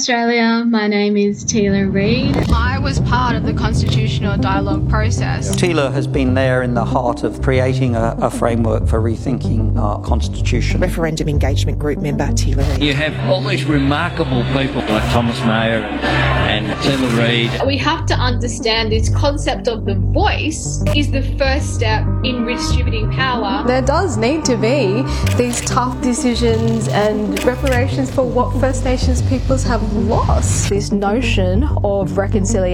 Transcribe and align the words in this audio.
Australia, 0.00 0.64
my 0.66 0.86
name 0.86 1.18
is 1.18 1.44
Teela 1.44 1.92
Reid. 1.92 2.34
I 2.50 2.78
was 2.82 3.00
part 3.00 3.36
of 3.36 3.44
the 3.44 3.52
constitutional 3.52 4.36
dialogue 4.36 4.88
process. 4.88 5.54
Teela 5.56 5.92
has 5.92 6.06
been 6.06 6.34
there 6.34 6.62
in 6.62 6.74
the 6.74 6.84
heart 6.84 7.22
of 7.22 7.42
creating 7.42 7.94
a, 7.94 8.16
a 8.20 8.30
framework 8.30 8.86
for 8.86 9.00
rethinking 9.00 9.78
our 9.78 10.00
constitution. 10.02 10.80
Referendum 10.80 11.28
engagement 11.28 11.78
group 11.78 11.98
member 11.98 12.24
Teela 12.28 12.68
Reid. 12.70 12.82
You 12.82 12.94
have 12.94 13.14
all 13.28 13.42
these 13.42 13.64
remarkable 13.64 14.42
people 14.44 14.80
like 14.82 15.04
Thomas 15.12 15.38
Mayo 15.40 15.82
and, 15.82 16.66
and 16.66 16.80
Teela 16.80 17.18
Reid. 17.18 17.66
We 17.66 17.76
have 17.78 18.06
to 18.06 18.14
understand 18.14 18.92
this 18.92 19.08
concept 19.14 19.68
of 19.68 19.84
the 19.84 19.94
voice 19.94 20.82
is 20.96 21.10
the 21.10 21.22
first 21.36 21.74
step 21.74 22.06
in 22.24 22.44
redistributing 22.44 23.10
power. 23.12 23.66
There 23.66 23.82
does 23.82 24.16
need 24.16 24.44
to 24.46 24.56
be 24.56 25.02
these 25.36 25.60
tough 25.62 26.00
decisions 26.00 26.88
and 26.88 27.42
reparations 27.44 28.10
for 28.10 28.24
what 28.24 28.58
First 28.60 28.84
Nations 28.84 29.22
peoples 29.22 29.64
have 29.64 29.82
lost. 29.92 30.70
This 30.70 30.92
notion 30.92 31.64
of 31.84 32.16
reconciliation, 32.16 32.69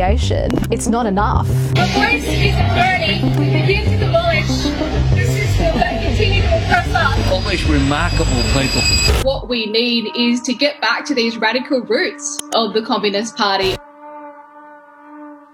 it's 0.71 0.89
not 0.89 1.07
enough. 1.07 1.47
The 1.47 1.87
voice 1.95 2.25
is 2.25 2.55
a. 2.55 3.07
We 3.39 3.53
begin 3.53 3.85
to 3.91 3.97
demolish 3.99 4.49
the 4.49 5.25
system 5.25 5.79
that 5.79 6.03
continue 6.03 6.43
to 6.43 6.49
oppress 6.49 6.89
us. 6.95 7.33
All 7.33 7.41
these 7.43 7.65
remarkable 7.69 8.43
people. 8.53 8.83
What 9.23 9.49
we 9.49 9.67
need 9.67 10.11
is 10.17 10.41
to 10.43 10.55
get 10.55 10.81
back 10.81 11.05
to 11.07 11.15
these 11.15 11.37
radical 11.37 11.81
roots 11.83 12.43
of 12.55 12.75
the 12.75 12.83
Communist 12.83 13.37
Party. 13.37 13.77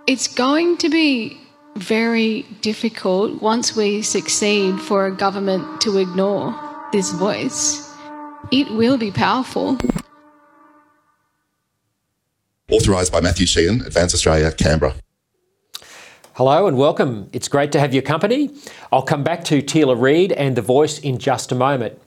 It's 0.06 0.27
going 0.27 0.78
to 0.78 0.88
be 0.88 1.41
very 1.77 2.43
difficult 2.61 3.41
once 3.41 3.77
we 3.77 4.03
succeed 4.03 4.81
for 4.81 5.06
a 5.06 5.12
government 5.15 5.81
to 5.83 5.99
ignore 5.99 6.55
this 6.93 7.12
voice. 7.12 7.88
It 8.50 8.71
will 8.72 8.99
be 8.99 9.11
powerful. 9.11 9.78
Authorised 12.72 13.12
by 13.12 13.21
Matthew 13.21 13.44
Sheehan, 13.44 13.83
Advance 13.83 14.15
Australia, 14.15 14.50
Canberra. 14.50 14.94
Hello 16.37 16.66
and 16.66 16.78
welcome. 16.78 17.28
It's 17.31 17.47
great 17.47 17.71
to 17.72 17.78
have 17.78 17.93
your 17.93 18.03
company. 18.03 18.49
I'll 18.91 19.03
come 19.03 19.22
back 19.22 19.44
to 19.44 19.60
Teela 19.60 20.00
Reid 20.00 20.33
and 20.33 20.56
The 20.56 20.62
Voice 20.62 20.99
in 20.99 21.19
just 21.19 21.53
a 21.53 21.55
moment. 21.55 22.00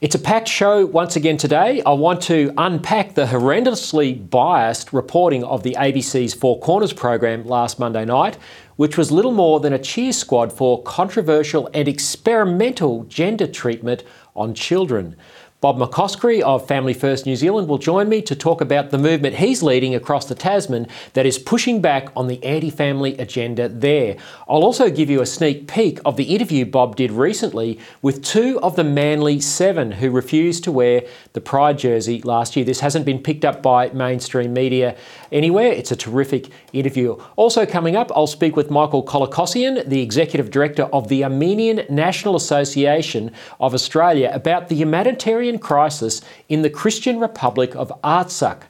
It's 0.00 0.14
a 0.14 0.18
packed 0.18 0.48
show 0.48 0.86
once 0.86 1.14
again 1.14 1.36
today. 1.36 1.82
I 1.84 1.92
want 1.92 2.22
to 2.22 2.54
unpack 2.56 3.16
the 3.16 3.26
horrendously 3.26 4.30
biased 4.30 4.94
reporting 4.94 5.44
of 5.44 5.62
the 5.62 5.76
ABC's 5.78 6.32
Four 6.32 6.58
Corners 6.60 6.94
program 6.94 7.46
last 7.46 7.78
Monday 7.78 8.06
night, 8.06 8.38
which 8.76 8.96
was 8.96 9.10
little 9.12 9.32
more 9.32 9.60
than 9.60 9.74
a 9.74 9.78
cheer 9.78 10.14
squad 10.14 10.54
for 10.54 10.82
controversial 10.84 11.68
and 11.74 11.86
experimental 11.86 13.04
gender 13.04 13.46
treatment 13.46 14.04
on 14.34 14.54
children. 14.54 15.16
Bob 15.60 15.76
McCoskrie 15.76 16.40
of 16.40 16.68
Family 16.68 16.94
First 16.94 17.26
New 17.26 17.34
Zealand 17.34 17.66
will 17.66 17.78
join 17.78 18.08
me 18.08 18.22
to 18.22 18.36
talk 18.36 18.60
about 18.60 18.90
the 18.90 18.98
movement 18.98 19.34
he's 19.34 19.60
leading 19.60 19.92
across 19.92 20.26
the 20.26 20.36
Tasman 20.36 20.86
that 21.14 21.26
is 21.26 21.36
pushing 21.36 21.80
back 21.80 22.10
on 22.14 22.28
the 22.28 22.40
anti 22.44 22.70
family 22.70 23.18
agenda 23.18 23.68
there. 23.68 24.16
I'll 24.48 24.62
also 24.62 24.88
give 24.88 25.10
you 25.10 25.20
a 25.20 25.26
sneak 25.26 25.66
peek 25.66 25.98
of 26.04 26.16
the 26.16 26.32
interview 26.32 26.64
Bob 26.64 26.94
did 26.94 27.10
recently 27.10 27.80
with 28.02 28.22
two 28.22 28.60
of 28.60 28.76
the 28.76 28.84
Manly 28.84 29.40
Seven 29.40 29.90
who 29.90 30.12
refused 30.12 30.62
to 30.62 30.70
wear 30.70 31.02
the 31.32 31.40
Pride 31.40 31.76
jersey 31.76 32.22
last 32.22 32.54
year. 32.54 32.64
This 32.64 32.78
hasn't 32.78 33.04
been 33.04 33.18
picked 33.18 33.44
up 33.44 33.60
by 33.60 33.88
mainstream 33.88 34.52
media 34.52 34.96
anywhere. 35.32 35.72
It's 35.72 35.90
a 35.90 35.96
terrific 35.96 36.48
interview. 36.72 37.12
Also, 37.36 37.66
coming 37.66 37.96
up, 37.96 38.10
I'll 38.14 38.26
speak 38.26 38.56
with 38.56 38.70
Michael 38.70 39.02
Kolokossian, 39.02 39.88
the 39.88 40.02
Executive 40.02 40.50
Director 40.50 40.84
of 40.84 41.08
the 41.08 41.24
Armenian 41.24 41.84
National 41.88 42.36
Association 42.36 43.32
of 43.60 43.74
Australia, 43.74 44.30
about 44.32 44.68
the 44.68 44.74
humanitarian 44.74 45.58
crisis 45.58 46.20
in 46.48 46.62
the 46.62 46.70
Christian 46.70 47.20
Republic 47.20 47.74
of 47.74 47.92
Artsakh. 48.02 48.62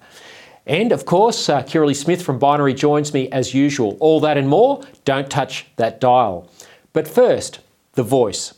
And 0.66 0.92
of 0.92 1.06
course, 1.06 1.48
uh, 1.48 1.62
Kirralie 1.62 1.96
Smith 1.96 2.22
from 2.22 2.38
Binary 2.38 2.74
joins 2.74 3.14
me 3.14 3.30
as 3.30 3.54
usual. 3.54 3.96
All 4.00 4.20
that 4.20 4.36
and 4.36 4.48
more, 4.48 4.82
don't 5.04 5.30
touch 5.30 5.66
that 5.76 6.00
dial. 6.00 6.48
But 6.92 7.08
first, 7.08 7.60
the 7.94 8.02
voice. 8.02 8.54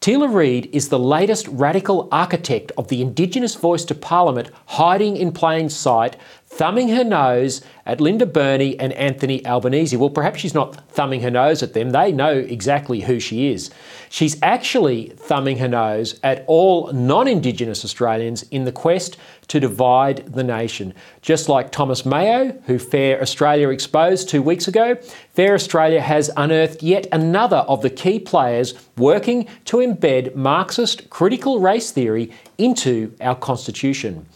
Teela 0.00 0.32
Reid 0.32 0.68
is 0.72 0.88
the 0.88 0.98
latest 0.98 1.48
radical 1.48 2.08
architect 2.12 2.70
of 2.76 2.88
the 2.88 3.00
Indigenous 3.00 3.54
voice 3.54 3.84
to 3.86 3.94
Parliament, 3.94 4.50
hiding 4.66 5.16
in 5.16 5.32
plain 5.32 5.68
sight, 5.68 6.16
thumbing 6.46 6.88
her 6.88 7.04
nose 7.04 7.60
at 7.84 8.00
Linda 8.00 8.26
Burney 8.26 8.78
and 8.78 8.92
Anthony 8.94 9.44
Albanese. 9.44 9.96
Well, 9.96 10.10
perhaps 10.10 10.40
she's 10.40 10.54
not 10.54 10.88
thumbing 10.90 11.20
her 11.20 11.30
nose 11.30 11.62
at 11.62 11.74
them, 11.74 11.90
they 11.90 12.12
know 12.12 12.32
exactly 12.32 13.00
who 13.00 13.20
she 13.20 13.52
is. 13.52 13.70
She's 14.08 14.40
actually 14.42 15.10
thumbing 15.16 15.58
her 15.58 15.68
nose 15.68 16.18
at 16.22 16.44
all 16.46 16.92
non 16.92 17.28
Indigenous 17.28 17.84
Australians 17.84 18.44
in 18.44 18.64
the 18.64 18.72
quest 18.72 19.16
to 19.48 19.60
divide 19.60 20.32
the 20.32 20.42
nation. 20.42 20.94
Just 21.22 21.48
like 21.48 21.70
Thomas 21.70 22.06
Mayo, 22.06 22.58
who 22.66 22.78
Fair 22.78 23.20
Australia 23.20 23.68
exposed 23.68 24.28
two 24.28 24.42
weeks 24.42 24.66
ago, 24.68 24.96
Fair 25.34 25.54
Australia 25.54 26.00
has 26.00 26.30
unearthed 26.36 26.82
yet 26.82 27.06
another 27.12 27.58
of 27.68 27.82
the 27.82 27.90
key 27.90 28.18
players 28.18 28.74
working 28.96 29.46
to 29.66 29.78
embed 29.78 30.34
Marxist 30.34 31.10
critical 31.10 31.60
race 31.60 31.90
theory 31.90 32.32
into 32.58 33.14
our 33.20 33.34
Constitution. 33.36 34.26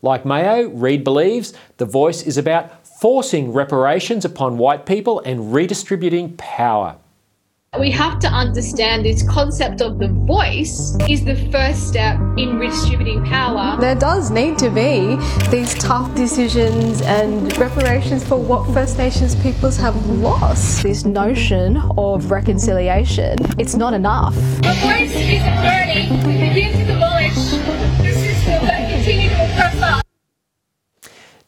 Like 0.00 0.24
Mayo, 0.24 0.68
Reid 0.68 1.02
believes 1.02 1.54
the 1.78 1.84
voice 1.84 2.22
is 2.22 2.38
about 2.38 2.86
forcing 2.86 3.52
reparations 3.52 4.24
upon 4.24 4.56
white 4.56 4.86
people 4.86 5.20
and 5.20 5.52
redistributing 5.52 6.36
power. 6.36 6.96
We 7.78 7.90
have 7.90 8.18
to 8.20 8.28
understand 8.28 9.04
this 9.04 9.22
concept 9.28 9.82
of 9.82 9.98
the 9.98 10.08
voice 10.08 10.96
is 11.08 11.24
the 11.24 11.36
first 11.50 11.88
step 11.88 12.16
in 12.38 12.58
redistributing 12.58 13.24
power. 13.24 13.76
There 13.78 13.94
does 13.96 14.30
need 14.30 14.56
to 14.58 14.70
be 14.70 15.16
these 15.50 15.74
tough 15.74 16.14
decisions 16.14 17.02
and 17.02 17.56
reparations 17.58 18.26
for 18.26 18.36
what 18.36 18.72
First 18.72 18.98
Nations 18.98 19.34
peoples 19.34 19.76
have 19.76 19.94
lost. 20.06 20.82
This 20.82 21.04
notion 21.04 21.76
of 21.98 22.30
reconciliation, 22.30 23.36
it's 23.58 23.74
not 23.74 23.92
enough. 23.92 24.34
The 24.34 24.74
voice 24.80 25.14
is 25.14 25.42
a 25.42 25.54
journey. 25.62 26.08
We 26.24 26.48
begin 26.48 26.72
to 26.78 26.84
demolish 26.86 28.37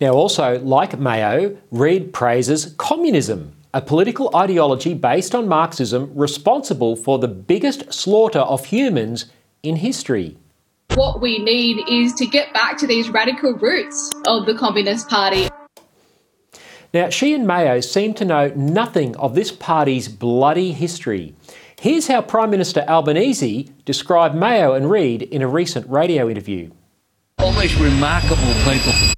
Now, 0.01 0.15
also, 0.15 0.59
like 0.61 0.99
Mayo, 0.99 1.59
Reid 1.71 2.15
praises 2.15 2.75
communism, 2.79 3.53
a 3.75 3.83
political 3.83 4.35
ideology 4.35 4.95
based 4.95 5.35
on 5.35 5.47
Marxism 5.47 6.11
responsible 6.15 6.97
for 6.97 7.19
the 7.19 7.29
biggest 7.29 7.93
slaughter 7.93 8.39
of 8.39 8.65
humans 8.65 9.27
in 9.63 9.77
history. 9.77 10.39
What 10.95 11.21
we 11.21 11.39
need 11.39 11.85
is 11.87 12.15
to 12.15 12.27
get 12.27 12.55
back 12.55 12.79
to 12.79 12.87
these 12.87 13.11
radical 13.11 13.53
roots 13.53 14.11
of 14.27 14.47
the 14.47 14.55
Communist 14.55 15.09
Party. 15.11 15.49
Now, 16.95 17.11
she 17.11 17.35
and 17.35 17.47
Mayo 17.47 17.81
seem 17.81 18.15
to 18.15 18.25
know 18.25 18.49
nothing 18.57 19.15
of 19.17 19.35
this 19.35 19.53
party's 19.53 20.09
bloody 20.09 20.73
history. 20.73 21.35
Here's 21.79 22.09
how 22.09 22.23
Prime 22.23 22.51
Minister 22.51 22.85
Albanese 22.89 23.71
described 23.85 24.35
Mayo 24.35 24.73
and 24.73 24.91
Reid 24.91 25.23
in 25.23 25.43
a 25.43 25.47
recent 25.47 25.89
radio 25.91 26.29
interview. 26.29 26.71
All 27.39 27.53
these 27.53 27.79
remarkable 27.79 28.55
people. 28.65 29.15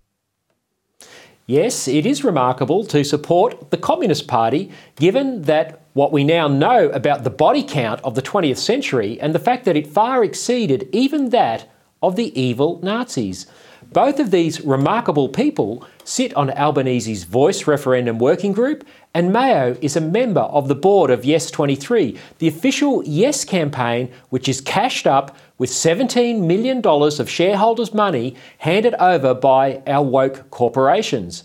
Yes, 1.52 1.86
it 1.86 2.06
is 2.06 2.24
remarkable 2.24 2.86
to 2.86 3.04
support 3.04 3.70
the 3.70 3.76
Communist 3.76 4.26
Party, 4.26 4.70
given 4.96 5.42
that 5.42 5.82
what 5.92 6.10
we 6.10 6.24
now 6.24 6.48
know 6.48 6.88
about 6.88 7.24
the 7.24 7.28
body 7.28 7.62
count 7.62 8.00
of 8.04 8.14
the 8.14 8.22
20th 8.22 8.56
century 8.56 9.20
and 9.20 9.34
the 9.34 9.38
fact 9.38 9.66
that 9.66 9.76
it 9.76 9.86
far 9.86 10.24
exceeded 10.24 10.88
even 10.92 11.28
that 11.28 11.70
of 12.02 12.16
the 12.16 12.32
evil 12.40 12.80
Nazis. 12.82 13.46
Both 13.92 14.20
of 14.20 14.30
these 14.30 14.62
remarkable 14.62 15.28
people 15.28 15.86
sit 16.04 16.32
on 16.34 16.48
Albanese's 16.48 17.24
Voice 17.24 17.66
referendum 17.66 18.18
working 18.18 18.52
group, 18.52 18.86
and 19.12 19.32
Mayo 19.32 19.76
is 19.82 19.96
a 19.96 20.00
member 20.00 20.40
of 20.40 20.68
the 20.68 20.74
board 20.74 21.10
of 21.10 21.26
Yes 21.26 21.50
23, 21.50 22.18
the 22.38 22.48
official 22.48 23.02
Yes 23.04 23.44
campaign, 23.44 24.10
which 24.30 24.48
is 24.48 24.62
cashed 24.62 25.06
up 25.06 25.36
with 25.58 25.68
$17 25.68 26.40
million 26.40 26.80
of 26.84 27.28
shareholders' 27.28 27.92
money 27.92 28.34
handed 28.58 28.94
over 28.94 29.34
by 29.34 29.82
our 29.86 30.02
woke 30.02 30.50
corporations. 30.50 31.44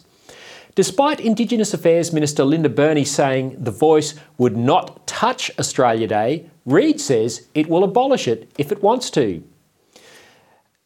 Despite 0.73 1.19
Indigenous 1.19 1.73
Affairs 1.73 2.13
Minister 2.13 2.45
Linda 2.45 2.69
Burney 2.69 3.03
saying 3.03 3.57
the 3.61 3.71
voice 3.71 4.15
would 4.37 4.55
not 4.55 5.05
touch 5.05 5.51
Australia 5.59 6.07
Day, 6.07 6.49
Reid 6.65 7.01
says 7.01 7.47
it 7.53 7.67
will 7.67 7.83
abolish 7.83 8.25
it 8.25 8.49
if 8.57 8.71
it 8.71 8.81
wants 8.81 9.09
to. 9.11 9.43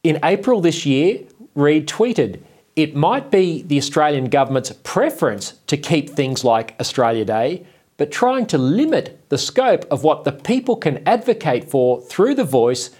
In 0.02 0.18
April 0.24 0.60
this 0.60 0.84
year, 0.84 1.20
Reid 1.54 1.88
tweeted, 1.88 2.40
It 2.76 2.94
might 2.94 3.30
be 3.30 3.62
the 3.62 3.78
Australian 3.78 4.26
government's 4.26 4.72
preference 4.82 5.54
to 5.66 5.76
keep 5.76 6.10
things 6.10 6.44
like 6.44 6.74
Australia 6.80 7.24
Day, 7.24 7.66
but 7.96 8.10
trying 8.10 8.46
to 8.46 8.58
limit 8.58 9.20
the 9.28 9.38
scope 9.38 9.84
of 9.90 10.02
what 10.02 10.24
the 10.24 10.32
people 10.32 10.76
can 10.76 11.06
advocate 11.06 11.70
for 11.70 12.00
through 12.00 12.34
the 12.34 12.44
voice 12.44 12.90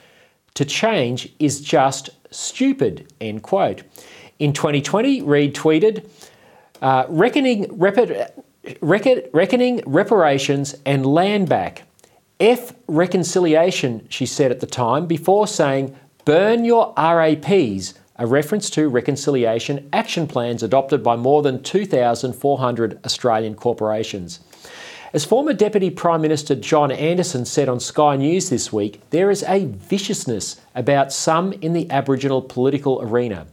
to 0.54 0.64
change 0.64 1.32
is 1.38 1.60
just 1.60 2.10
stupid. 2.30 3.12
End 3.20 3.42
quote. 3.42 3.82
In 4.38 4.52
2020, 4.52 5.22
Reid 5.22 5.54
tweeted, 5.54 6.08
uh, 6.82 7.06
reckoning, 7.08 7.66
rep- 7.78 8.36
reckoning 8.82 9.82
reparations 9.86 10.74
and 10.84 11.06
land 11.06 11.48
back. 11.48 11.84
F 12.40 12.72
reconciliation, 12.88 14.06
she 14.10 14.26
said 14.26 14.50
at 14.50 14.60
the 14.60 14.66
time, 14.66 15.06
before 15.06 15.46
saying, 15.46 15.96
burn 16.24 16.64
your 16.64 16.92
RAPs 16.96 17.94
a 18.22 18.26
reference 18.26 18.70
to 18.70 18.88
reconciliation 18.88 19.88
action 19.92 20.28
plans 20.28 20.62
adopted 20.62 21.02
by 21.02 21.16
more 21.16 21.42
than 21.42 21.60
2,400 21.60 23.04
Australian 23.04 23.56
corporations. 23.56 24.38
As 25.12 25.24
former 25.24 25.52
Deputy 25.52 25.90
Prime 25.90 26.22
Minister 26.22 26.54
John 26.54 26.92
Anderson 26.92 27.44
said 27.44 27.68
on 27.68 27.80
Sky 27.80 28.14
News 28.14 28.48
this 28.48 28.72
week, 28.72 29.00
there 29.10 29.28
is 29.28 29.42
a 29.48 29.66
viciousness 29.66 30.60
about 30.76 31.12
some 31.12 31.52
in 31.54 31.72
the 31.72 31.90
Aboriginal 31.90 32.40
political 32.40 33.02
arena. 33.02 33.48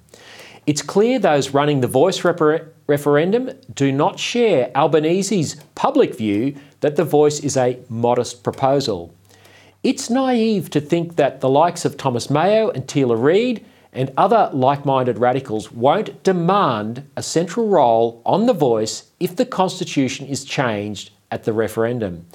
It's 0.68 0.84
clear 0.84 1.18
those 1.18 1.50
running 1.50 1.82
the 1.82 1.88
voice 1.88 2.24
refer- 2.24 2.72
referendum 2.86 3.50
do 3.74 3.92
not 3.92 4.20
share 4.20 4.72
Albanese's 4.76 5.56
public 5.74 6.16
view 6.16 6.56
that 6.82 6.96
the 6.96 7.04
voice 7.04 7.40
is 7.40 7.58
a 7.58 7.80
modest 7.90 8.44
proposal. 8.44 9.16
It's 9.82 10.12
naive 10.12 10.70
to 10.70 10.80
think 10.80 11.16
that 11.16 11.42
the 11.42 11.50
likes 11.50 11.86
of 11.86 11.98
Thomas 11.98 12.30
Mayo 12.30 12.70
and 12.70 12.86
Teela 12.86 13.20
Reid 13.20 13.66
and 13.92 14.12
other 14.18 14.50
like 14.54 14.86
minded 14.86 15.18
radicals 15.18 15.72
won't 15.72 16.24
demand 16.24 17.10
a 17.16 17.24
central 17.24 17.68
role 17.68 18.22
on 18.26 18.46
the 18.46 18.54
voice 18.54 19.12
if 19.20 19.36
the 19.36 19.46
Constitution 19.46 20.28
is 20.28 20.44
changed 20.44 21.12
at 21.32 21.44
the 21.44 21.54
referendum. 21.54 22.26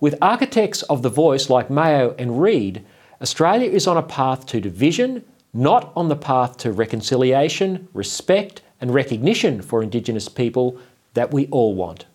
With 0.00 0.18
architects 0.20 0.82
of 0.84 1.02
the 1.02 1.08
voice 1.08 1.48
like 1.48 1.70
Mayo 1.70 2.14
and 2.18 2.40
Reid, 2.40 2.84
Australia 3.20 3.70
is 3.70 3.86
on 3.86 3.96
a 3.96 4.02
path 4.02 4.46
to 4.46 4.60
division, 4.60 5.24
not 5.52 5.92
on 5.94 6.08
the 6.08 6.16
path 6.16 6.56
to 6.58 6.72
reconciliation, 6.72 7.88
respect, 7.92 8.62
and 8.80 8.92
recognition 8.92 9.62
for 9.62 9.82
Indigenous 9.82 10.28
people 10.28 10.78
that 11.14 11.32
we 11.32 11.46
all 11.48 11.74
want. 11.74 12.06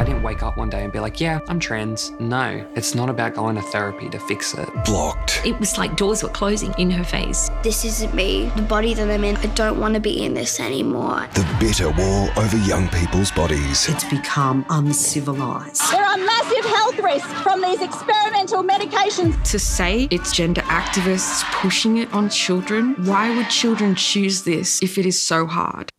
I 0.00 0.04
didn't 0.04 0.22
wake 0.22 0.42
up 0.42 0.56
one 0.56 0.70
day 0.70 0.82
and 0.82 0.90
be 0.90 0.98
like, 0.98 1.20
yeah, 1.20 1.40
I'm 1.46 1.60
trans. 1.60 2.10
No, 2.18 2.66
it's 2.74 2.94
not 2.94 3.10
about 3.10 3.34
going 3.34 3.56
to 3.56 3.60
therapy 3.60 4.08
to 4.08 4.18
fix 4.18 4.54
it. 4.54 4.66
Blocked. 4.86 5.42
It 5.44 5.60
was 5.60 5.76
like 5.76 5.94
doors 5.94 6.22
were 6.22 6.30
closing 6.30 6.72
in 6.78 6.90
her 6.90 7.04
face. 7.04 7.50
This 7.62 7.84
isn't 7.84 8.14
me. 8.14 8.50
The 8.56 8.62
body 8.62 8.94
that 8.94 9.10
I'm 9.10 9.24
in, 9.24 9.36
I 9.36 9.46
don't 9.48 9.78
want 9.78 9.92
to 9.92 10.00
be 10.00 10.24
in 10.24 10.32
this 10.32 10.58
anymore. 10.58 11.28
The 11.34 11.46
bitter 11.60 11.90
war 11.90 12.30
over 12.38 12.56
young 12.56 12.88
people's 12.88 13.30
bodies. 13.30 13.90
It's 13.90 14.04
become 14.04 14.64
uncivilized. 14.70 15.82
There 15.92 16.02
are 16.02 16.16
massive 16.16 16.64
health 16.64 16.98
risks 17.00 17.32
from 17.42 17.60
these 17.60 17.82
experimental 17.82 18.64
medications. 18.64 19.42
To 19.50 19.58
say 19.58 20.08
it's 20.10 20.32
gender 20.32 20.62
activists 20.62 21.42
pushing 21.52 21.98
it 21.98 22.10
on 22.14 22.30
children, 22.30 22.94
why 23.04 23.36
would 23.36 23.50
children 23.50 23.94
choose 23.96 24.44
this 24.44 24.82
if 24.82 24.96
it 24.96 25.04
is 25.04 25.20
so 25.20 25.44
hard? 25.46 25.90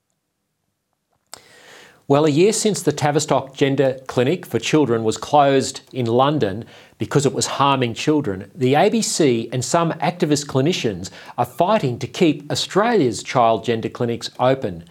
Well, 2.11 2.25
a 2.25 2.29
year 2.29 2.51
since 2.51 2.81
the 2.81 2.91
Tavistock 2.91 3.53
Gender 3.53 3.97
Clinic 4.05 4.45
for 4.45 4.59
Children 4.59 5.05
was 5.05 5.15
closed 5.15 5.79
in 5.93 6.05
London 6.05 6.65
because 6.97 7.25
it 7.25 7.31
was 7.31 7.47
harming 7.47 7.93
children, 7.93 8.51
the 8.53 8.73
ABC 8.73 9.47
and 9.53 9.63
some 9.63 9.93
activist 9.93 10.47
clinicians 10.47 11.09
are 11.37 11.45
fighting 11.45 11.97
to 11.99 12.07
keep 12.07 12.51
Australia's 12.51 13.23
child 13.23 13.63
gender 13.63 13.87
clinics 13.87 14.29
open. 14.41 14.83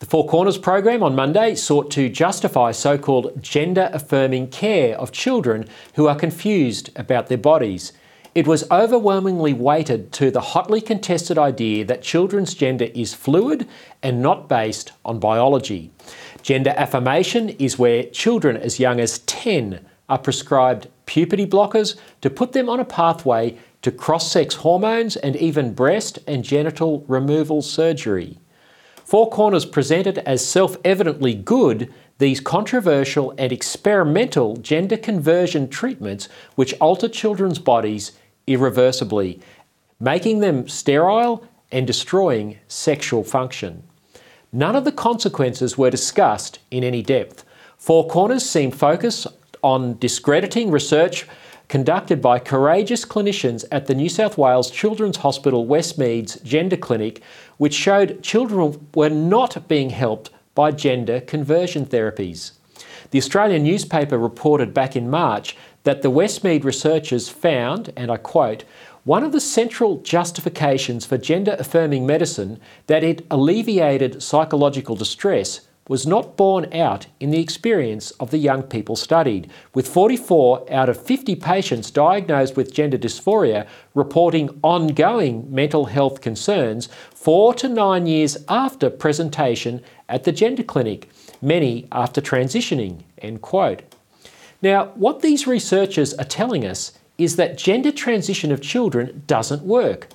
The 0.00 0.06
Four 0.06 0.26
Corners 0.26 0.58
program 0.58 1.04
on 1.04 1.14
Monday 1.14 1.54
sought 1.54 1.92
to 1.92 2.08
justify 2.08 2.72
so 2.72 2.98
called 2.98 3.40
gender 3.40 3.88
affirming 3.92 4.48
care 4.48 4.98
of 4.98 5.12
children 5.12 5.68
who 5.94 6.08
are 6.08 6.16
confused 6.16 6.90
about 6.96 7.28
their 7.28 7.38
bodies. 7.38 7.92
It 8.34 8.48
was 8.48 8.68
overwhelmingly 8.68 9.52
weighted 9.52 10.10
to 10.14 10.28
the 10.32 10.40
hotly 10.40 10.80
contested 10.80 11.38
idea 11.38 11.84
that 11.84 12.02
children's 12.02 12.52
gender 12.52 12.88
is 12.92 13.14
fluid 13.14 13.68
and 14.02 14.20
not 14.20 14.48
based 14.48 14.90
on 15.04 15.20
biology. 15.20 15.92
Gender 16.44 16.74
affirmation 16.76 17.48
is 17.48 17.78
where 17.78 18.02
children 18.02 18.54
as 18.54 18.78
young 18.78 19.00
as 19.00 19.20
10 19.20 19.82
are 20.10 20.18
prescribed 20.18 20.88
puberty 21.06 21.46
blockers 21.46 21.96
to 22.20 22.28
put 22.28 22.52
them 22.52 22.68
on 22.68 22.78
a 22.78 22.84
pathway 22.84 23.56
to 23.80 23.90
cross 23.90 24.30
sex 24.30 24.56
hormones 24.56 25.16
and 25.16 25.36
even 25.36 25.72
breast 25.72 26.18
and 26.26 26.44
genital 26.44 27.02
removal 27.08 27.62
surgery. 27.62 28.36
Four 29.06 29.30
Corners 29.30 29.64
presented 29.64 30.18
as 30.18 30.46
self 30.46 30.76
evidently 30.84 31.32
good 31.32 31.90
these 32.18 32.40
controversial 32.40 33.32
and 33.38 33.50
experimental 33.50 34.58
gender 34.58 34.98
conversion 34.98 35.66
treatments 35.66 36.28
which 36.56 36.74
alter 36.78 37.08
children's 37.08 37.58
bodies 37.58 38.12
irreversibly, 38.46 39.40
making 39.98 40.40
them 40.40 40.68
sterile 40.68 41.48
and 41.72 41.86
destroying 41.86 42.58
sexual 42.68 43.24
function. 43.24 43.82
None 44.56 44.76
of 44.76 44.84
the 44.84 44.92
consequences 44.92 45.76
were 45.76 45.90
discussed 45.90 46.60
in 46.70 46.84
any 46.84 47.02
depth. 47.02 47.44
Four 47.76 48.06
Corners 48.06 48.48
seemed 48.48 48.76
focused 48.76 49.26
on 49.64 49.98
discrediting 49.98 50.70
research 50.70 51.26
conducted 51.66 52.22
by 52.22 52.38
courageous 52.38 53.04
clinicians 53.04 53.64
at 53.72 53.86
the 53.86 53.96
New 53.96 54.08
South 54.08 54.38
Wales 54.38 54.70
Children's 54.70 55.16
Hospital 55.16 55.66
Westmead's 55.66 56.38
Gender 56.42 56.76
Clinic, 56.76 57.20
which 57.56 57.74
showed 57.74 58.22
children 58.22 58.88
were 58.94 59.08
not 59.08 59.66
being 59.66 59.90
helped 59.90 60.30
by 60.54 60.70
gender 60.70 61.20
conversion 61.20 61.84
therapies. 61.84 62.52
The 63.10 63.18
Australian 63.18 63.64
newspaper 63.64 64.16
reported 64.16 64.72
back 64.72 64.94
in 64.94 65.10
March 65.10 65.56
that 65.82 66.02
the 66.02 66.12
Westmead 66.12 66.62
researchers 66.62 67.28
found, 67.28 67.92
and 67.96 68.08
I 68.08 68.18
quote, 68.18 68.62
one 69.04 69.22
of 69.22 69.32
the 69.32 69.40
central 69.40 69.98
justifications 69.98 71.04
for 71.04 71.18
gender 71.18 71.56
affirming 71.58 72.06
medicine 72.06 72.58
that 72.86 73.04
it 73.04 73.26
alleviated 73.30 74.22
psychological 74.22 74.96
distress 74.96 75.68
was 75.86 76.06
not 76.06 76.38
borne 76.38 76.72
out 76.72 77.06
in 77.20 77.30
the 77.30 77.40
experience 77.40 78.10
of 78.12 78.30
the 78.30 78.38
young 78.38 78.62
people 78.62 78.96
studied, 78.96 79.50
with 79.74 79.86
44 79.86 80.72
out 80.72 80.88
of 80.88 80.98
50 80.98 81.36
patients 81.36 81.90
diagnosed 81.90 82.56
with 82.56 82.72
gender 82.72 82.96
dysphoria 82.96 83.66
reporting 83.94 84.58
ongoing 84.62 85.52
mental 85.54 85.84
health 85.84 86.22
concerns 86.22 86.88
four 87.14 87.52
to 87.52 87.68
nine 87.68 88.06
years 88.06 88.38
after 88.48 88.88
presentation 88.88 89.82
at 90.08 90.24
the 90.24 90.32
gender 90.32 90.62
clinic, 90.62 91.10
many 91.42 91.86
after 91.92 92.22
transitioning. 92.22 93.02
End 93.18 93.42
quote. 93.42 93.82
Now, 94.62 94.86
what 94.94 95.20
these 95.20 95.46
researchers 95.46 96.14
are 96.14 96.24
telling 96.24 96.64
us 96.64 96.92
is 97.18 97.36
that 97.36 97.58
gender 97.58 97.92
transition 97.92 98.50
of 98.50 98.60
children 98.60 99.22
doesn't 99.26 99.62
work. 99.62 100.08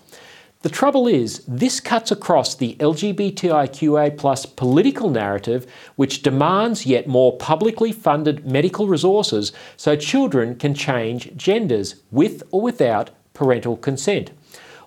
The 0.62 0.70
trouble 0.70 1.08
is, 1.08 1.41
this 1.48 1.79
cuts 1.79 2.12
across 2.12 2.53
the 2.53 2.75
LGBTIQA 2.82 4.56
political 4.58 5.10
narrative, 5.10 5.65
which 5.96 6.22
demands 6.22 6.86
yet 6.86 7.08
more 7.08 7.38
publicly 7.38 7.94
funded 7.94 8.46
medical 8.46 8.86
resources 8.86 9.53
so 9.77 9.96
children 9.96 10.58
can 10.58 10.74
change 10.74 11.34
genders 11.38 11.96
with 12.12 12.44
or 12.51 12.60
without 12.60 13.12
parental 13.34 13.77
consent. 13.77 14.32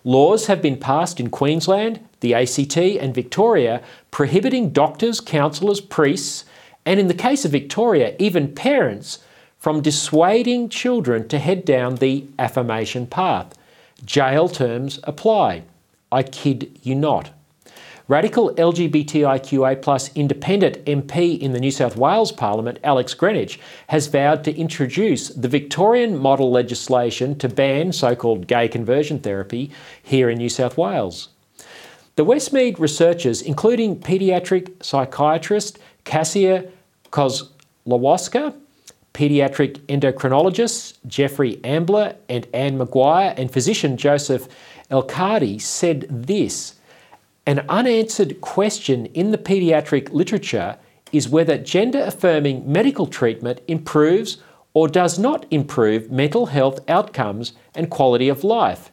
Laws 0.04 0.46
have 0.46 0.60
been 0.60 0.76
passed 0.76 1.18
in 1.18 1.30
Queensland, 1.30 2.00
the 2.20 2.34
ACT, 2.34 2.76
and 2.76 3.14
Victoria 3.14 3.80
prohibiting 4.10 4.70
doctors, 4.70 5.20
counsellors, 5.20 5.80
priests, 5.80 6.44
and 6.84 7.00
in 7.00 7.06
the 7.06 7.14
case 7.14 7.46
of 7.46 7.52
Victoria, 7.52 8.14
even 8.18 8.54
parents 8.54 9.20
from 9.62 9.80
dissuading 9.80 10.68
children 10.68 11.28
to 11.28 11.38
head 11.38 11.64
down 11.64 11.94
the 11.94 12.26
affirmation 12.36 13.06
path. 13.06 13.54
Jail 14.04 14.48
terms 14.48 14.98
apply. 15.04 15.62
I 16.10 16.24
kid 16.24 16.76
you 16.82 16.96
not. 16.96 17.30
Radical 18.08 18.52
LGBTIQA 18.56 19.80
plus 19.80 20.10
independent 20.16 20.84
MP 20.84 21.38
in 21.38 21.52
the 21.52 21.60
New 21.60 21.70
South 21.70 21.96
Wales 21.96 22.32
Parliament, 22.32 22.80
Alex 22.82 23.14
Greenwich, 23.14 23.60
has 23.86 24.08
vowed 24.08 24.42
to 24.42 24.56
introduce 24.56 25.28
the 25.28 25.46
Victorian 25.46 26.18
model 26.18 26.50
legislation 26.50 27.38
to 27.38 27.48
ban 27.48 27.92
so 27.92 28.16
called 28.16 28.48
gay 28.48 28.66
conversion 28.66 29.20
therapy 29.20 29.70
here 30.02 30.28
in 30.28 30.38
New 30.38 30.48
South 30.48 30.76
Wales. 30.76 31.28
The 32.16 32.24
Westmead 32.24 32.80
researchers, 32.80 33.40
including 33.40 34.00
paediatric 34.00 34.82
psychiatrist 34.82 35.78
Kasia 36.02 36.68
Kozlowska, 37.12 38.56
paediatric 39.14 39.78
endocrinologists 39.86 40.94
Geoffrey 41.06 41.60
Ambler 41.64 42.16
and 42.28 42.46
Ann 42.54 42.78
Maguire 42.78 43.34
and 43.36 43.52
physician 43.52 43.96
Joseph 43.96 44.48
Elkadi, 44.90 45.60
said 45.60 46.06
this 46.10 46.74
An 47.46 47.64
unanswered 47.68 48.40
question 48.40 49.06
in 49.06 49.30
the 49.30 49.38
paediatric 49.38 50.12
literature 50.12 50.78
is 51.12 51.28
whether 51.28 51.58
gender 51.58 52.02
affirming 52.02 52.70
medical 52.70 53.06
treatment 53.06 53.60
improves 53.68 54.38
or 54.74 54.88
does 54.88 55.18
not 55.18 55.46
improve 55.50 56.10
mental 56.10 56.46
health 56.46 56.80
outcomes 56.88 57.52
and 57.74 57.90
quality 57.90 58.28
of 58.28 58.42
life. 58.44 58.90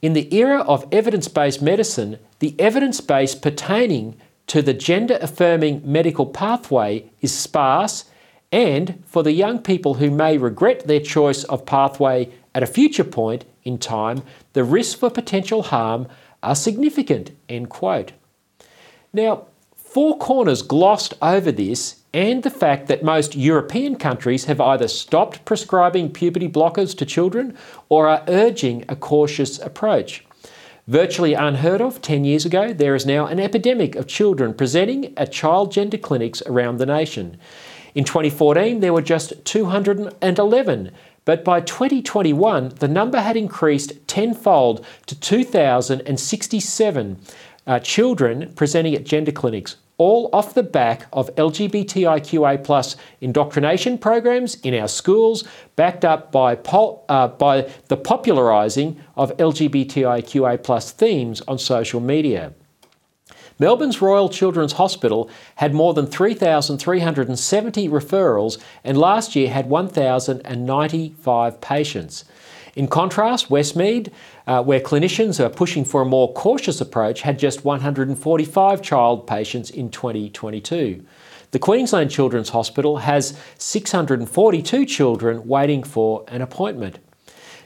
In 0.00 0.12
the 0.12 0.32
era 0.34 0.60
of 0.62 0.86
evidence 0.92 1.28
based 1.28 1.62
medicine, 1.62 2.18
the 2.38 2.54
evidence 2.58 3.00
base 3.00 3.34
pertaining 3.34 4.16
to 4.48 4.62
the 4.62 4.74
gender 4.74 5.18
affirming 5.20 5.80
medical 5.84 6.26
pathway 6.26 7.10
is 7.20 7.36
sparse, 7.36 8.04
and 8.52 9.02
for 9.06 9.22
the 9.22 9.32
young 9.32 9.58
people 9.58 9.94
who 9.94 10.10
may 10.10 10.36
regret 10.36 10.86
their 10.86 11.00
choice 11.00 11.42
of 11.44 11.66
pathway 11.66 12.28
at 12.54 12.62
a 12.62 12.66
future 12.66 13.04
point 13.04 13.46
in 13.64 13.78
time, 13.78 14.22
the 14.52 14.62
risks 14.62 14.94
for 14.94 15.10
potential 15.10 15.62
harm 15.62 16.06
are 16.42 16.54
significant. 16.54 17.30
End 17.48 17.70
quote. 17.70 18.12
Now, 19.12 19.46
Four 19.74 20.18
Corners 20.18 20.62
glossed 20.62 21.14
over 21.20 21.50
this 21.50 22.02
and 22.14 22.42
the 22.42 22.50
fact 22.50 22.88
that 22.88 23.02
most 23.02 23.34
European 23.34 23.96
countries 23.96 24.44
have 24.44 24.60
either 24.60 24.88
stopped 24.88 25.44
prescribing 25.44 26.10
puberty 26.10 26.48
blockers 26.48 26.96
to 26.98 27.06
children 27.06 27.56
or 27.88 28.06
are 28.06 28.24
urging 28.28 28.84
a 28.88 28.96
cautious 28.96 29.58
approach. 29.58 30.24
Virtually 30.88 31.32
unheard 31.32 31.80
of 31.80 32.02
10 32.02 32.24
years 32.24 32.44
ago, 32.44 32.72
there 32.72 32.94
is 32.94 33.06
now 33.06 33.26
an 33.26 33.38
epidemic 33.38 33.94
of 33.94 34.06
children 34.06 34.52
presenting 34.52 35.16
at 35.16 35.30
child 35.30 35.72
gender 35.72 35.96
clinics 35.96 36.42
around 36.46 36.78
the 36.78 36.86
nation. 36.86 37.38
In 37.94 38.04
2014, 38.04 38.80
there 38.80 38.94
were 38.94 39.02
just 39.02 39.44
211, 39.44 40.90
but 41.26 41.44
by 41.44 41.60
2021, 41.60 42.70
the 42.78 42.88
number 42.88 43.20
had 43.20 43.36
increased 43.36 43.92
tenfold 44.08 44.82
to 45.06 45.14
2,067 45.18 47.20
uh, 47.66 47.78
children 47.80 48.50
presenting 48.56 48.94
at 48.94 49.04
gender 49.04 49.30
clinics, 49.30 49.76
all 49.98 50.30
off 50.32 50.54
the 50.54 50.62
back 50.62 51.06
of 51.12 51.34
LGBTIQA 51.36 52.64
plus 52.64 52.96
indoctrination 53.20 53.98
programs 53.98 54.54
in 54.60 54.74
our 54.74 54.88
schools, 54.88 55.44
backed 55.76 56.06
up 56.06 56.32
by, 56.32 56.54
pol- 56.54 57.04
uh, 57.10 57.28
by 57.28 57.70
the 57.88 57.98
popularising 57.98 58.98
of 59.16 59.36
LGBTIQA 59.36 60.62
plus 60.62 60.92
themes 60.92 61.42
on 61.42 61.58
social 61.58 62.00
media. 62.00 62.54
Melbourne's 63.58 64.00
Royal 64.02 64.28
Children's 64.28 64.72
Hospital 64.72 65.30
had 65.56 65.74
more 65.74 65.94
than 65.94 66.06
3,370 66.06 67.88
referrals 67.88 68.62
and 68.84 68.98
last 68.98 69.36
year 69.36 69.50
had 69.50 69.68
1,095 69.68 71.60
patients. 71.60 72.24
In 72.74 72.88
contrast, 72.88 73.50
Westmead, 73.50 74.10
uh, 74.46 74.62
where 74.62 74.80
clinicians 74.80 75.38
are 75.38 75.50
pushing 75.50 75.84
for 75.84 76.00
a 76.00 76.06
more 76.06 76.32
cautious 76.32 76.80
approach, 76.80 77.20
had 77.20 77.38
just 77.38 77.64
145 77.64 78.80
child 78.82 79.26
patients 79.26 79.68
in 79.68 79.90
2022. 79.90 81.04
The 81.50 81.58
Queensland 81.58 82.10
Children's 82.10 82.48
Hospital 82.48 82.96
has 82.98 83.38
642 83.58 84.86
children 84.86 85.46
waiting 85.46 85.82
for 85.82 86.24
an 86.28 86.40
appointment. 86.40 86.98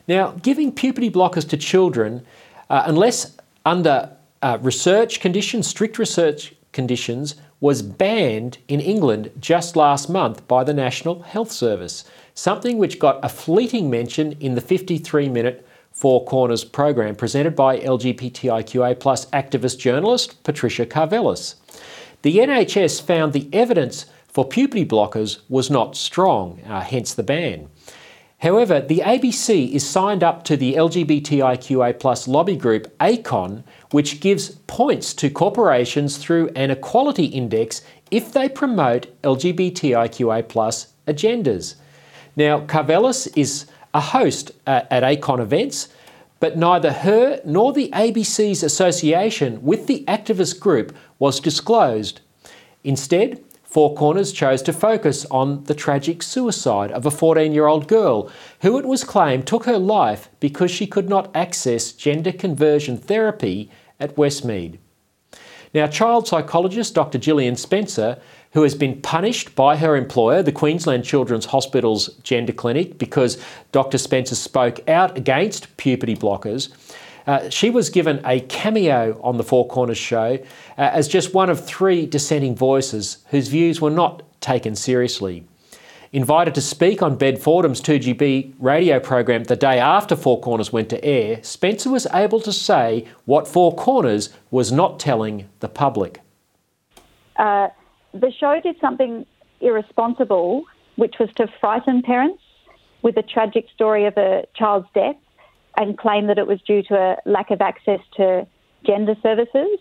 Now, 0.08 0.32
giving 0.42 0.72
puberty 0.72 1.10
blockers 1.10 1.48
to 1.50 1.56
children, 1.56 2.26
uh, 2.68 2.82
unless 2.86 3.36
under 3.64 4.15
uh, 4.46 4.58
research 4.62 5.20
conditions, 5.20 5.66
strict 5.66 5.98
research 5.98 6.54
conditions, 6.72 7.34
was 7.58 7.82
banned 7.82 8.58
in 8.68 8.80
England 8.80 9.32
just 9.40 9.76
last 9.76 10.08
month 10.08 10.46
by 10.46 10.62
the 10.62 10.74
National 10.74 11.22
Health 11.22 11.50
Service 11.50 12.04
something 12.36 12.76
which 12.76 12.98
got 12.98 13.18
a 13.24 13.28
fleeting 13.28 13.90
mention 13.90 14.32
in 14.40 14.54
the 14.54 14.60
53 14.60 15.28
minute 15.28 15.66
Four 15.90 16.26
Corners 16.26 16.62
program 16.62 17.16
presented 17.16 17.56
by 17.56 17.80
LGBTIQA 17.80 19.00
plus 19.00 19.26
activist 19.26 19.78
journalist 19.78 20.42
Patricia 20.44 20.84
Karvelas. 20.84 21.54
The 22.20 22.36
NHS 22.36 23.00
found 23.00 23.32
the 23.32 23.48
evidence 23.52 24.04
for 24.28 24.46
puberty 24.46 24.84
blockers 24.84 25.38
was 25.48 25.70
not 25.70 25.96
strong, 25.96 26.60
uh, 26.66 26.82
hence 26.82 27.14
the 27.14 27.22
ban. 27.22 27.70
However, 28.46 28.80
the 28.80 29.02
ABC 29.04 29.72
is 29.72 29.84
signed 29.84 30.22
up 30.22 30.44
to 30.44 30.56
the 30.56 30.74
LGBTIQA 30.74 32.28
lobby 32.28 32.54
group 32.54 32.86
ACON, 33.00 33.64
which 33.90 34.20
gives 34.20 34.50
points 34.68 35.14
to 35.14 35.28
corporations 35.30 36.16
through 36.16 36.50
an 36.54 36.70
equality 36.70 37.24
index 37.24 37.82
if 38.12 38.32
they 38.32 38.48
promote 38.48 39.08
LGBTIQA 39.22 40.86
agendas. 41.08 41.74
Now, 42.36 42.60
Karvelas 42.60 43.36
is 43.36 43.66
a 43.92 44.00
host 44.00 44.52
uh, 44.64 44.82
at, 44.92 45.02
at 45.02 45.18
ACON 45.18 45.40
events, 45.40 45.88
but 46.38 46.56
neither 46.56 46.92
her 46.92 47.40
nor 47.44 47.72
the 47.72 47.90
ABC's 47.92 48.62
association 48.62 49.60
with 49.64 49.88
the 49.88 50.04
activist 50.06 50.60
group 50.60 50.94
was 51.18 51.40
disclosed. 51.40 52.20
Instead, 52.84 53.42
Four 53.76 53.94
Corners 53.94 54.32
chose 54.32 54.62
to 54.62 54.72
focus 54.72 55.26
on 55.30 55.64
the 55.64 55.74
tragic 55.74 56.22
suicide 56.22 56.90
of 56.90 57.04
a 57.04 57.10
14 57.10 57.52
year 57.52 57.66
old 57.66 57.88
girl 57.88 58.30
who 58.62 58.78
it 58.78 58.86
was 58.86 59.04
claimed 59.04 59.46
took 59.46 59.66
her 59.66 59.76
life 59.76 60.30
because 60.40 60.70
she 60.70 60.86
could 60.86 61.10
not 61.10 61.30
access 61.36 61.92
gender 61.92 62.32
conversion 62.32 62.96
therapy 62.96 63.70
at 64.00 64.16
Westmead. 64.16 64.78
Now, 65.74 65.88
child 65.88 66.26
psychologist 66.26 66.94
Dr. 66.94 67.18
Gillian 67.18 67.54
Spencer 67.54 68.18
who 68.56 68.62
has 68.62 68.74
been 68.74 69.02
punished 69.02 69.54
by 69.54 69.76
her 69.76 69.96
employer, 69.96 70.42
the 70.42 70.50
Queensland 70.50 71.04
Children's 71.04 71.44
Hospital's 71.44 72.08
gender 72.22 72.54
clinic, 72.54 72.96
because 72.96 73.36
Dr. 73.70 73.98
Spencer 73.98 74.34
spoke 74.34 74.80
out 74.88 75.14
against 75.18 75.76
puberty 75.76 76.16
blockers. 76.16 76.70
Uh, 77.26 77.50
she 77.50 77.70
was 77.70 77.90
given 77.90 78.20
a 78.24 78.40
cameo 78.40 79.20
on 79.22 79.36
the 79.36 79.42
Four 79.42 79.66
Corners 79.66 79.98
show 79.98 80.38
uh, 80.78 80.80
as 80.80 81.08
just 81.08 81.34
one 81.34 81.50
of 81.50 81.64
three 81.64 82.06
dissenting 82.06 82.54
voices 82.54 83.18
whose 83.30 83.48
views 83.48 83.80
were 83.80 83.90
not 83.90 84.22
taken 84.40 84.76
seriously. 84.76 85.44
Invited 86.12 86.54
to 86.54 86.60
speak 86.60 87.02
on 87.02 87.16
Ben 87.16 87.36
Fordham's 87.36 87.82
2GB 87.82 88.54
radio 88.60 89.00
program 89.00 89.44
the 89.44 89.56
day 89.56 89.80
after 89.80 90.14
Four 90.14 90.40
Corners 90.40 90.72
went 90.72 90.88
to 90.90 91.04
air, 91.04 91.42
Spencer 91.42 91.90
was 91.90 92.06
able 92.14 92.40
to 92.40 92.52
say 92.52 93.06
what 93.24 93.48
Four 93.48 93.74
Corners 93.74 94.30
was 94.52 94.70
not 94.70 95.00
telling 95.00 95.48
the 95.58 95.68
public. 95.68 96.20
Uh, 97.36 97.68
the 98.14 98.32
show 98.38 98.60
did 98.62 98.76
something 98.80 99.26
irresponsible, 99.60 100.64
which 100.94 101.16
was 101.18 101.28
to 101.36 101.48
frighten 101.60 102.02
parents 102.02 102.42
with 103.02 103.16
a 103.16 103.22
tragic 103.22 103.66
story 103.74 104.06
of 104.06 104.16
a 104.16 104.46
child's 104.54 104.88
death 104.94 105.16
and 105.76 105.98
claim 105.98 106.26
that 106.28 106.38
it 106.38 106.46
was 106.46 106.60
due 106.62 106.82
to 106.84 106.94
a 106.94 107.16
lack 107.26 107.50
of 107.50 107.60
access 107.60 108.00
to 108.16 108.46
gender 108.84 109.14
services. 109.22 109.78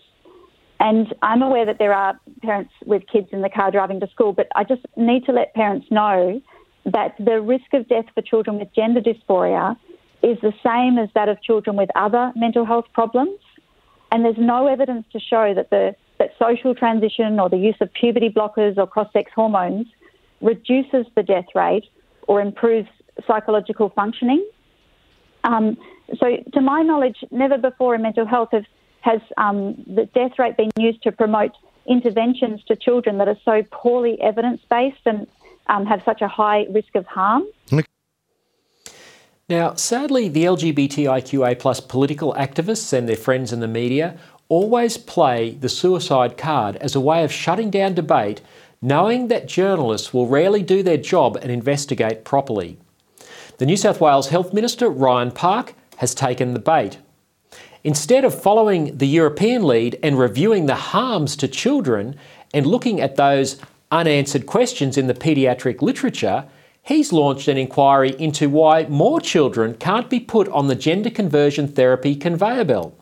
And 0.78 1.14
I'm 1.22 1.42
aware 1.42 1.64
that 1.64 1.78
there 1.78 1.94
are 1.94 2.20
parents 2.42 2.72
with 2.84 3.02
kids 3.10 3.28
in 3.32 3.40
the 3.40 3.48
car 3.48 3.70
driving 3.70 4.00
to 4.00 4.10
school, 4.10 4.32
but 4.32 4.48
I 4.54 4.64
just 4.64 4.82
need 4.96 5.24
to 5.24 5.32
let 5.32 5.54
parents 5.54 5.86
know 5.90 6.40
that 6.84 7.14
the 7.18 7.40
risk 7.40 7.72
of 7.72 7.88
death 7.88 8.04
for 8.14 8.22
children 8.22 8.58
with 8.58 8.68
gender 8.74 9.00
dysphoria 9.00 9.76
is 10.22 10.38
the 10.42 10.52
same 10.64 10.98
as 10.98 11.08
that 11.14 11.28
of 11.28 11.42
children 11.42 11.76
with 11.76 11.88
other 11.94 12.32
mental 12.36 12.64
health 12.64 12.86
problems. 12.92 13.38
And 14.12 14.24
there's 14.24 14.38
no 14.38 14.66
evidence 14.66 15.06
to 15.12 15.20
show 15.20 15.54
that 15.54 15.70
the 15.70 15.94
that 16.18 16.30
social 16.38 16.74
transition 16.74 17.38
or 17.38 17.50
the 17.50 17.58
use 17.58 17.76
of 17.80 17.92
puberty 17.92 18.30
blockers 18.30 18.78
or 18.78 18.86
cross 18.86 19.12
sex 19.12 19.30
hormones 19.34 19.86
reduces 20.40 21.04
the 21.14 21.22
death 21.22 21.44
rate 21.54 21.84
or 22.26 22.40
improves 22.40 22.88
psychological 23.26 23.90
functioning. 23.90 24.42
Um, 25.46 25.78
so, 26.18 26.36
to 26.52 26.60
my 26.60 26.82
knowledge, 26.82 27.24
never 27.30 27.56
before 27.56 27.94
in 27.94 28.02
mental 28.02 28.26
health 28.26 28.50
have, 28.52 28.66
has 29.00 29.20
um, 29.38 29.82
the 29.86 30.06
death 30.14 30.38
rate 30.38 30.56
been 30.56 30.70
used 30.76 31.02
to 31.04 31.12
promote 31.12 31.52
interventions 31.88 32.62
to 32.64 32.76
children 32.76 33.18
that 33.18 33.28
are 33.28 33.38
so 33.44 33.62
poorly 33.70 34.20
evidence 34.20 34.60
based 34.68 35.00
and 35.06 35.26
um, 35.68 35.86
have 35.86 36.02
such 36.04 36.20
a 36.20 36.28
high 36.28 36.66
risk 36.70 36.94
of 36.94 37.06
harm. 37.06 37.44
Now, 39.48 39.74
sadly, 39.74 40.28
the 40.28 40.44
LGBTIQA 40.44 41.60
plus 41.60 41.78
political 41.78 42.34
activists 42.34 42.92
and 42.92 43.08
their 43.08 43.14
friends 43.14 43.52
in 43.52 43.60
the 43.60 43.68
media 43.68 44.18
always 44.48 44.96
play 44.96 45.50
the 45.50 45.68
suicide 45.68 46.36
card 46.36 46.74
as 46.76 46.96
a 46.96 47.00
way 47.00 47.22
of 47.22 47.30
shutting 47.30 47.70
down 47.70 47.94
debate, 47.94 48.40
knowing 48.82 49.28
that 49.28 49.46
journalists 49.46 50.12
will 50.12 50.26
rarely 50.26 50.64
do 50.64 50.82
their 50.82 50.96
job 50.96 51.36
and 51.36 51.52
investigate 51.52 52.24
properly. 52.24 52.76
The 53.58 53.64
New 53.64 53.78
South 53.78 54.02
Wales 54.02 54.28
Health 54.28 54.52
Minister, 54.52 54.90
Ryan 54.90 55.30
Park, 55.30 55.72
has 55.96 56.14
taken 56.14 56.52
the 56.52 56.60
bait. 56.60 56.98
Instead 57.84 58.22
of 58.22 58.38
following 58.38 58.98
the 58.98 59.06
European 59.06 59.62
lead 59.66 59.98
and 60.02 60.18
reviewing 60.18 60.66
the 60.66 60.74
harms 60.74 61.34
to 61.36 61.48
children 61.48 62.16
and 62.52 62.66
looking 62.66 63.00
at 63.00 63.16
those 63.16 63.58
unanswered 63.90 64.44
questions 64.44 64.98
in 64.98 65.06
the 65.06 65.14
paediatric 65.14 65.80
literature, 65.80 66.44
he's 66.82 67.14
launched 67.14 67.48
an 67.48 67.56
inquiry 67.56 68.14
into 68.18 68.50
why 68.50 68.84
more 68.88 69.22
children 69.22 69.72
can't 69.72 70.10
be 70.10 70.20
put 70.20 70.48
on 70.48 70.66
the 70.66 70.74
gender 70.74 71.08
conversion 71.08 71.66
therapy 71.66 72.14
conveyor 72.14 72.64
belt. 72.64 73.00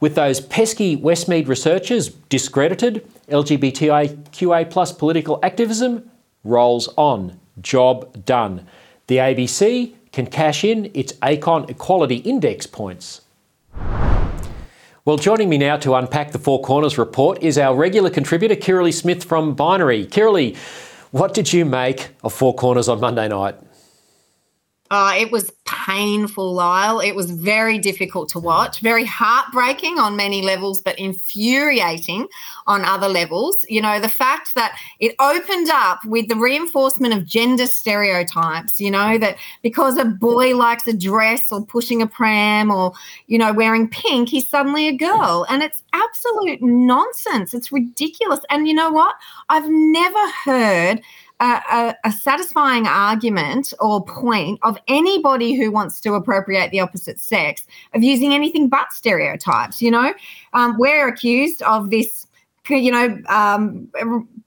With 0.00 0.14
those 0.14 0.40
pesky 0.40 0.96
Westmead 0.96 1.48
researchers 1.48 2.08
discredited, 2.08 3.06
LGBTIQA 3.28 4.70
plus 4.70 4.90
political 4.90 5.38
activism 5.42 6.10
rolls 6.44 6.88
on. 6.96 7.38
Job 7.60 8.24
done. 8.24 8.66
The 9.10 9.16
ABC 9.16 9.94
can 10.12 10.26
cash 10.28 10.62
in 10.62 10.88
its 10.94 11.14
ACON 11.20 11.68
Equality 11.68 12.18
Index 12.18 12.68
points. 12.68 13.22
Well, 15.04 15.16
joining 15.16 15.48
me 15.48 15.58
now 15.58 15.78
to 15.78 15.96
unpack 15.96 16.30
the 16.30 16.38
Four 16.38 16.62
Corners 16.62 16.96
report 16.96 17.42
is 17.42 17.58
our 17.58 17.74
regular 17.74 18.08
contributor, 18.08 18.54
Kirralie 18.54 18.94
Smith 18.94 19.24
from 19.24 19.56
Binary. 19.56 20.06
Kirralie, 20.06 20.56
what 21.10 21.34
did 21.34 21.52
you 21.52 21.64
make 21.64 22.10
of 22.22 22.32
Four 22.32 22.54
Corners 22.54 22.88
on 22.88 23.00
Monday 23.00 23.26
night? 23.26 23.56
Uh, 24.90 25.14
it 25.16 25.30
was 25.30 25.52
painful, 25.66 26.52
Lyle. 26.52 26.98
It 26.98 27.14
was 27.14 27.30
very 27.30 27.78
difficult 27.78 28.28
to 28.30 28.40
watch, 28.40 28.80
very 28.80 29.04
heartbreaking 29.04 29.98
on 29.98 30.16
many 30.16 30.42
levels, 30.42 30.80
but 30.80 30.98
infuriating 30.98 32.26
on 32.66 32.84
other 32.84 33.08
levels. 33.08 33.64
You 33.68 33.80
know, 33.82 34.00
the 34.00 34.08
fact 34.08 34.56
that 34.56 34.76
it 34.98 35.14
opened 35.20 35.70
up 35.70 36.04
with 36.04 36.28
the 36.28 36.34
reinforcement 36.34 37.14
of 37.14 37.24
gender 37.24 37.66
stereotypes, 37.66 38.80
you 38.80 38.90
know, 38.90 39.16
that 39.18 39.36
because 39.62 39.96
a 39.96 40.04
boy 40.04 40.56
likes 40.56 40.88
a 40.88 40.92
dress 40.92 41.42
or 41.52 41.64
pushing 41.64 42.02
a 42.02 42.06
pram 42.06 42.70
or, 42.70 42.92
you 43.28 43.38
know, 43.38 43.52
wearing 43.52 43.88
pink, 43.88 44.28
he's 44.28 44.48
suddenly 44.48 44.88
a 44.88 44.96
girl. 44.96 45.46
And 45.48 45.62
it's 45.62 45.84
absolute 45.92 46.62
nonsense. 46.62 47.54
It's 47.54 47.70
ridiculous. 47.70 48.40
And 48.50 48.66
you 48.66 48.74
know 48.74 48.90
what? 48.90 49.14
I've 49.48 49.68
never 49.68 50.30
heard 50.44 51.00
a, 51.40 51.96
a, 52.04 52.12
satisfying 52.12 52.86
argument 52.86 53.72
or 53.80 54.04
point 54.04 54.58
of 54.62 54.78
anybody 54.88 55.54
who 55.54 55.70
wants 55.70 56.00
to 56.00 56.14
appropriate 56.14 56.70
the 56.70 56.80
opposite 56.80 57.18
sex 57.18 57.66
of 57.94 58.02
using 58.02 58.34
anything 58.34 58.68
but 58.68 58.92
stereotypes. 58.92 59.80
You 59.80 59.90
know, 59.90 60.14
um, 60.52 60.76
we're 60.78 61.08
accused 61.08 61.62
of 61.62 61.90
this, 61.90 62.26
you 62.68 62.92
know, 62.92 63.18
um, 63.28 63.88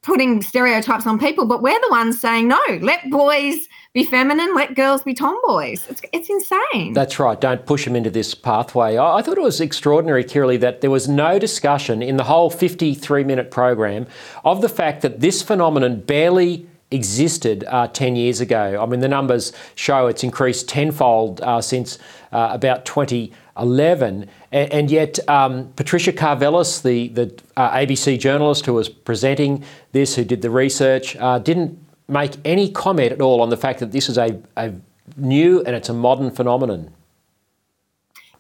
putting 0.04 0.42
stereotypes 0.42 1.08
on 1.08 1.18
people, 1.18 1.46
but 1.46 1.62
we're 1.64 1.80
the 1.80 1.88
ones 1.90 2.20
saying 2.22 2.48
no. 2.48 2.62
Let 2.82 3.10
boys 3.10 3.68
be 3.94 4.04
feminine, 4.04 4.56
let 4.56 4.76
girls 4.76 5.04
be 5.04 5.14
tomboys. 5.14 5.88
It's, 5.88 6.02
it's 6.12 6.30
insane. 6.30 6.94
That's 6.94 7.20
right. 7.20 7.40
Don't 7.40 7.66
push 7.66 7.86
them 7.86 7.96
into 7.96 8.10
this 8.10 8.36
pathway. 8.36 8.98
I, 8.98 9.18
I 9.18 9.22
thought 9.22 9.38
it 9.38 9.44
was 9.44 9.62
extraordinary, 9.62 10.24
Kirralie, 10.24 10.60
that 10.60 10.82
there 10.82 10.92
was 10.92 11.08
no 11.08 11.40
discussion 11.40 12.02
in 12.02 12.18
the 12.18 12.24
whole 12.24 12.50
53 12.50 13.24
minute 13.24 13.50
program 13.50 14.08
of 14.44 14.62
the 14.62 14.70
fact 14.70 15.02
that 15.02 15.20
this 15.20 15.42
phenomenon 15.42 16.02
barely 16.02 16.68
existed 16.94 17.64
uh, 17.68 17.88
10 17.88 18.16
years 18.16 18.40
ago. 18.42 18.82
I 18.82 18.86
mean, 18.86 19.00
the 19.00 19.08
numbers 19.08 19.52
show 19.76 20.08
it's 20.08 20.24
increased 20.24 20.70
tenfold 20.70 21.42
uh, 21.42 21.62
since 21.62 21.98
uh, 22.32 22.50
about 22.52 22.86
2011. 22.86 24.30
And, 24.52 24.74
and 24.74 24.92
yet, 24.92 25.20
um, 25.28 25.72
Patricia 25.76 26.14
Karvelas, 26.14 26.84
the, 26.84 27.10
the 27.10 27.42
uh, 27.58 27.72
ABC 27.72 28.20
journalist 28.20 28.66
who 28.66 28.74
was 28.74 28.90
presenting 28.90 29.64
this, 29.92 30.16
who 30.16 30.24
did 30.24 30.42
the 30.42 30.50
research, 30.50 31.16
uh, 31.18 31.40
didn't 31.40 31.78
make 32.08 32.34
any 32.46 32.70
comment 32.70 33.12
at 33.12 33.22
all 33.22 33.42
on 33.42 33.50
the 33.50 33.58
fact 33.58 33.80
that 33.80 33.92
this 33.92 34.10
is 34.10 34.18
a, 34.18 34.40
a 34.58 34.74
new 35.18 35.62
and 35.64 35.76
it's 35.76 35.90
a 35.90 35.94
modern 35.94 36.32
phenomenon. 36.32 36.94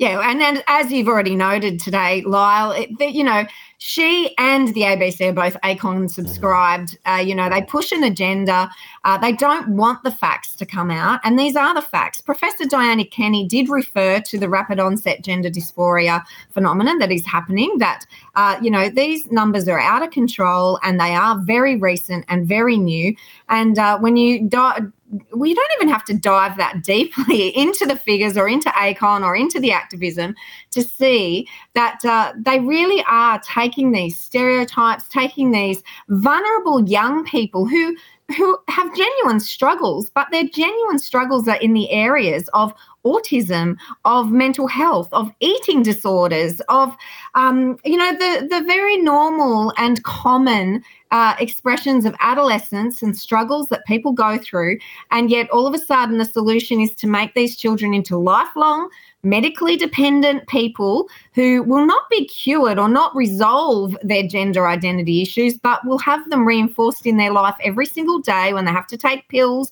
Yeah, 0.03 0.19
and, 0.29 0.41
then 0.41 0.61
as 0.67 0.91
you've 0.91 1.07
already 1.07 1.33
noted 1.33 1.79
today, 1.79 2.23
Lyle, 2.23 2.71
it, 2.71 2.89
you 2.99 3.23
know, 3.23 3.45
she 3.77 4.35
and 4.37 4.67
the 4.73 4.81
ABC 4.81 5.29
are 5.29 5.31
both 5.31 5.55
ACON 5.63 6.09
subscribed. 6.09 6.97
Uh, 7.05 7.23
you 7.25 7.33
know, 7.33 7.49
they 7.49 7.61
push 7.61 7.93
an 7.93 8.03
agenda. 8.03 8.69
Uh, 9.05 9.17
they 9.17 9.31
don't 9.31 9.69
want 9.69 10.03
the 10.03 10.11
facts 10.11 10.55
to 10.55 10.65
come 10.65 10.91
out. 10.91 11.21
And 11.23 11.39
these 11.39 11.55
are 11.55 11.73
the 11.73 11.81
facts. 11.81 12.19
Professor 12.19 12.65
Dianna 12.65 13.09
Kenny 13.09 13.47
did 13.47 13.69
refer 13.69 14.19
to 14.19 14.37
the 14.37 14.49
rapid 14.49 14.77
onset 14.77 15.23
gender 15.23 15.49
dysphoria 15.49 16.21
phenomenon 16.51 16.99
that 16.99 17.09
is 17.13 17.25
happening, 17.25 17.77
that, 17.77 18.05
uh, 18.35 18.57
you 18.61 18.69
know, 18.69 18.89
these 18.89 19.31
numbers 19.31 19.69
are 19.69 19.79
out 19.79 20.03
of 20.03 20.11
control 20.11 20.79
and 20.83 20.99
they 20.99 21.15
are 21.15 21.39
very 21.39 21.77
recent 21.77 22.25
and 22.27 22.45
very 22.45 22.75
new. 22.75 23.15
And 23.47 23.79
uh, 23.79 23.99
when 23.99 24.17
you 24.17 24.49
do- 24.49 24.91
we 25.35 25.53
don't 25.53 25.71
even 25.77 25.89
have 25.89 26.03
to 26.05 26.13
dive 26.13 26.57
that 26.57 26.83
deeply 26.83 27.47
into 27.57 27.85
the 27.85 27.95
figures 27.95 28.37
or 28.37 28.47
into 28.47 28.69
ACON 28.69 29.23
or 29.23 29.35
into 29.35 29.59
the 29.59 29.71
activism 29.71 30.35
to 30.71 30.81
see 30.83 31.47
that 31.73 32.03
uh, 32.05 32.33
they 32.37 32.59
really 32.59 33.03
are 33.07 33.39
taking 33.39 33.91
these 33.91 34.19
stereotypes, 34.19 35.07
taking 35.07 35.51
these 35.51 35.83
vulnerable 36.09 36.87
young 36.87 37.23
people 37.25 37.67
who 37.67 37.95
who 38.37 38.57
have 38.69 38.95
genuine 38.95 39.39
struggles, 39.39 40.09
but 40.09 40.27
their 40.31 40.45
genuine 40.47 40.99
struggles 40.99 41.47
are 41.47 41.57
in 41.57 41.73
the 41.73 41.89
areas 41.91 42.49
of 42.53 42.73
autism, 43.05 43.77
of 44.05 44.31
mental 44.31 44.67
health, 44.67 45.09
of 45.11 45.29
eating 45.41 45.83
disorders, 45.83 46.61
of 46.69 46.95
um, 47.35 47.77
you 47.83 47.97
know 47.97 48.13
the 48.13 48.47
the 48.47 48.63
very 48.65 48.97
normal 48.97 49.73
and 49.77 50.01
common 50.03 50.83
uh, 51.11 51.35
expressions 51.39 52.05
of 52.05 52.15
adolescence 52.21 53.03
and 53.03 53.17
struggles 53.17 53.67
that 53.69 53.85
people 53.85 54.13
go 54.13 54.37
through, 54.37 54.77
and 55.11 55.29
yet 55.29 55.49
all 55.49 55.67
of 55.67 55.73
a 55.73 55.79
sudden 55.79 56.17
the 56.17 56.25
solution 56.25 56.79
is 56.79 56.93
to 56.95 57.07
make 57.07 57.33
these 57.33 57.57
children 57.57 57.93
into 57.93 58.17
lifelong 58.17 58.89
medically 59.23 59.77
dependent 59.77 60.47
people 60.47 61.07
who 61.33 61.63
will 61.63 61.85
not 61.85 62.09
be 62.09 62.25
cured 62.25 62.77
or 62.77 62.89
not 62.89 63.15
resolve 63.15 63.97
their 64.03 64.27
gender 64.27 64.67
identity 64.67 65.21
issues, 65.21 65.57
but 65.57 65.85
will 65.85 65.97
have 65.97 66.29
them 66.29 66.45
reinforced 66.45 67.05
in 67.05 67.17
their 67.17 67.31
life 67.31 67.55
every 67.63 67.85
single 67.85 68.19
day 68.19 68.53
when 68.53 68.65
they 68.65 68.71
have 68.71 68.87
to 68.87 68.97
take 68.97 69.27
pills 69.29 69.71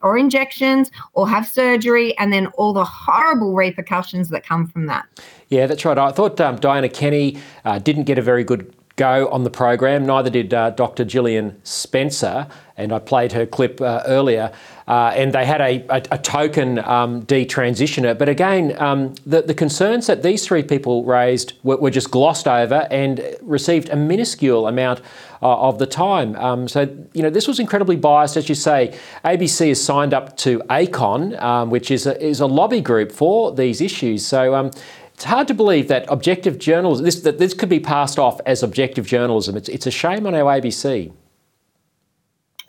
or 0.00 0.16
injections 0.16 0.90
or 1.12 1.28
have 1.28 1.46
surgery, 1.46 2.16
and 2.18 2.32
then 2.32 2.46
all 2.48 2.72
the 2.72 2.84
horrible 2.84 3.54
repercussions 3.54 4.30
that 4.30 4.44
come 4.44 4.66
from 4.66 4.86
that. 4.86 5.06
Yeah, 5.48 5.66
that's 5.66 5.84
right. 5.84 5.98
I 5.98 6.10
thought 6.12 6.40
um, 6.40 6.58
Dianna 6.58 6.92
Kenny 6.92 7.38
uh, 7.64 7.78
didn't 7.78 8.04
get 8.04 8.18
a 8.18 8.22
very 8.22 8.44
good 8.44 8.74
go 8.98 9.28
on 9.28 9.44
the 9.44 9.50
program. 9.50 10.04
Neither 10.04 10.28
did 10.28 10.52
uh, 10.52 10.70
Dr. 10.70 11.04
Gillian 11.04 11.58
Spencer, 11.64 12.46
and 12.78 12.92
I 12.92 13.00
played 13.00 13.32
her 13.32 13.44
clip 13.44 13.80
uh, 13.80 14.02
earlier. 14.06 14.52
Uh, 14.86 15.12
and 15.14 15.34
they 15.34 15.44
had 15.44 15.60
a, 15.60 15.84
a, 15.90 16.02
a 16.12 16.18
token 16.18 16.78
um, 16.78 17.22
detransitioner. 17.26 18.16
But 18.16 18.30
again, 18.30 18.74
um, 18.80 19.14
the, 19.26 19.42
the, 19.42 19.52
concerns 19.52 20.06
that 20.06 20.22
these 20.22 20.46
three 20.46 20.62
people 20.62 21.04
raised 21.04 21.52
were, 21.62 21.76
were, 21.76 21.90
just 21.90 22.10
glossed 22.10 22.48
over 22.48 22.88
and 22.90 23.36
received 23.42 23.90
a 23.90 23.96
minuscule 23.96 24.66
amount 24.66 25.02
uh, 25.42 25.68
of 25.68 25.78
the 25.78 25.84
time. 25.84 26.34
Um, 26.36 26.68
so, 26.68 26.88
you 27.12 27.22
know, 27.22 27.28
this 27.28 27.46
was 27.46 27.60
incredibly 27.60 27.96
biased, 27.96 28.38
as 28.38 28.48
you 28.48 28.54
say. 28.54 28.98
ABC 29.26 29.68
has 29.68 29.84
signed 29.84 30.14
up 30.14 30.38
to 30.38 30.62
ACON, 30.70 31.38
um, 31.42 31.68
which 31.68 31.90
is 31.90 32.06
a, 32.06 32.18
is 32.24 32.40
a 32.40 32.46
lobby 32.46 32.80
group 32.80 33.12
for 33.12 33.52
these 33.54 33.82
issues. 33.82 34.26
So, 34.26 34.54
um, 34.54 34.70
it's 35.12 35.24
hard 35.24 35.48
to 35.48 35.54
believe 35.54 35.88
that 35.88 36.06
objective 36.08 36.58
journalism, 36.58 37.04
this, 37.04 37.20
that 37.22 37.38
this 37.38 37.52
could 37.52 37.68
be 37.68 37.80
passed 37.80 38.20
off 38.20 38.40
as 38.46 38.62
objective 38.62 39.04
journalism. 39.04 39.56
It's, 39.56 39.68
it's 39.68 39.86
a 39.86 39.90
shame 39.90 40.26
on 40.26 40.34
our 40.34 40.60
ABC. 40.60 41.12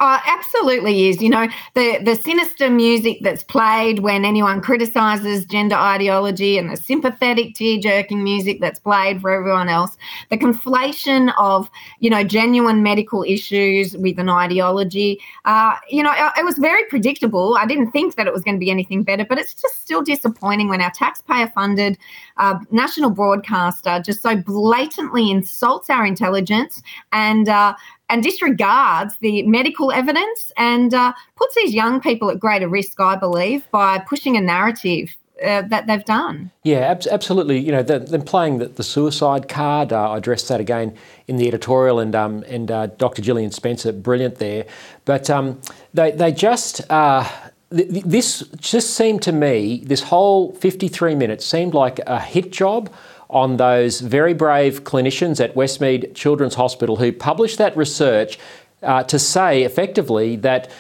Oh, 0.01 0.17
absolutely 0.25 1.09
is. 1.09 1.21
You 1.21 1.29
know, 1.29 1.49
the, 1.73 1.99
the 2.01 2.15
sinister 2.15 2.69
music 2.69 3.17
that's 3.21 3.43
played 3.43 3.99
when 3.99 4.23
anyone 4.23 4.62
criticizes 4.62 5.43
gender 5.43 5.75
ideology 5.75 6.57
and 6.57 6.69
the 6.71 6.77
sympathetic 6.77 7.55
tear 7.55 7.79
jerking 7.79 8.23
music 8.23 8.62
that's 8.62 8.79
played 8.79 9.19
for 9.19 9.29
everyone 9.29 9.67
else, 9.67 9.97
the 10.29 10.38
conflation 10.38 11.33
of, 11.38 11.69
you 11.99 12.09
know, 12.09 12.23
genuine 12.23 12.81
medical 12.81 13.23
issues 13.23 13.97
with 13.97 14.17
an 14.19 14.29
ideology. 14.29 15.19
Uh, 15.43 15.75
you 15.89 16.01
know, 16.01 16.13
it 16.38 16.45
was 16.45 16.57
very 16.59 16.85
predictable. 16.85 17.57
I 17.59 17.65
didn't 17.65 17.91
think 17.91 18.15
that 18.15 18.25
it 18.25 18.31
was 18.31 18.41
going 18.41 18.55
to 18.55 18.59
be 18.59 18.71
anything 18.71 19.03
better, 19.03 19.25
but 19.25 19.38
it's 19.38 19.53
just 19.53 19.81
still 19.83 20.01
disappointing 20.01 20.69
when 20.69 20.79
our 20.79 20.91
taxpayer 20.91 21.47
funded 21.47 21.97
uh, 22.39 22.58
national 22.71 23.12
broadcaster 23.12 24.02
just 24.04 24.21
so 24.21 24.36
blatantly 24.36 25.30
insults 25.30 25.89
our 25.89 26.06
intelligence 26.06 26.82
and 27.12 27.47
uh, 27.47 27.75
and 28.10 28.23
disregards 28.23 29.17
the 29.17 29.43
medical 29.43 29.91
evidence 29.91 30.52
and 30.58 30.93
uh, 30.93 31.13
puts 31.36 31.56
these 31.56 31.73
young 31.73 32.02
people 32.02 32.32
at 32.32 32.39
greater 32.39 32.67
risk, 32.67 32.99
I 32.99 33.15
believe, 33.15 33.69
by 33.71 33.99
pushing 33.99 34.36
a 34.36 34.41
narrative 34.41 35.15
uh, 35.43 35.62
that 35.69 35.88
they've 35.88 36.04
done. 36.04 36.52
Yeah, 36.63 36.80
ab- 36.80 37.04
absolutely. 37.10 37.60
You 37.60 37.71
know, 37.71 37.84
them 37.84 38.21
playing 38.23 38.58
the, 38.58 38.67
the, 38.67 38.84
suicide 38.84 39.47
card. 39.47 39.93
Uh, 39.93 40.12
I 40.12 40.17
addressed 40.17 40.49
that 40.49 40.60
again 40.60 40.97
in 41.28 41.38
the 41.38 41.47
editorial, 41.47 41.99
and 41.99 42.13
um, 42.15 42.43
and 42.47 42.69
uh, 42.69 42.88
Dr. 42.88 43.21
Gillian 43.21 43.52
Spencer, 43.52 43.93
brilliant 43.93 44.36
there. 44.36 44.65
But 45.06 45.30
um, 45.30 45.62
they 45.93 46.12
they 46.12 46.32
just 46.34 46.82
uh, 46.91 47.30
this 47.71 48.41
just 48.58 48.95
seemed 48.95 49.21
to 49.23 49.32
me, 49.32 49.84
this 49.86 50.03
whole 50.03 50.53
53 50.53 51.15
minutes 51.15 51.45
seemed 51.45 51.73
like 51.73 51.99
a 52.08 52.19
hit 52.19 52.51
job 52.51 52.91
on 53.29 53.58
those 53.58 54.01
very 54.01 54.34
brave 54.34 54.84
clinicians 54.84 55.43
at 55.43 55.53
Westmead 55.53 56.15
Children's 56.15 56.55
Hospital 56.55 56.95
who 56.95 57.12
published 57.12 57.60
that 57.60 57.77
research 57.77 58.39
uh, 58.82 59.03
to 59.03 59.19
say 59.19 59.63
effectively 59.63 60.36
that 60.38 60.71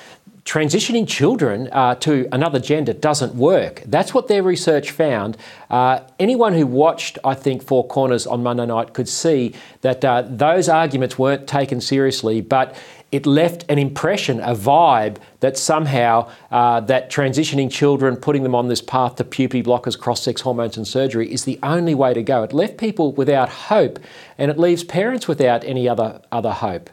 transitioning 0.45 1.07
children 1.07 1.69
uh, 1.71 1.93
to 1.93 2.27
another 2.31 2.59
gender 2.59 2.91
doesn't 2.91 3.35
work. 3.35 3.83
That's 3.85 4.15
what 4.15 4.27
their 4.27 4.41
research 4.41 4.89
found. 4.89 5.37
Uh, 5.69 5.99
anyone 6.17 6.53
who 6.53 6.65
watched, 6.65 7.19
I 7.23 7.35
think, 7.35 7.61
Four 7.61 7.85
Corners 7.85 8.25
on 8.25 8.41
Monday 8.41 8.65
night 8.65 8.95
could 8.95 9.07
see 9.07 9.53
that 9.81 10.03
uh, 10.03 10.23
those 10.23 10.67
arguments 10.67 11.19
weren't 11.19 11.47
taken 11.47 11.81
seriously, 11.81 12.41
but 12.41 12.75
it 13.11 13.25
left 13.25 13.65
an 13.69 13.79
impression, 13.79 14.39
a 14.41 14.53
vibe 14.53 15.17
that 15.39 15.57
somehow 15.57 16.29
uh, 16.51 16.79
that 16.81 17.09
transitioning 17.09 17.71
children, 17.71 18.15
putting 18.15 18.43
them 18.43 18.53
on 18.53 18.67
this 18.67 18.81
path 18.81 19.15
to 19.15 19.23
puberty 19.23 19.63
blockers, 19.63 19.97
cross-sex 19.99 20.41
hormones 20.41 20.77
and 20.77 20.87
surgery 20.87 21.31
is 21.31 21.45
the 21.45 21.57
only 21.63 21.95
way 21.95 22.13
to 22.13 22.21
go. 22.21 22.43
It 22.43 22.53
left 22.53 22.77
people 22.77 23.11
without 23.13 23.49
hope 23.49 23.99
and 24.37 24.51
it 24.51 24.59
leaves 24.59 24.83
parents 24.83 25.27
without 25.27 25.63
any 25.63 25.89
other, 25.89 26.21
other 26.31 26.51
hope. 26.51 26.89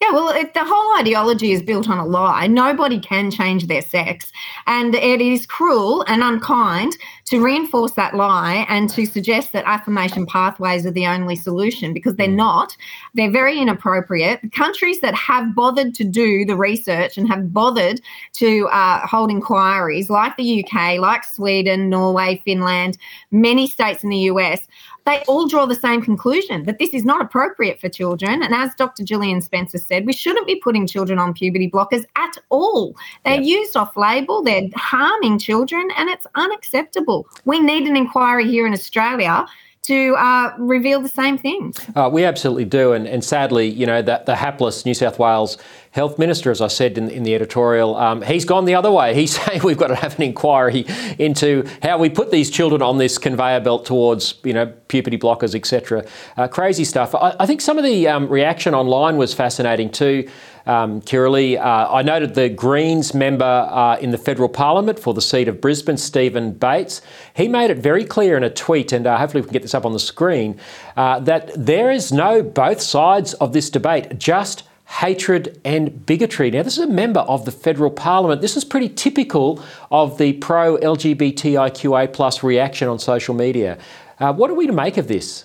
Yeah, 0.00 0.12
well, 0.12 0.28
it, 0.28 0.54
the 0.54 0.64
whole 0.64 0.98
ideology 1.00 1.50
is 1.50 1.60
built 1.60 1.88
on 1.88 1.98
a 1.98 2.06
lie. 2.06 2.46
Nobody 2.46 3.00
can 3.00 3.32
change 3.32 3.66
their 3.66 3.82
sex. 3.82 4.30
And 4.68 4.94
it 4.94 5.20
is 5.20 5.44
cruel 5.44 6.04
and 6.06 6.22
unkind 6.22 6.96
to 7.24 7.42
reinforce 7.42 7.92
that 7.92 8.14
lie 8.14 8.64
and 8.68 8.88
to 8.90 9.06
suggest 9.06 9.52
that 9.52 9.64
affirmation 9.66 10.24
pathways 10.24 10.86
are 10.86 10.92
the 10.92 11.06
only 11.06 11.34
solution 11.34 11.92
because 11.92 12.14
they're 12.14 12.28
not. 12.28 12.76
They're 13.14 13.30
very 13.30 13.58
inappropriate. 13.58 14.40
The 14.40 14.50
countries 14.50 15.00
that 15.00 15.16
have 15.16 15.52
bothered 15.56 15.94
to 15.96 16.04
do 16.04 16.44
the 16.44 16.56
research 16.56 17.18
and 17.18 17.26
have 17.28 17.52
bothered 17.52 18.00
to 18.34 18.68
uh, 18.68 19.04
hold 19.04 19.32
inquiries, 19.32 20.10
like 20.10 20.36
the 20.36 20.64
UK, 20.64 21.00
like 21.00 21.24
Sweden, 21.24 21.90
Norway, 21.90 22.40
Finland, 22.44 22.98
many 23.32 23.66
states 23.66 24.04
in 24.04 24.10
the 24.10 24.30
US, 24.30 24.60
they 25.08 25.22
all 25.26 25.48
draw 25.48 25.64
the 25.64 25.74
same 25.74 26.02
conclusion 26.02 26.64
that 26.64 26.78
this 26.78 26.90
is 26.90 27.02
not 27.02 27.22
appropriate 27.22 27.80
for 27.80 27.88
children. 27.88 28.42
And 28.42 28.54
as 28.54 28.74
Dr. 28.74 29.02
Gillian 29.02 29.40
Spencer 29.40 29.78
said, 29.78 30.04
we 30.04 30.12
shouldn't 30.12 30.46
be 30.46 30.56
putting 30.56 30.86
children 30.86 31.18
on 31.18 31.32
puberty 31.32 31.70
blockers 31.70 32.04
at 32.16 32.36
all. 32.50 32.94
They're 33.24 33.40
used 33.40 33.74
off 33.74 33.96
label, 33.96 34.42
they're 34.42 34.68
harming 34.76 35.38
children, 35.38 35.88
and 35.96 36.10
it's 36.10 36.26
unacceptable. 36.34 37.26
We 37.46 37.58
need 37.58 37.88
an 37.88 37.96
inquiry 37.96 38.46
here 38.46 38.66
in 38.66 38.74
Australia 38.74 39.46
to 39.88 40.14
uh, 40.16 40.52
reveal 40.58 41.00
the 41.00 41.08
same 41.08 41.38
things. 41.38 41.78
Uh, 41.96 42.10
we 42.12 42.22
absolutely 42.24 42.66
do, 42.66 42.92
and, 42.92 43.08
and 43.08 43.24
sadly, 43.24 43.66
you 43.66 43.86
know, 43.86 44.02
that 44.02 44.26
the 44.26 44.36
hapless 44.36 44.84
New 44.84 44.92
South 44.92 45.18
Wales 45.18 45.56
health 45.90 46.18
minister, 46.18 46.50
as 46.50 46.60
I 46.60 46.68
said 46.68 46.98
in, 46.98 47.10
in 47.10 47.22
the 47.22 47.34
editorial, 47.34 47.96
um, 47.96 48.22
he's 48.22 48.44
gone 48.44 48.64
the 48.64 48.74
other 48.74 48.90
way. 48.90 49.14
He's 49.14 49.36
saying 49.44 49.62
we've 49.62 49.78
got 49.78 49.88
to 49.88 49.96
have 49.96 50.16
an 50.16 50.22
inquiry 50.22 50.86
into 51.18 51.68
how 51.82 51.98
we 51.98 52.10
put 52.10 52.30
these 52.30 52.50
children 52.50 52.82
on 52.82 52.98
this 52.98 53.18
conveyor 53.18 53.60
belt 53.60 53.86
towards, 53.86 54.34
you 54.44 54.52
know, 54.52 54.66
puberty 54.88 55.18
blockers, 55.18 55.54
etc. 55.54 56.04
Uh, 56.36 56.48
crazy 56.48 56.84
stuff. 56.84 57.14
I, 57.14 57.34
I, 57.40 57.46
think 57.46 57.60
some 57.60 57.78
of 57.78 57.84
the 57.84 58.08
um, 58.08 58.28
reaction 58.28 58.74
online 58.74 59.16
was 59.16 59.34
fascinating 59.34 59.90
too 59.90 60.28
um, 60.68 61.00
Kirralie. 61.00 61.58
Uh, 61.58 61.92
I 61.92 62.02
noted 62.02 62.34
the 62.34 62.48
Greens 62.48 63.14
member 63.14 63.44
uh, 63.44 63.96
in 63.96 64.10
the 64.10 64.18
federal 64.18 64.48
parliament 64.48 64.98
for 64.98 65.14
the 65.14 65.22
seat 65.22 65.48
of 65.48 65.60
Brisbane, 65.60 65.96
Stephen 65.96 66.52
Bates. 66.52 67.00
He 67.34 67.48
made 67.48 67.70
it 67.70 67.78
very 67.78 68.04
clear 68.04 68.36
in 68.36 68.44
a 68.44 68.50
tweet, 68.50 68.92
and 68.92 69.06
uh, 69.06 69.16
hopefully 69.16 69.40
we 69.40 69.46
can 69.46 69.54
get 69.54 69.62
this 69.62 69.74
up 69.74 69.86
on 69.86 69.94
the 69.94 69.98
screen, 69.98 70.60
uh, 70.96 71.20
that 71.20 71.50
there 71.56 71.90
is 71.90 72.12
no 72.12 72.42
both 72.42 72.80
sides 72.80 73.32
of 73.34 73.52
this 73.52 73.70
debate, 73.70 74.18
just 74.18 74.62
hatred 74.88 75.60
and 75.64 76.06
bigotry. 76.06 76.50
Now, 76.50 76.62
this 76.62 76.78
is 76.78 76.84
a 76.84 76.88
member 76.88 77.20
of 77.20 77.44
the 77.44 77.52
federal 77.52 77.90
parliament. 77.90 78.40
This 78.40 78.56
is 78.56 78.64
pretty 78.64 78.88
typical 78.88 79.62
of 79.90 80.18
the 80.18 80.32
pro 80.34 80.78
LGBTIQA 80.78 82.12
plus 82.12 82.42
reaction 82.42 82.88
on 82.88 82.98
social 82.98 83.34
media. 83.34 83.78
Uh, 84.18 84.32
what 84.32 84.50
are 84.50 84.54
we 84.54 84.66
to 84.66 84.72
make 84.72 84.96
of 84.96 85.06
this? 85.06 85.44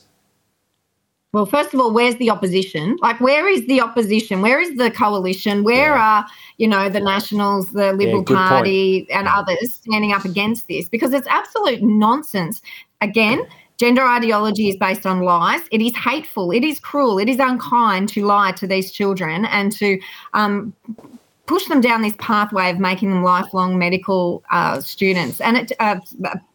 Well, 1.33 1.45
first 1.45 1.73
of 1.73 1.79
all, 1.79 1.91
where's 1.91 2.15
the 2.17 2.29
opposition? 2.29 2.95
Like, 3.01 3.19
where 3.19 3.47
is 3.49 3.65
the 3.65 3.81
opposition? 3.81 4.41
Where 4.41 4.61
is 4.61 4.77
the 4.77 4.91
coalition? 4.91 5.63
Where 5.63 5.95
yeah. 5.95 6.19
are, 6.19 6.25
you 6.57 6.67
know, 6.67 6.89
the 6.89 6.99
Nationals, 6.99 7.71
the 7.71 7.91
Liberal 7.91 8.23
yeah, 8.29 8.47
Party, 8.47 8.99
point. 9.01 9.17
and 9.17 9.27
others 9.27 9.73
standing 9.73 10.13
up 10.13 10.25
against 10.25 10.67
this? 10.67 10.87
Because 10.87 11.11
it's 11.11 11.27
absolute 11.27 11.81
nonsense. 11.81 12.61
Again, 13.01 13.47
gender 13.83 14.07
ideology 14.07 14.69
is 14.69 14.77
based 14.77 15.05
on 15.05 15.23
lies. 15.23 15.59
It 15.69 15.81
is 15.81 15.93
hateful. 15.93 16.51
It 16.51 16.63
is 16.63 16.79
cruel. 16.79 17.19
It 17.19 17.27
is 17.27 17.37
unkind 17.37 18.07
to 18.09 18.25
lie 18.25 18.53
to 18.53 18.65
these 18.65 18.93
children 18.93 19.43
and 19.43 19.73
to 19.73 19.99
um, 20.33 20.73
push 21.47 21.65
them 21.65 21.81
down 21.81 22.01
this 22.01 22.15
pathway 22.17 22.69
of 22.71 22.79
making 22.79 23.09
them 23.09 23.23
lifelong 23.23 23.77
medical 23.77 24.41
uh, 24.51 24.79
students 24.79 25.41
and 25.41 25.57
it, 25.57 25.73
uh, 25.81 25.99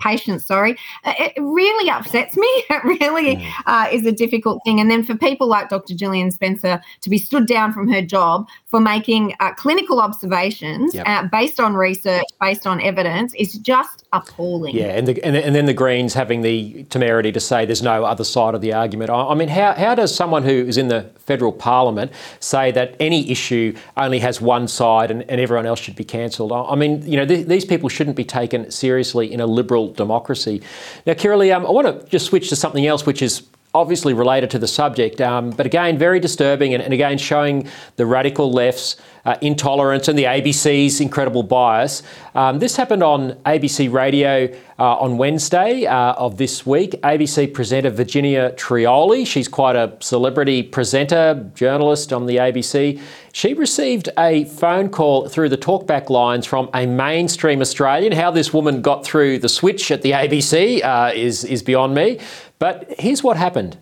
patients. 0.01 0.47
Sorry, 0.47 0.75
uh, 1.05 1.13
it 1.19 1.35
really 1.37 1.91
upsets 1.91 2.35
me. 2.37 2.49
It 2.71 2.85
really 2.85 3.37
mm. 3.37 3.53
uh, 3.67 3.89
is 3.93 4.07
a 4.07 4.13
difficult 4.13 4.63
thing. 4.65 4.81
And 4.81 4.91
then 4.91 5.03
for 5.05 5.15
people 5.15 5.49
like 5.49 5.69
Dr. 5.69 5.95
Gillian 5.95 6.31
Spencer 6.31 6.81
to 7.03 7.11
be 7.11 7.19
stood 7.19 7.47
down 7.47 7.73
from 7.73 7.89
her 7.89 8.01
job 8.01 8.49
for 8.67 8.81
making 8.81 9.35
uh, 9.41 9.53
clinical 9.55 10.01
observations 10.01 10.95
yep. 10.95 11.07
Uh, 11.07 11.27
based 11.31 11.61
on 11.61 11.75
research, 11.75 12.25
based 12.41 12.67
on 12.67 12.81
evidence, 12.81 13.35
is 13.35 13.55
just 13.55 14.05
appalling. 14.13 14.75
Yeah, 14.75 14.97
and, 14.97 15.07
the, 15.07 15.23
and, 15.23 15.37
and, 15.37 15.55
then 15.55 15.67
the 15.67 15.75
Greens 15.75 16.15
having 16.15 16.41
the 16.41 16.85
temerity 16.85 17.31
to 17.33 17.41
say 17.41 17.67
there's 17.67 17.83
no 17.83 18.05
other 18.05 18.25
side 18.25 18.55
of 18.55 18.61
the 18.61 18.73
argument. 18.73 19.11
I, 19.11 19.29
I 19.29 19.35
mean, 19.35 19.49
how, 19.49 19.75
how 19.75 19.95
does 19.95 20.15
someone 20.15 20.45
who 20.45 20.51
is 20.51 20.79
in 20.79 20.89
the 20.89 21.11
federal 21.19 21.53
parliament 21.53 22.13
say 22.41 22.71
that 22.73 22.97
any 23.01 23.31
issue 23.31 23.77
only 23.97 24.19
has 24.21 24.41
one 24.41 24.67
side 24.67 25.11
and, 25.11 25.23
and 25.31 25.41
everyone 25.41 25.67
else 25.67 25.81
should 25.81 25.97
be 25.97 26.05
cancelled? 26.05 26.53
I, 26.53 26.63
I, 26.63 26.75
mean, 26.75 27.07
you 27.07 27.17
know, 27.17 27.27
th- 27.27 27.47
these 27.47 27.65
people 27.65 27.89
shouldn't 27.89 28.17
be 28.17 28.25
taken 28.25 28.71
seriously 28.71 29.31
in 29.31 29.41
a 29.41 29.47
liberal 29.47 29.93
democracy. 29.93 30.63
Now, 31.07 31.13
Kirralie, 31.13 31.55
um, 31.55 31.67
I 31.67 31.71
want 31.71 31.87
to 31.87 32.07
just 32.09 32.27
switch 32.27 32.49
to 32.49 32.57
something 32.57 32.87
else, 32.87 33.05
which 33.05 33.21
is 33.21 33.43
obviously 33.79 34.13
related 34.13 34.51
to 34.51 34.59
the 34.59 34.67
subject, 34.67 35.21
um, 35.21 35.51
but 35.51 35.65
again, 35.65 35.97
very 35.97 36.19
disturbing 36.21 36.75
and, 36.75 36.83
and, 36.83 36.93
again 36.93 37.17
showing 37.17 37.69
the 37.97 38.05
radical 38.05 38.51
left's 38.51 38.97
uh, 39.25 39.37
intolerance 39.41 40.09
and 40.09 40.19
the 40.19 40.25
ABC's 40.25 41.01
incredible 41.01 41.43
bias. 41.43 42.03
Um, 42.35 42.59
this 42.59 42.77
happened 42.77 43.03
on 43.03 43.33
ABC 43.45 43.93
Radio 43.93 44.49
uh, 44.79 44.97
on 44.97 45.19
Wednesday 45.19 45.87
uh, 45.87 46.15
of 46.15 46.39
this 46.39 46.65
week. 46.65 46.93
ABC 47.03 47.53
presenter 47.53 47.91
Virginia 47.91 48.53
Trioli, 48.53 49.27
she's 49.27 49.49
quite 49.49 49.77
a 49.77 49.97
celebrity 50.01 50.63
presenter, 50.63 51.51
journalist 51.55 52.13
on 52.13 52.27
the 52.27 52.37
ABC. 52.37 53.01
She 53.33 53.55
received 53.55 54.09
a 54.19 54.45
phone 54.47 54.89
call 54.89 55.29
through 55.29 55.51
the 55.51 55.59
talkback 55.59 56.09
lines 56.11 56.47
from 56.47 56.71
a 56.75 56.87
mainstream 56.87 57.61
Australian. 57.61 58.13
How 58.13 58.31
this 58.31 58.53
woman 58.53 58.81
got 58.81 59.05
through 59.05 59.41
the 59.41 59.49
switch 59.49 59.91
at 59.91 60.03
the 60.03 60.13
ABC 60.13 60.83
uh, 60.83 61.13
is, 61.15 61.45
is 61.45 61.63
beyond 61.63 61.95
me. 61.95 62.19
But 62.59 62.95
here's 62.99 63.23
what 63.23 63.37
happened. 63.37 63.79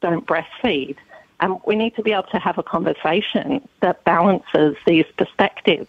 Don't 0.00 0.26
breastfeed. 0.26 0.96
And 1.40 1.58
we 1.64 1.74
need 1.74 1.96
to 1.96 2.02
be 2.02 2.12
able 2.12 2.24
to 2.24 2.38
have 2.38 2.58
a 2.58 2.62
conversation 2.62 3.66
that 3.80 4.04
balances 4.04 4.76
these 4.86 5.06
perspectives. 5.16 5.88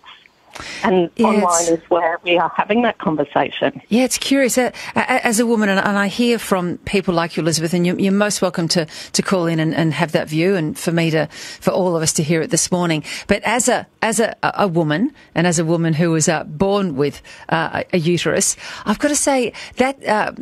And 0.84 1.10
yeah, 1.16 1.28
online 1.28 1.74
is 1.74 1.90
where 1.90 2.20
we 2.24 2.38
are 2.38 2.52
having 2.56 2.82
that 2.82 2.98
conversation. 2.98 3.82
Yeah, 3.88 4.04
it's 4.04 4.18
curious. 4.18 4.58
As 4.58 5.40
a 5.40 5.46
woman, 5.46 5.70
and 5.70 5.80
I 5.80 6.08
hear 6.08 6.38
from 6.38 6.78
people 6.80 7.14
like 7.14 7.38
you, 7.38 7.44
Elizabeth, 7.44 7.74
and 7.74 7.86
you're 7.86 8.12
most 8.12 8.42
welcome 8.42 8.68
to, 8.70 8.86
to 9.14 9.22
call 9.22 9.46
in 9.46 9.60
and, 9.60 9.74
and 9.74 9.94
have 9.94 10.12
that 10.12 10.28
view, 10.28 10.56
and 10.56 10.78
for 10.78 10.92
me 10.92 11.10
to, 11.12 11.28
for 11.28 11.72
all 11.72 11.96
of 11.96 12.04
us 12.04 12.14
to 12.14 12.24
hear 12.24 12.42
it 12.42 12.50
this 12.50 12.72
morning. 12.72 13.04
But 13.28 13.44
as 13.44 13.70
a 13.70 13.88
as 14.02 14.20
a, 14.20 14.36
a 14.44 14.68
woman, 14.68 15.14
and 15.36 15.48
as 15.48 15.58
a 15.58 15.66
woman 15.66 15.94
who 15.94 16.12
was 16.12 16.28
uh, 16.28 16.44
born 16.44 16.96
with 16.96 17.22
uh, 17.50 17.84
a 17.94 17.98
uterus, 17.98 18.58
I've 18.86 19.00
got 19.00 19.08
to 19.08 19.16
say 19.16 19.54
that 19.78 20.06
uh, 20.06 20.34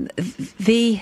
the 0.59 1.01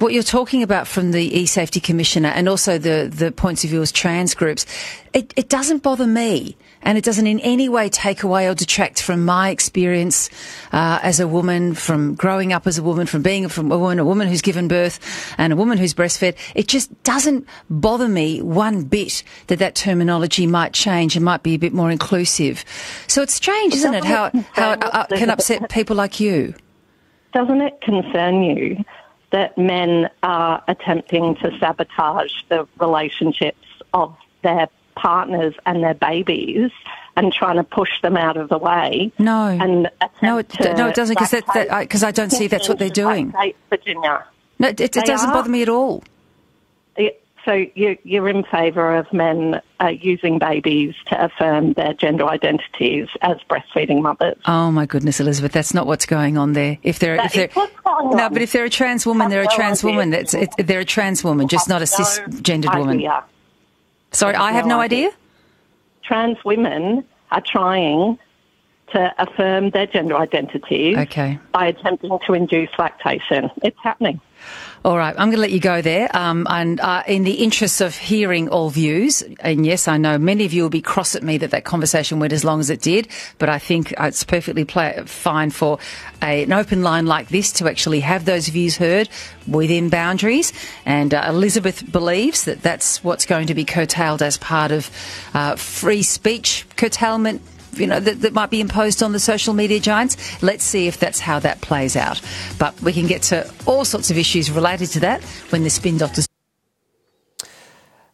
what 0.00 0.14
you're 0.14 0.22
talking 0.22 0.62
about 0.62 0.88
from 0.88 1.10
the 1.10 1.38
e-safety 1.38 1.78
commissioner 1.78 2.28
and 2.28 2.48
also 2.48 2.78
the, 2.78 3.10
the 3.12 3.30
points 3.30 3.64
of 3.64 3.70
view 3.70 3.82
as 3.82 3.92
trans 3.92 4.34
groups, 4.34 4.64
it, 5.12 5.34
it 5.36 5.50
doesn't 5.50 5.82
bother 5.82 6.06
me 6.06 6.56
and 6.82 6.96
it 6.96 7.04
doesn't 7.04 7.26
in 7.26 7.38
any 7.40 7.68
way 7.68 7.90
take 7.90 8.22
away 8.22 8.48
or 8.48 8.54
detract 8.54 9.02
from 9.02 9.26
my 9.26 9.50
experience 9.50 10.30
uh, 10.72 10.98
as 11.02 11.20
a 11.20 11.28
woman, 11.28 11.74
from 11.74 12.14
growing 12.14 12.54
up 12.54 12.66
as 12.66 12.78
a 12.78 12.82
woman, 12.82 13.06
from 13.06 13.20
being 13.20 13.46
from 13.48 13.70
a 13.70 13.78
woman, 13.78 13.98
a 13.98 14.04
woman 14.04 14.26
who's 14.26 14.40
given 14.40 14.68
birth, 14.68 15.34
and 15.36 15.52
a 15.52 15.56
woman 15.56 15.76
who's 15.76 15.92
breastfed. 15.92 16.34
It 16.54 16.66
just 16.66 16.90
doesn't 17.02 17.46
bother 17.68 18.08
me 18.08 18.40
one 18.40 18.84
bit 18.84 19.22
that 19.48 19.58
that 19.58 19.74
terminology 19.74 20.46
might 20.46 20.72
change 20.72 21.14
and 21.14 21.24
might 21.24 21.42
be 21.42 21.54
a 21.54 21.58
bit 21.58 21.74
more 21.74 21.90
inclusive. 21.90 22.64
So 23.06 23.20
it's 23.20 23.34
strange, 23.34 23.74
isn't 23.74 23.94
it, 23.94 24.04
how 24.04 24.30
how 24.52 24.72
it 24.72 24.82
uh, 24.82 25.06
can 25.08 25.28
upset 25.28 25.68
people 25.68 25.96
like 25.96 26.20
you? 26.20 26.54
Doesn't 27.34 27.60
it 27.60 27.80
concern 27.82 28.42
you 28.42 28.84
that 29.30 29.56
men 29.56 30.10
are 30.22 30.62
attempting 30.66 31.36
to 31.36 31.56
sabotage 31.58 32.32
the 32.48 32.66
relationships 32.78 33.66
of 33.92 34.16
their 34.42 34.68
partners 34.96 35.54
and 35.66 35.82
their 35.82 35.94
babies 35.94 36.70
and 37.16 37.32
trying 37.32 37.56
to 37.56 37.64
push 37.64 37.90
them 38.02 38.16
out 38.16 38.36
of 38.36 38.48
the 38.48 38.58
way. 38.58 39.12
No, 39.18 39.46
and 39.46 39.90
no, 40.22 40.38
it, 40.38 40.54
no, 40.60 40.88
it 40.88 40.94
doesn't 40.94 41.18
because 41.18 41.34
I, 41.34 42.08
I, 42.08 42.12
don't 42.12 42.30
see 42.30 42.46
that's 42.46 42.68
what 42.68 42.78
they're 42.78 42.88
doing. 42.88 43.32
Virginia. 43.68 44.24
No, 44.58 44.68
it, 44.68 44.80
it 44.80 44.92
doesn't 44.92 45.30
are. 45.30 45.34
bother 45.34 45.48
me 45.48 45.62
at 45.62 45.68
all. 45.68 46.04
It, 46.96 47.24
So 47.50 47.66
you, 47.74 47.98
you're 48.04 48.28
in 48.28 48.44
favour 48.44 48.94
of 48.94 49.12
men 49.12 49.60
uh, 49.80 49.88
using 49.88 50.38
babies 50.38 50.94
to 51.06 51.24
affirm 51.24 51.72
their 51.72 51.94
gender 51.94 52.24
identities 52.28 53.08
as 53.22 53.38
breastfeeding 53.50 54.02
mothers? 54.02 54.36
Oh 54.46 54.70
my 54.70 54.86
goodness, 54.86 55.18
Elizabeth, 55.18 55.50
that's 55.50 55.74
not 55.74 55.88
what's 55.88 56.06
going 56.06 56.38
on 56.38 56.52
there. 56.52 56.78
If 56.84 57.00
they're, 57.00 57.16
That 57.16 57.26
if 57.26 57.32
they're 57.32 57.46
is 57.46 57.56
what's 57.56 57.80
going 57.80 58.16
no, 58.16 58.30
but 58.30 58.40
if 58.40 58.52
they're 58.52 58.66
a 58.66 58.70
trans 58.70 59.04
woman, 59.04 59.30
they're 59.30 59.42
a 59.42 59.48
trans 59.48 59.82
woman. 59.82 60.14
It's, 60.14 60.32
it, 60.32 60.48
they're 60.58 60.78
a 60.78 60.84
trans 60.84 61.24
woman, 61.24 61.48
just 61.48 61.68
not 61.68 61.82
a 61.82 61.86
no 61.86 61.86
cisgendered 61.86 62.78
woman. 62.78 62.98
idea. 62.98 63.24
Sorry, 64.12 64.36
I 64.36 64.52
have 64.52 64.66
no 64.66 64.78
idea. 64.78 65.10
Trans 66.04 66.36
women 66.44 67.04
are 67.32 67.42
trying 67.44 68.16
to 68.92 69.14
affirm 69.18 69.70
their 69.70 69.86
gender 69.86 70.16
identities 70.16 70.96
Okay. 70.96 71.38
by 71.52 71.66
attempting 71.68 72.18
to 72.26 72.32
induce 72.34 72.70
lactation. 72.78 73.50
It's 73.62 73.78
happening. 73.82 74.20
All 74.82 74.96
right, 74.96 75.10
I'm 75.18 75.28
going 75.28 75.32
to 75.32 75.40
let 75.40 75.50
you 75.50 75.60
go 75.60 75.82
there. 75.82 76.08
Um, 76.16 76.46
and 76.48 76.80
uh, 76.80 77.02
in 77.06 77.24
the 77.24 77.42
interest 77.44 77.82
of 77.82 77.94
hearing 77.94 78.48
all 78.48 78.70
views, 78.70 79.22
and 79.40 79.66
yes, 79.66 79.86
I 79.86 79.98
know 79.98 80.16
many 80.16 80.46
of 80.46 80.54
you 80.54 80.62
will 80.62 80.70
be 80.70 80.80
cross 80.80 81.14
at 81.14 81.22
me 81.22 81.36
that 81.36 81.50
that 81.50 81.64
conversation 81.64 82.18
went 82.18 82.32
as 82.32 82.42
long 82.42 82.58
as 82.60 82.70
it 82.70 82.80
did, 82.80 83.06
but 83.36 83.50
I 83.50 83.58
think 83.58 83.92
it's 83.98 84.24
perfectly 84.24 84.64
play- 84.64 85.02
fine 85.04 85.50
for 85.50 85.78
a, 86.22 86.44
an 86.44 86.54
open 86.54 86.82
line 86.82 87.04
like 87.04 87.28
this 87.28 87.52
to 87.54 87.68
actually 87.68 88.00
have 88.00 88.24
those 88.24 88.48
views 88.48 88.78
heard 88.78 89.10
within 89.46 89.90
boundaries. 89.90 90.54
And 90.86 91.12
uh, 91.12 91.26
Elizabeth 91.28 91.92
believes 91.92 92.44
that 92.44 92.62
that's 92.62 93.04
what's 93.04 93.26
going 93.26 93.48
to 93.48 93.54
be 93.54 93.66
curtailed 93.66 94.22
as 94.22 94.38
part 94.38 94.72
of 94.72 94.90
uh, 95.34 95.56
free 95.56 96.02
speech 96.02 96.64
curtailment 96.76 97.42
you 97.74 97.86
know, 97.86 98.00
that, 98.00 98.20
that 98.22 98.32
might 98.32 98.50
be 98.50 98.60
imposed 98.60 99.02
on 99.02 99.12
the 99.12 99.20
social 99.20 99.54
media 99.54 99.80
giants. 99.80 100.16
Let's 100.42 100.64
see 100.64 100.86
if 100.86 100.98
that's 100.98 101.20
how 101.20 101.38
that 101.40 101.60
plays 101.60 101.96
out. 101.96 102.20
But 102.58 102.80
we 102.82 102.92
can 102.92 103.06
get 103.06 103.22
to 103.24 103.50
all 103.66 103.84
sorts 103.84 104.10
of 104.10 104.18
issues 104.18 104.50
related 104.50 104.88
to 104.90 105.00
that 105.00 105.22
when 105.50 105.62
the 105.64 105.70
spin 105.70 105.98
doctors. 105.98 106.26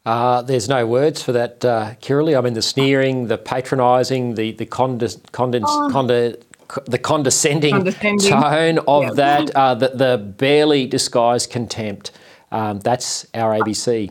Uh, 0.05 0.41
there's 0.43 0.69
no 0.69 0.87
words 0.87 1.21
for 1.21 1.33
that, 1.33 1.65
uh, 1.65 1.95
Kirralie. 2.01 2.39
I 2.39 2.41
mean, 2.41 2.55
the 2.55 2.63
sneering, 2.63 3.27
the 3.27 3.37
patronising, 3.39 4.37
the 4.37 4.53
the 4.53 4.67
condes- 4.67 5.17
condens- 5.33 5.65
Oh. 5.67 5.89
conde- 5.91 6.37
the 6.87 6.99
condescending, 6.99 7.73
Condescending. 7.73 8.31
tone 8.31 8.79
of 8.87 9.03
Yeah. 9.05 9.11
that, 9.15 9.51
uh, 9.57 9.75
the, 9.75 9.89
the 9.89 10.19
barely 10.19 10.87
disguised 10.87 11.51
contempt. 11.51 12.13
Um, 12.53 12.79
that's 12.81 13.27
our 13.35 13.53
ABC. 13.59 14.11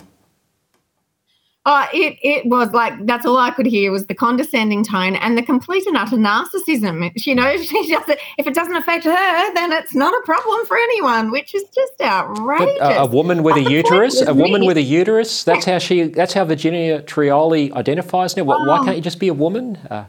Oh, 1.68 1.88
it, 1.92 2.20
it 2.22 2.46
was 2.46 2.72
like 2.74 2.94
that's 3.08 3.26
all 3.26 3.38
I 3.38 3.50
could 3.50 3.66
hear 3.66 3.92
was 3.92 4.06
the 4.06 4.14
condescending 4.14 4.84
tone 4.84 5.16
and 5.16 5.36
the 5.36 5.42
complete 5.42 5.88
and 5.88 5.98
utter 5.98 6.16
narcissism. 6.16 7.12
You 7.26 7.34
know, 7.34 7.58
she 7.58 7.88
just 7.88 8.08
if 8.38 8.46
it 8.46 8.54
doesn't 8.54 8.76
affect 8.76 9.04
her, 9.06 9.54
then 9.56 9.72
it's 9.72 9.96
not 9.96 10.14
a 10.14 10.22
problem 10.26 10.64
for 10.68 10.78
anyone, 10.78 11.32
which 11.32 11.56
is 11.56 11.64
just 11.74 11.94
outrageous. 12.02 12.78
But 12.80 12.92
a, 12.92 13.02
a 13.02 13.06
woman 13.08 13.42
with 13.42 13.56
a 13.56 13.60
the 13.60 13.64
point 13.64 13.74
uterus, 13.74 14.22
a 14.22 14.34
woman 14.34 14.62
me- 14.62 14.68
with 14.68 14.78
a 14.78 14.84
uterus. 14.84 15.44
That's 15.44 15.66
how 15.66 15.80
she. 15.80 16.04
That's 16.04 16.34
how 16.34 16.46
Virginia 16.46 17.02
Trioli 17.02 17.72
identifies 17.74 18.38
now. 18.38 18.44
Why, 18.44 18.58
why 18.58 18.80
Oh. 18.80 18.84
can't 18.84 18.98
you 18.98 19.02
just 19.04 19.20
be 19.20 19.28
a 19.30 19.34
woman? 19.34 19.78
Uh, 19.90 20.06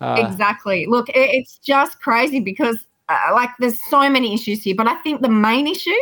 uh, 0.00 0.16
exactly. 0.28 0.86
Look, 0.86 1.08
it, 1.10 1.14
it's 1.16 1.58
just 1.58 2.00
crazy 2.00 2.40
because, 2.40 2.84
uh, 3.08 3.18
like, 3.32 3.50
there's 3.60 3.80
so 3.90 4.10
many 4.10 4.34
issues 4.34 4.64
here. 4.64 4.74
But 4.74 4.88
I 4.88 4.96
think 5.02 5.20
the 5.20 5.28
main 5.28 5.68
issue 5.68 5.94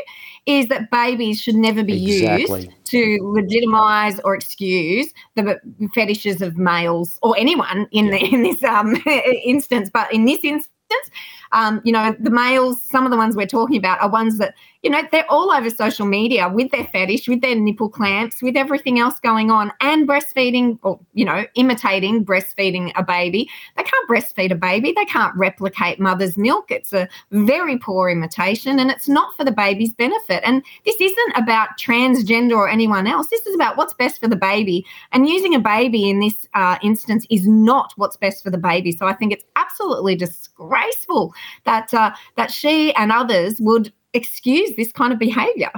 is 0.49 0.67
that 0.69 0.91
babies 0.91 1.41
should 1.41 1.55
never 1.55 1.85
be 1.85 2.03
Exactly. 2.03 2.63
used 2.63 2.85
to 2.87 3.19
legitimize 3.21 4.19
or 4.21 4.35
excuse 4.35 5.13
the 5.37 5.61
fetishes 5.95 6.41
of 6.41 6.57
males 6.57 7.19
or 7.23 7.37
anyone 7.39 7.87
in 7.93 8.11
the 8.11 8.19
in 8.19 8.43
this 8.43 8.65
um, 8.65 8.97
instance. 9.45 9.91
But 9.93 10.13
in 10.13 10.25
this 10.25 10.43
instance, 10.43 11.11
um, 11.53 11.83
you 11.85 11.93
know, 11.93 12.17
the 12.19 12.31
males, 12.31 12.83
some 12.83 13.05
of 13.05 13.11
the 13.11 13.17
ones 13.17 13.37
we're 13.37 13.47
talking 13.47 13.77
about 13.77 14.01
are 14.01 14.11
ones 14.11 14.39
that, 14.39 14.55
you 14.83 14.91
know, 14.91 15.03
they're 15.11 15.31
all 15.31 15.51
over 15.51 15.71
social 15.71 16.07
media 16.07 16.49
with 16.49 16.71
their 16.71 16.85
fetish, 16.85 17.29
with 17.29 17.41
their 17.41 17.57
nipple 17.57 17.89
clamps, 17.89 18.41
with 18.43 18.57
everything 18.57 19.01
else 19.01 19.19
going 19.19 19.51
on, 19.51 19.73
and 19.81 20.09
breastfeeding 20.09 20.79
or, 20.83 21.01
you 21.15 21.25
know, 21.25 21.45
imitating 21.57 22.25
breastfeeding 22.25 22.93
a 22.95 23.03
baby. 23.03 23.51
They 23.77 23.83
can't 23.83 24.09
breastfeed 24.09 24.53
a 24.53 24.55
baby. 24.55 24.93
They 24.93 25.05
can't 25.07 25.35
replicate 25.37 25.99
mother's 25.99 26.37
milk. 26.37 26.71
It's 26.71 26.93
a 26.93 27.09
very 27.33 27.77
poor 27.77 28.09
imitation 28.09 28.79
and 28.79 28.91
it's 28.91 29.09
not 29.09 29.37
for 29.37 29.45
the 29.45 29.51
baby's 29.51 29.93
benefit. 29.95 30.43
And 30.45 30.63
this 30.85 31.01
isn't 31.01 31.37
about 31.37 31.71
transgender 31.79 32.53
or 32.57 32.69
anyone 32.69 33.09
else. 33.09 33.29
This 33.29 33.47
is 33.47 33.57
about 33.57 33.77
what's 33.77 33.95
best 33.95 34.21
for 34.21 34.29
the 34.29 34.37
baby. 34.37 34.87
And 35.11 35.29
using 35.29 35.55
a 35.55 35.61
baby 35.61 36.09
in 36.09 36.21
this 36.21 36.47
uh, 36.55 36.79
instance 36.83 37.27
is 37.31 37.49
not 37.49 37.93
what's 37.97 38.17
best 38.17 38.45
for 38.45 38.51
the 38.51 38.59
baby. 38.59 38.93
So 38.93 39.07
I 39.07 39.15
think 39.15 39.33
it's 39.33 39.45
absolutely 39.57 40.15
disgraceful 40.15 41.35
that 41.65 41.93
uh, 41.93 42.13
that 42.37 42.53
she 42.53 42.95
and 42.95 43.11
others 43.11 43.61
would 43.61 43.93
excuse 44.15 44.75
this 44.77 44.93
kind 44.93 45.13
of 45.13 45.19
behaviour. 45.19 45.73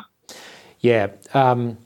Yeah. 0.80 1.08
Um, 1.34 1.78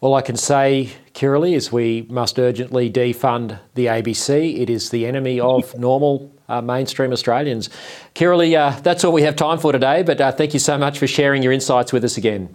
all 0.00 0.14
I 0.14 0.22
can 0.22 0.36
say, 0.36 0.90
Kirralie, 1.14 1.54
is 1.54 1.72
we 1.72 2.06
must 2.10 2.38
urgently 2.38 2.90
defund 2.90 3.58
the 3.74 3.86
ABC. 3.86 4.58
It 4.60 4.68
is 4.68 4.90
the 4.90 5.06
enemy 5.06 5.40
of 5.40 5.74
normal 5.78 6.30
uh, 6.48 6.60
mainstream 6.60 7.12
Australians. 7.12 7.70
Kirralie, 8.14 8.56
uh, 8.56 8.78
that's 8.80 9.04
all 9.04 9.12
we 9.12 9.22
have 9.22 9.36
time 9.36 9.58
for 9.58 9.72
today, 9.72 10.02
but 10.02 10.20
uh, 10.20 10.32
thank 10.32 10.52
you 10.52 10.60
so 10.60 10.76
much 10.76 10.98
for 10.98 11.06
sharing 11.06 11.42
your 11.42 11.52
insights 11.52 11.92
with 11.92 12.04
us 12.04 12.16
again. 12.16 12.54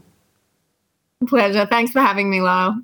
Pleasure. 1.27 1.65
Thanks 1.65 1.91
for 1.91 2.01
having 2.01 2.29
me, 2.29 2.41
Lyle. 2.41 2.79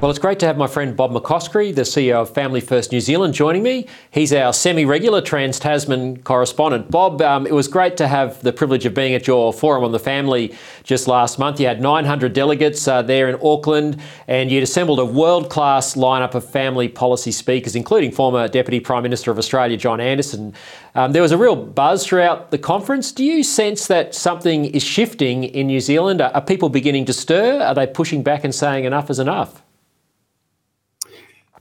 Well, 0.00 0.12
it's 0.12 0.20
great 0.20 0.38
to 0.38 0.46
have 0.46 0.56
my 0.56 0.68
friend 0.68 0.96
Bob 0.96 1.10
McCoskrie, 1.10 1.74
the 1.74 1.82
CEO 1.82 2.22
of 2.22 2.32
Family 2.32 2.60
First 2.60 2.92
New 2.92 3.00
Zealand, 3.00 3.34
joining 3.34 3.64
me. 3.64 3.88
He's 4.12 4.32
our 4.32 4.52
semi 4.52 4.84
regular 4.84 5.20
Trans 5.20 5.58
Tasman 5.58 6.22
correspondent. 6.22 6.88
Bob, 6.88 7.20
um, 7.20 7.48
it 7.48 7.52
was 7.52 7.66
great 7.66 7.96
to 7.96 8.06
have 8.06 8.40
the 8.44 8.52
privilege 8.52 8.86
of 8.86 8.94
being 8.94 9.12
at 9.14 9.26
your 9.26 9.52
Forum 9.52 9.82
on 9.82 9.90
the 9.90 9.98
Family 9.98 10.54
just 10.84 11.08
last 11.08 11.40
month. 11.40 11.58
You 11.58 11.66
had 11.66 11.80
900 11.80 12.32
delegates 12.32 12.86
uh, 12.86 13.02
there 13.02 13.28
in 13.28 13.40
Auckland, 13.42 14.00
and 14.28 14.52
you'd 14.52 14.62
assembled 14.62 15.00
a 15.00 15.04
world 15.04 15.50
class 15.50 15.96
lineup 15.96 16.34
of 16.34 16.48
family 16.48 16.86
policy 16.86 17.32
speakers, 17.32 17.74
including 17.74 18.12
former 18.12 18.46
Deputy 18.46 18.78
Prime 18.78 19.02
Minister 19.02 19.32
of 19.32 19.38
Australia, 19.38 19.76
John 19.76 20.00
Anderson. 20.00 20.54
Um, 20.94 21.10
there 21.10 21.22
was 21.22 21.32
a 21.32 21.38
real 21.38 21.56
buzz 21.56 22.06
throughout 22.06 22.52
the 22.52 22.58
conference. 22.58 23.10
Do 23.10 23.24
you 23.24 23.42
sense 23.42 23.88
that 23.88 24.14
something 24.14 24.66
is 24.66 24.84
shifting 24.84 25.42
in 25.42 25.66
New 25.66 25.80
Zealand? 25.80 26.20
Are, 26.20 26.30
are 26.34 26.40
people 26.40 26.68
beginning 26.68 27.04
to 27.06 27.12
stir? 27.12 27.60
Are 27.60 27.74
they 27.74 27.88
pushing 27.88 28.22
back 28.22 28.44
and 28.44 28.54
saying 28.54 28.84
enough 28.84 29.10
is 29.10 29.18
enough? 29.18 29.60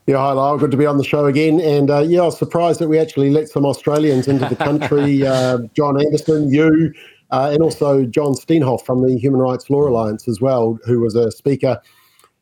Yeah, 0.08 0.20
hi 0.20 0.32
Lyle. 0.32 0.58
Good 0.58 0.72
to 0.72 0.78
be 0.78 0.86
on 0.86 0.98
the 0.98 1.04
show 1.04 1.26
again. 1.26 1.60
And 1.60 1.90
uh, 1.90 2.00
yeah, 2.00 2.22
I 2.22 2.26
was 2.28 2.40
surprised 2.40 2.80
that 2.80 2.88
we 2.88 2.98
actually 2.98 3.30
let 3.30 3.50
some 3.50 3.66
Australians 3.66 4.30
into 4.30 4.48
the 4.48 4.56
country. 4.56 5.28
uh, 5.28 5.58
John 5.76 6.00
Anderson, 6.00 6.50
you, 6.50 6.94
uh, 7.32 7.50
and 7.52 7.62
also 7.62 8.06
John 8.06 8.32
Steenhof 8.32 8.86
from 8.86 9.06
the 9.06 9.18
Human 9.18 9.42
Rights 9.42 9.70
Law 9.70 9.86
Alliance 9.86 10.30
as 10.30 10.40
well, 10.40 10.80
who 10.86 11.02
was 11.02 11.16
a 11.16 11.30
speaker. 11.30 11.82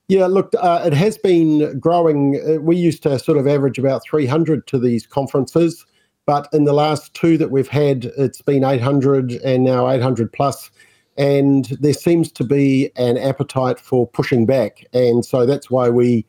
Yeah, 0.10 0.28
look, 0.28 0.54
uh, 0.60 0.84
it 0.86 0.94
has 0.94 1.18
been 1.18 1.80
growing. 1.80 2.40
Uh, 2.48 2.62
We 2.62 2.76
used 2.76 3.02
to 3.02 3.18
sort 3.18 3.40
of 3.40 3.48
average 3.48 3.80
about 3.80 4.04
300 4.04 4.68
to 4.68 4.78
these 4.78 5.08
conferences, 5.08 5.88
but 6.28 6.48
in 6.54 6.66
the 6.66 6.74
last 6.74 7.16
two 7.16 7.36
that 7.40 7.50
we've 7.50 7.68
had, 7.68 8.12
it's 8.16 8.44
been 8.44 8.64
800 8.64 9.32
and 9.44 9.64
now 9.64 9.90
800 9.90 10.32
plus. 10.32 10.70
And 11.18 11.66
there 11.82 11.94
seems 11.94 12.32
to 12.34 12.44
be 12.44 12.92
an 12.96 13.18
appetite 13.18 13.80
for 13.80 14.06
pushing 14.06 14.46
back. 14.46 14.86
And 14.94 15.26
so 15.26 15.48
that's 15.48 15.72
why 15.72 15.90
we 15.90 16.28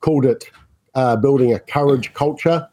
called 0.00 0.24
it 0.24 0.50
uh, 0.94 1.16
building 1.16 1.52
a 1.52 1.58
courage 1.58 2.12
culture. 2.14 2.68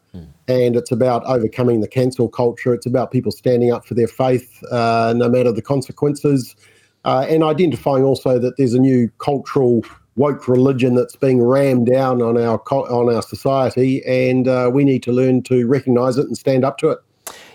And 0.48 0.74
it's 0.74 0.90
about 0.90 1.24
overcoming 1.26 1.80
the 1.80 1.86
cancel 1.86 2.28
culture. 2.28 2.74
It's 2.74 2.84
about 2.84 3.12
people 3.12 3.30
standing 3.30 3.70
up 3.70 3.86
for 3.86 3.94
their 3.94 4.08
faith, 4.08 4.60
uh, 4.72 5.14
no 5.16 5.28
matter 5.28 5.52
the 5.52 5.62
consequences, 5.62 6.56
uh, 7.04 7.24
and 7.28 7.44
identifying 7.44 8.02
also 8.02 8.40
that 8.40 8.56
there's 8.56 8.74
a 8.74 8.80
new 8.80 9.08
cultural 9.18 9.84
woke 10.16 10.48
religion 10.48 10.96
that's 10.96 11.14
being 11.14 11.40
rammed 11.40 11.86
down 11.86 12.20
on 12.20 12.36
our 12.36 12.58
on 12.72 13.14
our 13.14 13.22
society, 13.22 14.04
and 14.04 14.48
uh, 14.48 14.68
we 14.72 14.82
need 14.82 15.04
to 15.04 15.12
learn 15.12 15.40
to 15.44 15.68
recognise 15.68 16.18
it 16.18 16.26
and 16.26 16.36
stand 16.36 16.64
up 16.64 16.78
to 16.78 16.88
it. 16.90 16.98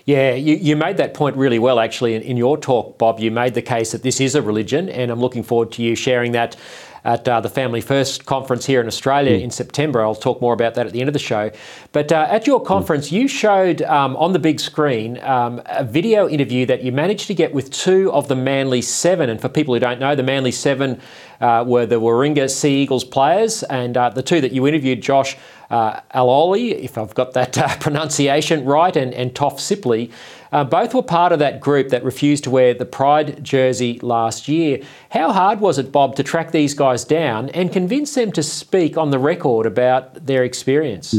Yeah, 0.06 0.34
you, 0.34 0.54
you 0.54 0.76
made 0.76 0.96
that 0.96 1.14
point 1.14 1.36
really 1.36 1.58
well, 1.58 1.80
actually, 1.80 2.14
in, 2.14 2.22
in 2.22 2.36
your 2.36 2.56
talk, 2.56 2.96
Bob. 2.96 3.20
You 3.20 3.30
made 3.30 3.54
the 3.54 3.62
case 3.62 3.92
that 3.92 4.02
this 4.02 4.20
is 4.20 4.34
a 4.34 4.40
religion, 4.40 4.88
and 4.88 5.10
I'm 5.10 5.20
looking 5.20 5.42
forward 5.42 5.72
to 5.72 5.82
you 5.82 5.96
sharing 5.96 6.32
that 6.32 6.56
at 7.06 7.28
uh, 7.28 7.40
the 7.40 7.48
Family 7.48 7.80
First 7.80 8.26
conference 8.26 8.66
here 8.66 8.80
in 8.80 8.88
Australia 8.88 9.38
in 9.38 9.50
September. 9.52 10.02
I'll 10.02 10.16
talk 10.16 10.40
more 10.40 10.52
about 10.52 10.74
that 10.74 10.86
at 10.86 10.92
the 10.92 10.98
end 10.98 11.08
of 11.08 11.12
the 11.12 11.20
show. 11.20 11.52
But 11.92 12.10
uh, 12.10 12.26
at 12.28 12.48
your 12.48 12.60
conference, 12.60 13.12
you 13.12 13.28
showed 13.28 13.80
um, 13.82 14.16
on 14.16 14.32
the 14.32 14.40
big 14.40 14.58
screen 14.58 15.18
um, 15.22 15.62
a 15.66 15.84
video 15.84 16.28
interview 16.28 16.66
that 16.66 16.82
you 16.82 16.90
managed 16.90 17.28
to 17.28 17.34
get 17.34 17.54
with 17.54 17.70
two 17.70 18.12
of 18.12 18.26
the 18.26 18.34
Manly 18.34 18.82
Seven. 18.82 19.30
And 19.30 19.40
for 19.40 19.48
people 19.48 19.72
who 19.72 19.78
don't 19.78 20.00
know, 20.00 20.16
the 20.16 20.24
Manly 20.24 20.50
Seven 20.50 21.00
uh, 21.40 21.64
were 21.64 21.86
the 21.86 22.00
Warringah 22.00 22.50
Sea 22.50 22.82
Eagles 22.82 23.04
players, 23.04 23.62
and 23.62 23.96
uh, 23.96 24.10
the 24.10 24.22
two 24.22 24.40
that 24.40 24.50
you 24.50 24.66
interviewed, 24.66 25.00
Josh 25.00 25.36
uh, 25.70 26.00
Aloiai, 26.14 26.72
if 26.72 26.98
I've 26.98 27.14
got 27.14 27.32
that 27.34 27.56
uh, 27.56 27.76
pronunciation 27.80 28.64
right, 28.64 28.96
and, 28.96 29.14
and 29.14 29.34
Toff 29.34 29.58
Sipley, 29.58 30.10
uh, 30.52 30.64
both 30.64 30.94
were 30.94 31.02
part 31.02 31.32
of 31.32 31.38
that 31.38 31.60
group 31.60 31.88
that 31.88 32.04
refused 32.04 32.44
to 32.44 32.50
wear 32.50 32.74
the 32.74 32.86
Pride 32.86 33.42
jersey 33.42 33.98
last 34.00 34.48
year. 34.48 34.80
How 35.10 35.32
hard 35.32 35.60
was 35.60 35.78
it, 35.78 35.92
Bob, 35.92 36.16
to 36.16 36.22
track 36.22 36.52
these 36.52 36.74
guys 36.74 37.04
down 37.04 37.48
and 37.50 37.72
convince 37.72 38.14
them 38.14 38.32
to 38.32 38.42
speak 38.42 38.96
on 38.96 39.10
the 39.10 39.18
record 39.18 39.66
about 39.66 40.26
their 40.26 40.44
experience? 40.44 41.14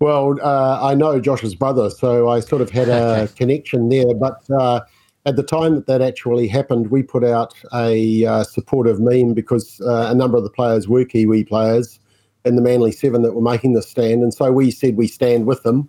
Well, 0.00 0.38
uh, 0.42 0.80
I 0.82 0.94
know 0.94 1.20
Josh's 1.20 1.54
brother, 1.54 1.88
so 1.88 2.28
I 2.28 2.40
sort 2.40 2.60
of 2.60 2.70
had 2.70 2.88
a 2.88 3.28
connection 3.36 3.88
there. 3.88 4.14
But 4.14 4.42
uh, 4.50 4.80
at 5.26 5.36
the 5.36 5.42
time 5.42 5.74
that 5.76 5.86
that 5.86 6.02
actually 6.02 6.48
happened, 6.48 6.90
we 6.90 7.02
put 7.02 7.24
out 7.24 7.54
a 7.72 8.26
uh, 8.26 8.44
supportive 8.44 9.00
meme 9.00 9.34
because 9.34 9.80
uh, 9.80 10.08
a 10.10 10.14
number 10.14 10.36
of 10.36 10.44
the 10.44 10.50
players 10.50 10.88
were 10.88 11.04
Kiwi 11.04 11.44
players 11.44 11.98
in 12.44 12.56
the 12.56 12.62
Manly 12.62 12.92
Seven 12.92 13.22
that 13.22 13.34
were 13.34 13.40
making 13.40 13.72
the 13.72 13.82
stand, 13.82 14.22
and 14.22 14.34
so 14.34 14.52
we 14.52 14.70
said 14.70 14.96
we 14.96 15.06
stand 15.06 15.46
with 15.46 15.62
them, 15.62 15.88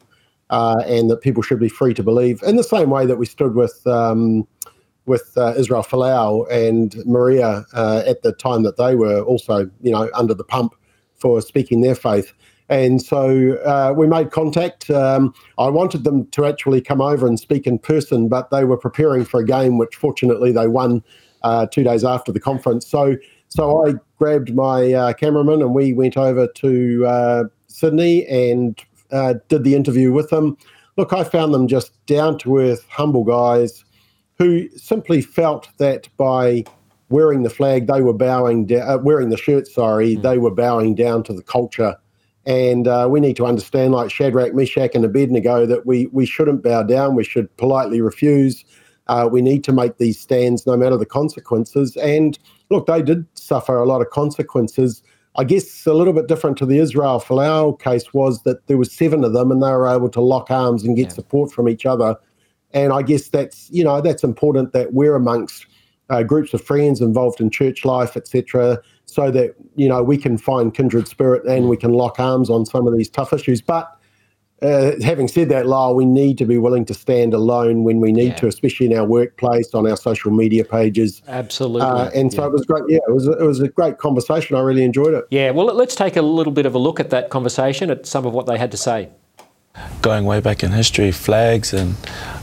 uh, 0.50 0.84
and 0.86 1.10
that 1.10 1.22
people 1.22 1.44
should 1.44 1.60
be 1.60 1.70
free 1.70 1.94
to 1.94 2.04
believe 2.04 2.42
in 2.44 2.56
the 2.56 2.64
same 2.64 2.90
way 2.90 3.06
that 3.06 3.18
we 3.18 3.26
stood 3.26 3.56
with. 3.56 3.86
Um, 3.88 4.48
with 5.08 5.34
uh, 5.38 5.54
Israel 5.56 5.84
Folau 5.84 6.50
and 6.50 6.96
Maria 7.06 7.64
uh, 7.74 8.02
at 8.08 8.24
the 8.24 8.32
time 8.32 8.64
that 8.64 8.78
they 8.78 8.96
were 8.96 9.22
also, 9.22 9.70
you 9.82 9.92
know, 9.92 10.10
under 10.16 10.34
the 10.34 10.44
pump 10.44 10.74
for 11.14 11.42
speaking 11.42 11.82
their 11.82 11.94
faith. 11.94 12.34
And 12.70 13.02
so 13.02 13.58
uh, 13.58 13.94
we 13.96 14.08
made 14.08 14.32
contact. 14.32 14.90
Um, 14.90 15.34
I 15.60 15.70
wanted 15.70 16.04
them 16.04 16.26
to 16.32 16.46
actually 16.46 16.82
come 16.82 17.02
over 17.02 17.28
and 17.28 17.40
speak 17.40 17.68
in 17.68 17.78
person, 17.78 18.28
but 18.28 18.50
they 18.50 18.64
were 18.66 18.78
preparing 18.78 19.24
for 19.26 19.40
a 19.40 19.46
game, 19.46 19.78
which 19.78 19.96
fortunately 19.96 20.52
they 20.52 20.68
won 20.68 21.04
uh, 21.44 21.68
two 21.68 21.84
days 21.84 22.04
after 22.04 22.32
the 22.32 22.40
conference. 22.40 22.88
So, 22.88 23.18
so 23.50 23.88
I 23.88 23.94
grabbed 24.18 24.56
my 24.56 24.94
uh, 24.94 25.14
cameraman 25.14 25.62
and 25.62 25.76
we 25.76 25.94
went 25.94 26.18
over 26.18 26.48
to 26.48 27.06
uh, 27.06 27.44
Sydney 27.68 28.26
and 28.26 28.82
uh, 29.16 29.36
did 29.48 29.64
the 29.64 29.76
interview 29.76 30.12
with 30.12 30.30
them. 30.30 30.58
Look, 30.98 31.14
I 31.14 31.24
found 31.24 31.54
them 31.54 31.68
just 31.68 31.94
down 32.06 32.38
to 32.40 32.58
earth, 32.58 32.86
humble 32.90 33.24
guys 33.24 33.84
who 34.38 34.70
simply 34.78 35.22
felt 35.22 35.70
that 35.78 36.08
by 36.18 36.64
wearing 37.10 37.44
the 37.44 37.50
flag, 37.50 37.88
they 37.88 38.02
were 38.02 38.14
bowing 38.14 38.66
down, 38.66 38.90
uh, 38.90 38.98
wearing 38.98 39.30
the 39.30 39.38
shirt, 39.38 39.68
sorry, 39.68 40.16
mm. 40.16 40.22
they 40.22 40.38
were 40.38 40.52
bowing 40.52 40.96
down 40.96 41.24
to 41.24 41.34
the 41.34 41.44
culture 41.44 41.96
and 42.46 42.88
uh, 42.88 43.08
we 43.10 43.20
need 43.20 43.36
to 43.38 43.46
understand, 43.46 43.94
like 43.94 44.12
Shadrach, 44.12 44.54
Meshach, 44.54 44.92
and 44.94 45.04
Abednego, 45.04 45.66
that 45.66 45.86
we, 45.86 46.08
we 46.08 46.26
shouldn't 46.26 46.62
bow 46.62 46.84
down. 46.84 47.16
We 47.16 47.24
should 47.24 47.56
politely 47.58 48.02
refuse. 48.02 48.64
Uh, 49.08 49.28
we 49.32 49.42
need 49.42 49.64
to 49.64 49.72
make 49.72 49.98
these 49.98 50.20
stands 50.20 50.66
no 50.68 50.78
matter 50.78 50.98
the 50.98 51.06
consequences. 51.06 51.96
And 51.98 52.38
look, 52.70 52.86
they 52.86 53.02
did 53.02 53.26
suffer 53.34 53.78
a 53.78 53.86
lot 53.86 54.02
of 54.02 54.10
consequences. 54.12 55.02
I 55.38 55.44
guess 55.44 55.86
a 55.86 55.94
little 55.94 56.14
bit 56.14 56.28
different 56.28 56.58
to 56.58 56.66
the 56.66 56.80
Israel 56.80 57.20
Folau 57.20 57.80
case 57.80 58.14
was 58.14 58.44
that 58.44 58.68
there 58.68 58.78
was 58.78 58.92
seven 58.92 59.24
of 59.24 59.34
them 59.34 59.52
and 59.52 59.62
they 59.62 59.72
were 59.72 59.88
able 59.88 60.10
to 60.10 60.22
lock 60.22 60.50
arms 60.50 60.84
and 60.84 60.96
get 60.96 61.08
yeah. 61.08 61.14
support 61.14 61.52
from 61.52 61.68
each 61.68 61.86
other. 61.86 62.16
And 62.72 62.94
I 62.94 63.02
guess 63.02 63.30
that's, 63.30 63.70
you 63.70 63.84
know, 63.84 64.02
that's 64.02 64.24
important 64.24 64.74
that 64.74 64.94
we're 64.94 65.16
amongst 65.16 65.66
uh, 66.10 66.24
groups 66.24 66.54
of 66.54 66.62
friends 66.62 67.02
involved 67.02 67.42
in 67.42 67.50
church 67.50 67.86
life, 67.86 68.16
etc., 68.16 68.82
so 69.06 69.32
that 69.32 69.56
you 69.76 69.88
know 69.88 70.04
we 70.04 70.18
can 70.18 70.38
find 70.38 70.74
kindred 70.74 71.08
spirit 71.08 71.46
and 71.46 71.70
we 71.70 71.78
can 71.78 71.94
lock 71.94 72.20
arms 72.20 72.50
on 72.50 72.66
some 72.66 72.88
of 72.88 72.96
these 72.98 73.10
tough 73.10 73.34
issues. 73.34 73.62
But 73.62 73.90
uh, 74.66 74.96
having 75.04 75.28
said 75.28 75.50
that, 75.50 75.68
Lyle, 75.68 75.94
we 75.94 76.06
need 76.06 76.38
to 76.40 76.46
be 76.46 76.58
willing 76.58 76.86
to 76.86 76.94
stand 76.94 77.34
alone 77.34 77.84
when 77.84 78.00
we 78.00 78.12
need 78.12 78.30
yeah. 78.30 78.36
to, 78.36 78.48
especially 78.48 78.88
in 78.88 78.98
our 78.98 79.06
workplace, 79.06 79.74
on 79.74 79.88
our 79.88 79.96
social 79.96 80.32
media 80.32 80.66
pages. 80.66 81.22
Absolutely. 81.28 81.88
Uh, 81.88 82.10
and 82.16 82.34
so 82.34 82.42
yeah. 82.42 82.48
it 82.48 82.52
was 82.52 82.66
great. 82.66 82.84
Yeah, 82.88 83.00
it 83.08 83.14
was, 83.14 83.28
it 83.28 83.42
was 83.42 83.62
a 83.62 83.68
great 83.68 84.00
conversation. 84.00 84.56
I 84.56 84.62
really 84.62 84.84
enjoyed 84.84 85.14
it. 85.14 85.26
Yeah, 85.30 85.52
well, 85.52 85.68
let's 85.68 85.96
take 85.96 86.18
a 86.18 86.22
little 86.22 86.54
bit 86.54 86.66
of 86.66 86.74
a 86.74 86.80
look 86.80 87.00
at 87.00 87.12
that 87.12 87.30
conversation, 87.30 87.90
at 87.90 88.06
some 88.06 88.26
of 88.26 88.34
what 88.34 88.48
they 88.48 88.58
had 88.58 88.72
to 88.72 88.78
say. 88.78 89.10
Going 90.02 90.26
way 90.26 90.40
back 90.40 90.64
in 90.64 90.72
history, 90.72 91.12
flags 91.12 91.74
and 91.74 91.96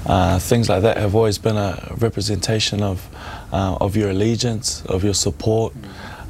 uh, 0.07 0.39
things 0.39 0.69
like 0.69 0.83
that 0.83 0.99
have 0.99 1.15
always 1.15 1.39
been 1.39 1.57
a 1.57 1.95
representation 1.97 2.83
of, 2.83 3.09
uh, 3.53 3.77
of 3.81 3.97
your 3.97 4.11
allegiance, 4.11 4.85
of 4.87 5.03
your 5.03 5.15
support. 5.15 5.73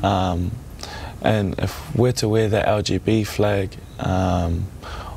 Um, 0.03 0.53
and 1.23 1.59
if 1.59 1.95
we're 1.95 2.13
to 2.13 2.29
wear 2.29 2.49
the 2.49 2.61
LGB 2.61 3.27
flag 3.27 3.77
um, 3.99 4.67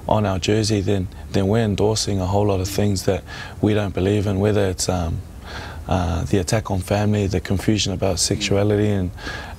on 0.08 0.26
our 0.26 0.40
jersey, 0.40 0.82
then 0.82 1.08
then 1.32 1.48
we're 1.48 1.64
endorsing 1.64 2.20
a 2.20 2.26
whole 2.26 2.48
lot 2.48 2.60
of 2.60 2.68
things 2.68 3.06
that 3.06 3.24
we 3.62 3.74
don't 3.74 3.94
believe 3.94 4.28
in, 4.28 4.40
whether 4.40 4.66
it's 4.66 4.88
um, 4.90 5.22
uh, 5.88 6.24
the 6.26 6.38
attack 6.38 6.72
on 6.72 6.80
family, 6.80 7.28
the 7.28 7.40
confusion 7.40 7.94
about 7.94 8.20
sexuality 8.20 8.90
and, 8.90 9.12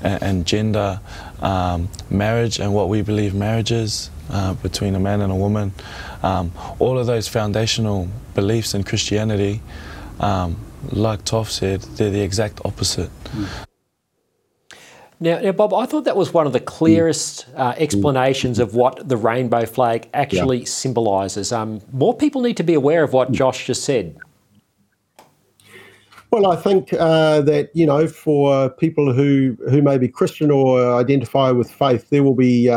and 0.02 0.46
gender, 0.46 1.00
um, 1.40 1.88
marriage 2.11 2.59
and 2.59 2.74
what 2.74 2.88
we 2.88 3.02
believe 3.02 3.35
marriage 3.35 3.70
is 3.70 4.11
uh, 4.30 4.54
between 4.54 4.94
a 4.94 5.00
man 5.00 5.20
and 5.20 5.32
a 5.32 5.37
woman. 5.37 5.72
Um, 6.22 6.52
all 6.78 6.98
of 6.98 7.06
those 7.06 7.28
foundational 7.28 8.09
beliefs 8.35 8.74
in 8.74 8.82
Christianity, 8.82 9.62
um, 10.18 10.56
like 10.90 11.24
Toff 11.24 11.50
said, 11.50 11.82
they're 11.82 12.11
the 12.11 12.22
exact 12.22 12.61
opposite. 12.64 13.11
Mm. 13.26 13.66
Now, 15.18 15.38
now, 15.38 15.52
Bob, 15.52 15.72
I 15.72 15.87
thought 15.87 16.05
that 16.05 16.16
was 16.16 16.35
one 16.35 16.46
of 16.46 16.52
the 16.52 16.61
clearest 16.61 17.46
uh, 17.57 17.72
explanations 17.79 18.59
of 18.59 18.74
what 18.74 19.09
the 19.09 19.16
rainbow 19.16 19.64
flag 19.64 20.09
actually 20.12 20.59
yeah. 20.59 20.64
symbolises. 20.66 21.52
Um, 21.52 21.81
more 21.92 22.14
people 22.14 22.42
need 22.42 22.59
to 22.59 22.62
be 22.62 22.74
aware 22.74 23.02
of 23.02 23.14
what 23.14 23.33
Josh 23.33 23.66
just 23.66 23.85
said. 23.85 24.18
Well, 26.33 26.50
I 26.50 26.57
think 26.57 26.92
uh, 26.92 27.40
that 27.42 27.70
you 27.72 27.87
know, 27.87 28.09
for 28.09 28.68
people 28.68 29.12
who 29.12 29.57
who 29.70 29.81
may 29.81 29.96
be 29.96 30.09
Christian 30.09 30.50
or 30.50 30.94
identify 30.94 31.50
with 31.52 31.70
faith, 31.70 32.11
there 32.11 32.24
will 32.24 32.35
be 32.35 32.68
uh, 32.68 32.76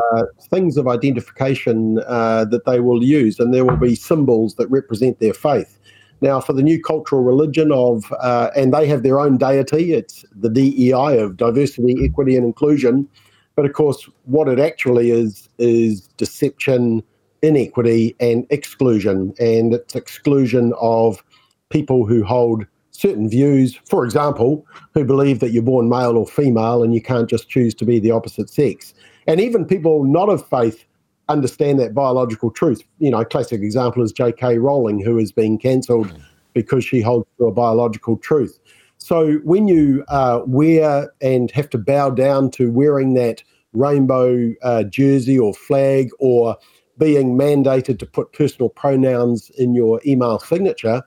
things 0.50 0.78
of 0.78 0.88
identification 0.88 2.00
uh, 2.08 2.46
that 2.46 2.66
they 2.66 2.80
will 2.80 3.04
use, 3.04 3.40
and 3.40 3.54
there 3.54 3.66
will 3.66 3.78
be 3.78 3.96
symbols 3.96 4.56
that 4.56 4.68
represent 4.68 5.20
their 5.20 5.34
faith. 5.34 5.79
Now, 6.22 6.40
for 6.42 6.54
the 6.54 6.64
new 6.64 6.82
cultural 6.82 7.24
religion 7.24 7.72
of, 7.72 8.12
uh, 8.20 8.50
and 8.56 8.74
they 8.74 8.88
have 8.88 9.04
their 9.04 9.20
own 9.20 9.38
deity, 9.38 9.94
it's 9.94 10.26
the 10.36 10.50
DEI 10.50 11.20
of 11.20 11.38
diversity, 11.38 11.96
equity, 12.04 12.36
and 12.36 12.46
inclusion. 12.46 13.08
But 13.56 13.66
of 13.66 13.74
course, 13.74 14.08
what 14.26 14.48
it 14.48 14.60
actually 14.60 15.12
is, 15.12 15.50
is 15.58 16.08
deception, 16.18 17.04
inequity, 17.42 18.16
and 18.20 18.46
exclusion. 18.50 19.34
And 19.40 19.74
it's 19.74 19.96
exclusion 19.96 20.74
of 20.80 21.24
people 21.70 22.06
who 22.06 22.24
hold 22.24 22.66
certain 22.92 23.30
views, 23.30 23.80
for 23.86 24.04
example, 24.04 24.66
who 24.94 25.06
believe 25.06 25.40
that 25.40 25.52
you're 25.52 25.64
born 25.64 25.88
male 25.88 26.18
or 26.18 26.28
female 26.28 26.84
and 26.84 26.94
you 26.94 27.02
can't 27.02 27.30
just 27.30 27.48
choose 27.48 27.74
to 27.76 27.86
be 27.86 27.98
the 28.00 28.12
opposite 28.12 28.50
sex. 28.50 28.94
And 29.26 29.40
even 29.40 29.66
people 29.66 30.04
not 30.04 30.28
of 30.28 30.46
faith 30.50 30.84
understand 31.30 31.80
that 31.80 31.94
biological 31.94 32.52
truth. 32.52 32.82
You 32.98 33.12
know, 33.12 33.24
classic 33.24 33.62
example 33.62 34.04
is 34.04 34.12
J.K. 34.12 34.58
Rowling, 34.58 35.00
who 35.00 35.18
is 35.18 35.32
being 35.32 35.58
cancelled 35.58 36.12
because 36.54 36.84
she 36.84 37.02
holds 37.02 37.28
to 37.38 37.46
a 37.46 37.52
biological 37.52 38.18
truth. 38.18 38.60
So 38.98 39.36
when 39.44 39.68
you 39.68 40.04
uh, 40.10 40.42
wear 40.46 41.12
and 41.22 41.50
have 41.52 41.70
to 41.70 41.78
bow 41.78 42.10
down 42.10 42.52
to 42.52 42.72
wearing 42.72 43.14
that 43.14 43.44
rainbow 43.72 44.54
uh, 44.62 44.84
jersey 44.84 45.40
or 45.40 45.54
flag 45.54 46.10
or 46.20 46.58
being 46.98 47.38
mandated 47.38 47.98
to 48.00 48.06
put 48.06 48.34
personal 48.34 48.68
pronouns 48.70 49.50
in 49.52 49.74
your 49.74 50.02
email 50.06 50.40
signature, 50.40 51.02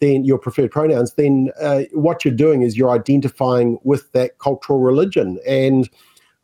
then 0.00 0.24
your 0.24 0.38
preferred 0.38 0.70
pronouns, 0.70 1.14
then 1.14 1.50
uh, 1.60 1.82
what 1.92 2.24
you're 2.24 2.34
doing 2.34 2.62
is 2.62 2.76
you're 2.76 2.90
identifying 2.90 3.78
with 3.82 4.12
that 4.12 4.38
cultural 4.38 4.78
religion. 4.80 5.38
And 5.46 5.88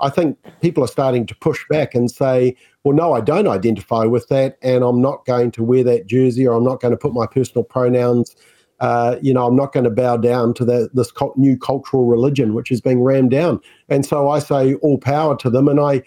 I 0.00 0.10
think 0.10 0.38
people 0.60 0.82
are 0.82 0.88
starting 0.88 1.26
to 1.26 1.34
push 1.36 1.64
back 1.68 1.94
and 1.94 2.10
say, 2.10 2.56
well, 2.84 2.94
no, 2.94 3.14
I 3.14 3.20
don't 3.22 3.48
identify 3.48 4.04
with 4.04 4.28
that, 4.28 4.58
and 4.62 4.84
I'm 4.84 5.00
not 5.00 5.24
going 5.24 5.50
to 5.52 5.64
wear 5.64 5.82
that 5.84 6.06
jersey, 6.06 6.46
or 6.46 6.54
I'm 6.54 6.64
not 6.64 6.80
going 6.80 6.92
to 6.92 6.98
put 6.98 7.14
my 7.14 7.26
personal 7.26 7.64
pronouns. 7.64 8.36
Uh, 8.80 9.16
you 9.22 9.32
know, 9.32 9.46
I'm 9.46 9.56
not 9.56 9.72
going 9.72 9.84
to 9.84 9.90
bow 9.90 10.18
down 10.18 10.52
to 10.54 10.64
this 10.64 11.12
new 11.36 11.56
cultural 11.56 12.04
religion, 12.04 12.52
which 12.52 12.70
is 12.70 12.82
being 12.82 13.02
rammed 13.02 13.30
down. 13.30 13.60
And 13.88 14.04
so 14.04 14.28
I 14.28 14.38
say 14.38 14.74
all 14.74 14.98
power 14.98 15.36
to 15.38 15.48
them. 15.48 15.68
And 15.68 15.80
I, 15.80 16.02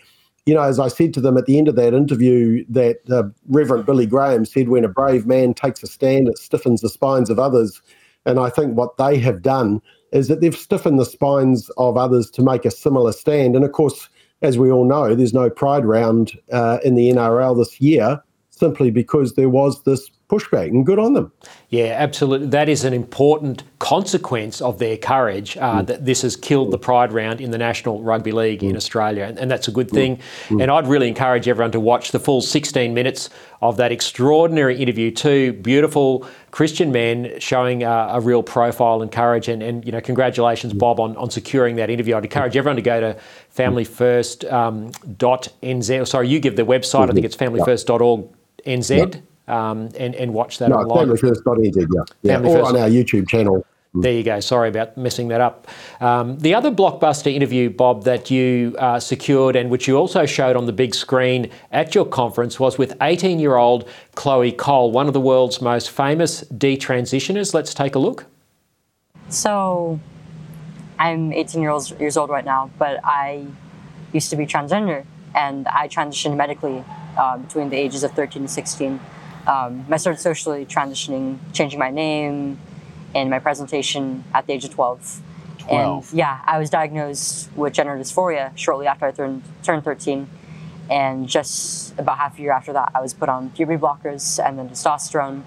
you 0.46 0.54
know, 0.54 0.62
as 0.62 0.80
I 0.80 0.88
said 0.88 1.14
to 1.16 1.22
them 1.22 1.38
at 1.38 1.48
the 1.48 1.58
end 1.58 1.68
of 1.68 1.76
that 1.78 1.96
interview, 1.96 2.64
that 2.70 2.98
uh, 3.10 3.24
Reverend 3.48 3.86
Billy 3.86 4.06
Graham 4.06 4.46
said, 4.46 4.70
when 4.70 4.86
a 4.86 4.90
brave 4.90 5.26
man 5.26 5.56
takes 5.56 5.82
a 5.82 5.88
stand, 5.88 6.28
it 6.28 6.38
stiffens 6.38 6.82
the 6.82 6.90
spines 6.90 7.32
of 7.32 7.40
others. 7.40 7.82
And 8.26 8.40
I 8.40 8.50
think 8.50 8.78
what 8.78 8.98
they 8.98 9.18
have 9.18 9.42
done 9.42 9.82
is 10.12 10.28
that 10.28 10.42
they've 10.42 10.56
stiffened 10.56 11.00
the 11.00 11.06
spines 11.06 11.70
of 11.78 11.98
others 11.98 12.30
to 12.32 12.44
make 12.44 12.66
a 12.66 12.72
similar 12.72 13.14
stand. 13.14 13.56
And 13.56 13.66
of 13.66 13.72
course, 13.72 14.10
as 14.42 14.58
we 14.58 14.72
all 14.72 14.86
know, 14.86 15.16
there's 15.16 15.34
no 15.34 15.50
pride 15.50 15.86
round 15.86 16.32
uh, 16.52 16.80
in 16.84 16.96
the 16.96 17.10
NRL 17.10 17.58
this 17.58 17.82
year 17.82 18.22
simply 18.50 18.92
because 18.92 19.34
there 19.34 19.50
was 19.50 19.84
this 19.84 20.10
pushback, 20.30 20.68
and 20.68 20.86
good 20.86 21.00
on 21.00 21.14
them. 21.14 21.32
Yeah, 21.70 21.96
absolutely. 21.98 22.48
That 22.48 22.68
is 22.68 22.84
an 22.84 22.94
important 22.94 23.64
consequence 23.80 24.62
of 24.62 24.78
their 24.78 24.98
courage. 24.98 25.56
Uh, 25.56 25.82
mm. 25.82 25.88
That 25.88 26.06
this 26.06 26.24
has 26.24 26.36
killed 26.36 26.72
the 26.72 26.78
Pride 26.78 27.14
round 27.14 27.40
in 27.40 27.52
the 27.52 27.58
National 27.58 28.04
Rugby 28.04 28.34
League 28.34 28.60
mm. 28.60 28.72
in 28.72 28.76
Australia, 28.76 29.24
and, 29.24 29.40
and, 29.40 29.50
that's 29.50 29.70
a 29.70 29.72
good 29.72 29.90
thing. 29.90 30.20
Mm. 30.50 30.64
And 30.64 30.72
I'd 30.72 30.88
really 30.88 31.08
encourage 31.08 31.48
everyone 31.48 31.72
to 31.72 31.80
watch 31.80 32.12
the 32.12 32.20
full 32.20 32.42
16 32.42 32.94
minutes 32.94 33.30
of 33.62 33.78
that 33.78 33.94
extraordinary 33.94 34.78
interview. 34.78 35.12
Two 35.12 35.54
beautiful 35.54 36.28
Christian 36.52 36.92
men 36.92 37.40
showing 37.40 37.84
uh, 37.84 38.10
a 38.12 38.20
real 38.20 38.44
profile 38.44 39.02
and 39.02 39.12
courage. 39.12 39.48
And, 39.48 39.64
and 39.64 39.86
you 39.86 39.94
know, 39.94 40.02
congratulations, 40.02 40.74
mm. 40.74 40.80
Bob, 40.80 41.00
on, 41.00 41.16
on 41.16 41.32
securing 41.32 41.78
that 41.78 41.90
interview. 41.90 42.16
I'd 42.16 42.26
encourage 42.26 42.58
everyone 42.58 42.76
to 42.76 42.82
go 42.82 43.00
to 43.00 43.18
familyfirst.nz. 43.56 46.00
Um, 46.00 46.06
sorry, 46.06 46.28
you 46.28 46.40
give 46.40 46.58
the 46.58 46.64
website. 46.64 47.10
I 47.10 47.14
think 47.14 47.26
it's 47.26 47.38
familyfirst.org. 47.38 48.34
NZ 48.66 49.22
um, 49.48 49.90
and, 49.98 50.16
and 50.16 50.34
watch 50.34 50.58
that 50.60 50.70
no, 50.70 50.78
online. 50.78 51.08
FamilyFirst.nz, 51.08 51.76
yeah. 51.76 52.02
yeah. 52.22 52.34
Family 52.34 52.52
or 52.52 52.58
First. 52.58 52.70
on 52.70 52.82
our 52.82 52.90
YouTube 52.90 53.28
channel. 53.28 53.66
Mm. 53.96 54.02
There 54.04 54.12
you 54.12 54.24
go. 54.24 54.40
Sorry 54.40 54.70
about 54.70 54.98
messing 54.98 55.30
that 55.30 55.42
up. 55.42 55.68
Um, 56.02 56.38
the 56.40 56.54
other 56.54 56.72
blockbuster 56.72 57.34
interview, 57.34 57.70
Bob, 57.70 58.04
that 58.04 58.30
you 58.30 58.76
uh, 58.78 59.00
secured 59.00 59.56
and 59.56 59.70
which 59.70 59.88
you 59.88 59.98
also 59.98 60.26
showed 60.26 60.56
on 60.56 60.66
the 60.66 60.74
big 60.74 60.94
screen 60.94 61.50
at 61.72 61.96
your 61.96 62.06
conference 62.06 62.60
was 62.60 62.78
with 62.78 62.96
18 63.02 63.40
year 63.40 63.56
old 63.56 63.88
Chloe 64.16 64.52
Cole, 64.52 64.92
one 64.92 65.08
of 65.08 65.14
the 65.14 65.22
world's 65.22 65.62
most 65.62 65.90
famous 65.90 66.44
detransitioners. 66.46 67.54
Let's 67.54 67.74
take 67.74 67.96
a 67.96 68.00
look. 68.00 68.26
So, 69.30 70.00
I'm 71.00 71.34
18 71.34 71.62
years, 71.62 71.92
years 72.00 72.18
old 72.18 72.30
right 72.30 72.46
now, 72.46 72.72
but 72.78 73.00
I 73.04 73.46
used 74.14 74.30
to 74.30 74.36
be 74.36 74.46
transgender 74.46 75.06
and 75.36 75.68
I 75.68 75.88
transitioned 75.88 76.38
medically 76.38 76.84
uh, 77.18 77.38
between 77.38 77.70
the 77.70 77.78
ages 77.78 78.04
of 78.04 78.12
13 78.14 78.44
and 78.44 78.50
16. 78.50 79.00
Um, 79.48 79.86
I 79.90 79.98
started 79.98 80.20
socially 80.20 80.66
transitioning, 80.66 81.40
changing 81.54 81.80
my 81.80 81.90
name 81.90 82.60
and 83.16 83.30
my 83.30 83.40
presentation 83.40 84.26
at 84.34 84.46
the 84.46 84.54
age 84.54 84.66
of 84.66 84.72
12. 84.72 85.22
12. 85.60 86.10
And 86.10 86.18
yeah, 86.18 86.42
I 86.46 86.60
was 86.60 86.70
diagnosed 86.70 87.50
with 87.56 87.74
gender 87.74 87.98
dysphoria 87.98 88.56
shortly 88.58 88.88
after 88.88 89.06
I 89.06 89.12
turned, 89.12 89.44
turned 89.64 89.86
13. 89.86 90.30
And 90.90 91.28
just 91.28 91.98
about 91.98 92.18
half 92.18 92.38
a 92.38 92.42
year 92.42 92.52
after 92.52 92.74
that, 92.74 92.92
I 92.94 93.02
was 93.02 93.14
put 93.14 93.30
on 93.30 93.50
puberty 93.52 93.80
blockers 93.80 94.44
and 94.46 94.60
then 94.60 94.70
testosterone. 94.70 95.44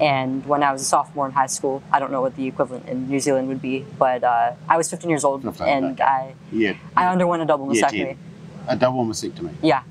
And 0.00 0.46
when 0.46 0.62
I 0.62 0.72
was 0.72 0.80
a 0.82 0.84
sophomore 0.84 1.26
in 1.26 1.32
high 1.32 1.46
school, 1.46 1.82
I 1.92 1.98
don't 1.98 2.10
know 2.10 2.22
what 2.22 2.36
the 2.36 2.46
equivalent 2.46 2.88
in 2.88 3.08
New 3.08 3.20
Zealand 3.20 3.48
would 3.48 3.60
be, 3.60 3.84
but 3.98 4.24
uh, 4.24 4.54
I 4.68 4.76
was 4.76 4.88
15 4.88 5.10
years 5.10 5.24
old 5.24 5.44
Okay, 5.44 5.70
and 5.70 5.92
okay. 5.92 6.02
I 6.02 6.34
Yeah. 6.50 6.74
I 6.96 7.08
underwent 7.08 7.42
a 7.42 7.46
double 7.46 7.66
mastectomy. 7.66 8.16
Ted. 8.16 8.18
A 8.66 8.76
double 8.76 9.04
mastectomy. 9.04 9.54
Yeah. 9.60 9.82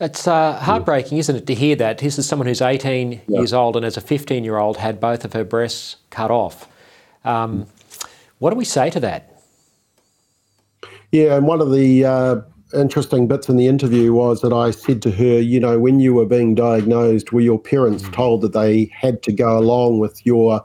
It's 0.00 0.26
uh, 0.26 0.58
heartbreaking, 0.58 1.18
isn't 1.18 1.36
it, 1.36 1.46
to 1.46 1.54
hear 1.54 1.76
that? 1.76 1.98
This 1.98 2.18
is 2.18 2.26
someone 2.26 2.48
who's 2.48 2.60
18 2.60 3.22
years 3.28 3.52
old 3.52 3.76
and 3.76 3.86
as 3.86 3.96
a 3.96 4.00
15 4.00 4.42
year 4.42 4.58
old 4.58 4.76
had 4.76 5.00
both 5.00 5.24
of 5.24 5.32
her 5.34 5.44
breasts 5.44 5.96
cut 6.10 6.30
off. 6.30 6.68
Um, 7.24 7.66
what 8.38 8.50
do 8.50 8.56
we 8.56 8.64
say 8.64 8.90
to 8.90 9.00
that? 9.00 9.40
Yeah, 11.12 11.36
and 11.36 11.46
one 11.46 11.60
of 11.60 11.70
the 11.70 12.04
uh, 12.04 12.36
interesting 12.74 13.28
bits 13.28 13.48
in 13.48 13.56
the 13.56 13.68
interview 13.68 14.12
was 14.12 14.40
that 14.40 14.52
I 14.52 14.72
said 14.72 15.00
to 15.02 15.12
her, 15.12 15.40
you 15.40 15.60
know, 15.60 15.78
when 15.78 16.00
you 16.00 16.12
were 16.12 16.26
being 16.26 16.56
diagnosed, 16.56 17.32
were 17.32 17.40
your 17.40 17.58
parents 17.58 18.08
told 18.10 18.40
that 18.40 18.52
they 18.52 18.90
had 18.92 19.22
to 19.22 19.32
go 19.32 19.56
along 19.56 20.00
with 20.00 20.26
your 20.26 20.64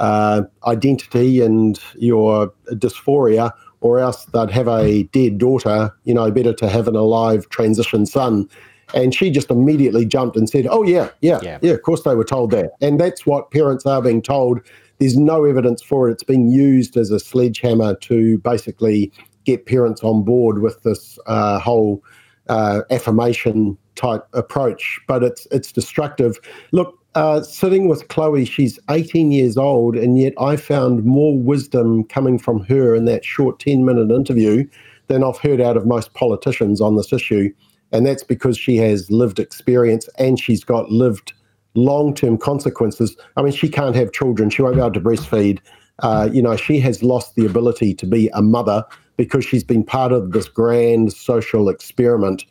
uh, 0.00 0.42
identity 0.66 1.42
and 1.42 1.78
your 1.96 2.52
dysphoria, 2.70 3.52
or 3.82 3.98
else 3.98 4.24
they'd 4.26 4.50
have 4.50 4.68
a 4.68 5.02
dead 5.04 5.38
daughter, 5.38 5.94
you 6.04 6.14
know, 6.14 6.30
better 6.30 6.52
to 6.54 6.68
have 6.68 6.88
an 6.88 6.96
alive 6.96 7.48
transition 7.50 8.06
son. 8.06 8.48
And 8.94 9.14
she 9.14 9.30
just 9.30 9.50
immediately 9.50 10.04
jumped 10.04 10.36
and 10.36 10.48
said, 10.48 10.66
Oh, 10.70 10.82
yeah, 10.84 11.10
yeah, 11.20 11.40
yeah, 11.62 11.72
of 11.72 11.82
course 11.82 12.02
they 12.04 12.14
were 12.14 12.24
told 12.24 12.52
that. 12.52 12.72
And 12.80 13.00
that's 13.00 13.26
what 13.26 13.50
parents 13.50 13.84
are 13.84 14.00
being 14.00 14.22
told. 14.22 14.60
There's 14.98 15.16
no 15.16 15.44
evidence 15.44 15.82
for 15.82 16.08
it. 16.08 16.12
It's 16.12 16.22
being 16.22 16.48
used 16.48 16.96
as 16.96 17.10
a 17.10 17.18
sledgehammer 17.18 17.96
to 17.96 18.38
basically 18.38 19.10
get 19.44 19.66
parents 19.66 20.04
on 20.04 20.22
board 20.22 20.60
with 20.60 20.82
this 20.82 21.18
uh, 21.26 21.58
whole 21.58 22.02
uh, 22.48 22.82
affirmation 22.90 23.76
type 23.96 24.24
approach. 24.32 25.00
But 25.08 25.24
it's 25.24 25.46
it's 25.50 25.72
destructive. 25.72 26.38
Look, 26.70 27.01
uh, 27.14 27.42
sitting 27.42 27.88
with 27.88 28.08
Chloe, 28.08 28.44
she's 28.44 28.78
18 28.90 29.32
years 29.32 29.56
old, 29.56 29.96
and 29.96 30.18
yet 30.18 30.32
I 30.40 30.56
found 30.56 31.04
more 31.04 31.38
wisdom 31.38 32.04
coming 32.04 32.38
from 32.38 32.64
her 32.64 32.94
in 32.94 33.04
that 33.04 33.24
short 33.24 33.58
10 33.58 33.84
minute 33.84 34.10
interview 34.10 34.66
than 35.08 35.22
I've 35.22 35.38
heard 35.38 35.60
out 35.60 35.76
of 35.76 35.86
most 35.86 36.14
politicians 36.14 36.80
on 36.80 36.96
this 36.96 37.12
issue. 37.12 37.52
And 37.92 38.06
that's 38.06 38.24
because 38.24 38.56
she 38.56 38.76
has 38.78 39.10
lived 39.10 39.38
experience 39.38 40.08
and 40.18 40.40
she's 40.40 40.64
got 40.64 40.90
lived 40.90 41.34
long 41.74 42.14
term 42.14 42.38
consequences. 42.38 43.16
I 43.36 43.42
mean, 43.42 43.52
she 43.52 43.68
can't 43.68 43.96
have 43.96 44.12
children, 44.12 44.48
she 44.50 44.62
won't 44.62 44.76
be 44.76 44.80
able 44.80 44.92
to 44.92 45.00
breastfeed. 45.00 45.58
Uh, 45.98 46.28
you 46.32 46.42
know, 46.42 46.56
she 46.56 46.80
has 46.80 47.02
lost 47.02 47.34
the 47.34 47.44
ability 47.44 47.94
to 47.94 48.06
be 48.06 48.28
a 48.32 48.42
mother 48.42 48.84
because 49.16 49.44
she's 49.44 49.62
been 49.62 49.84
part 49.84 50.10
of 50.12 50.32
this 50.32 50.48
grand 50.48 51.12
social 51.12 51.68
experiment. 51.68 52.44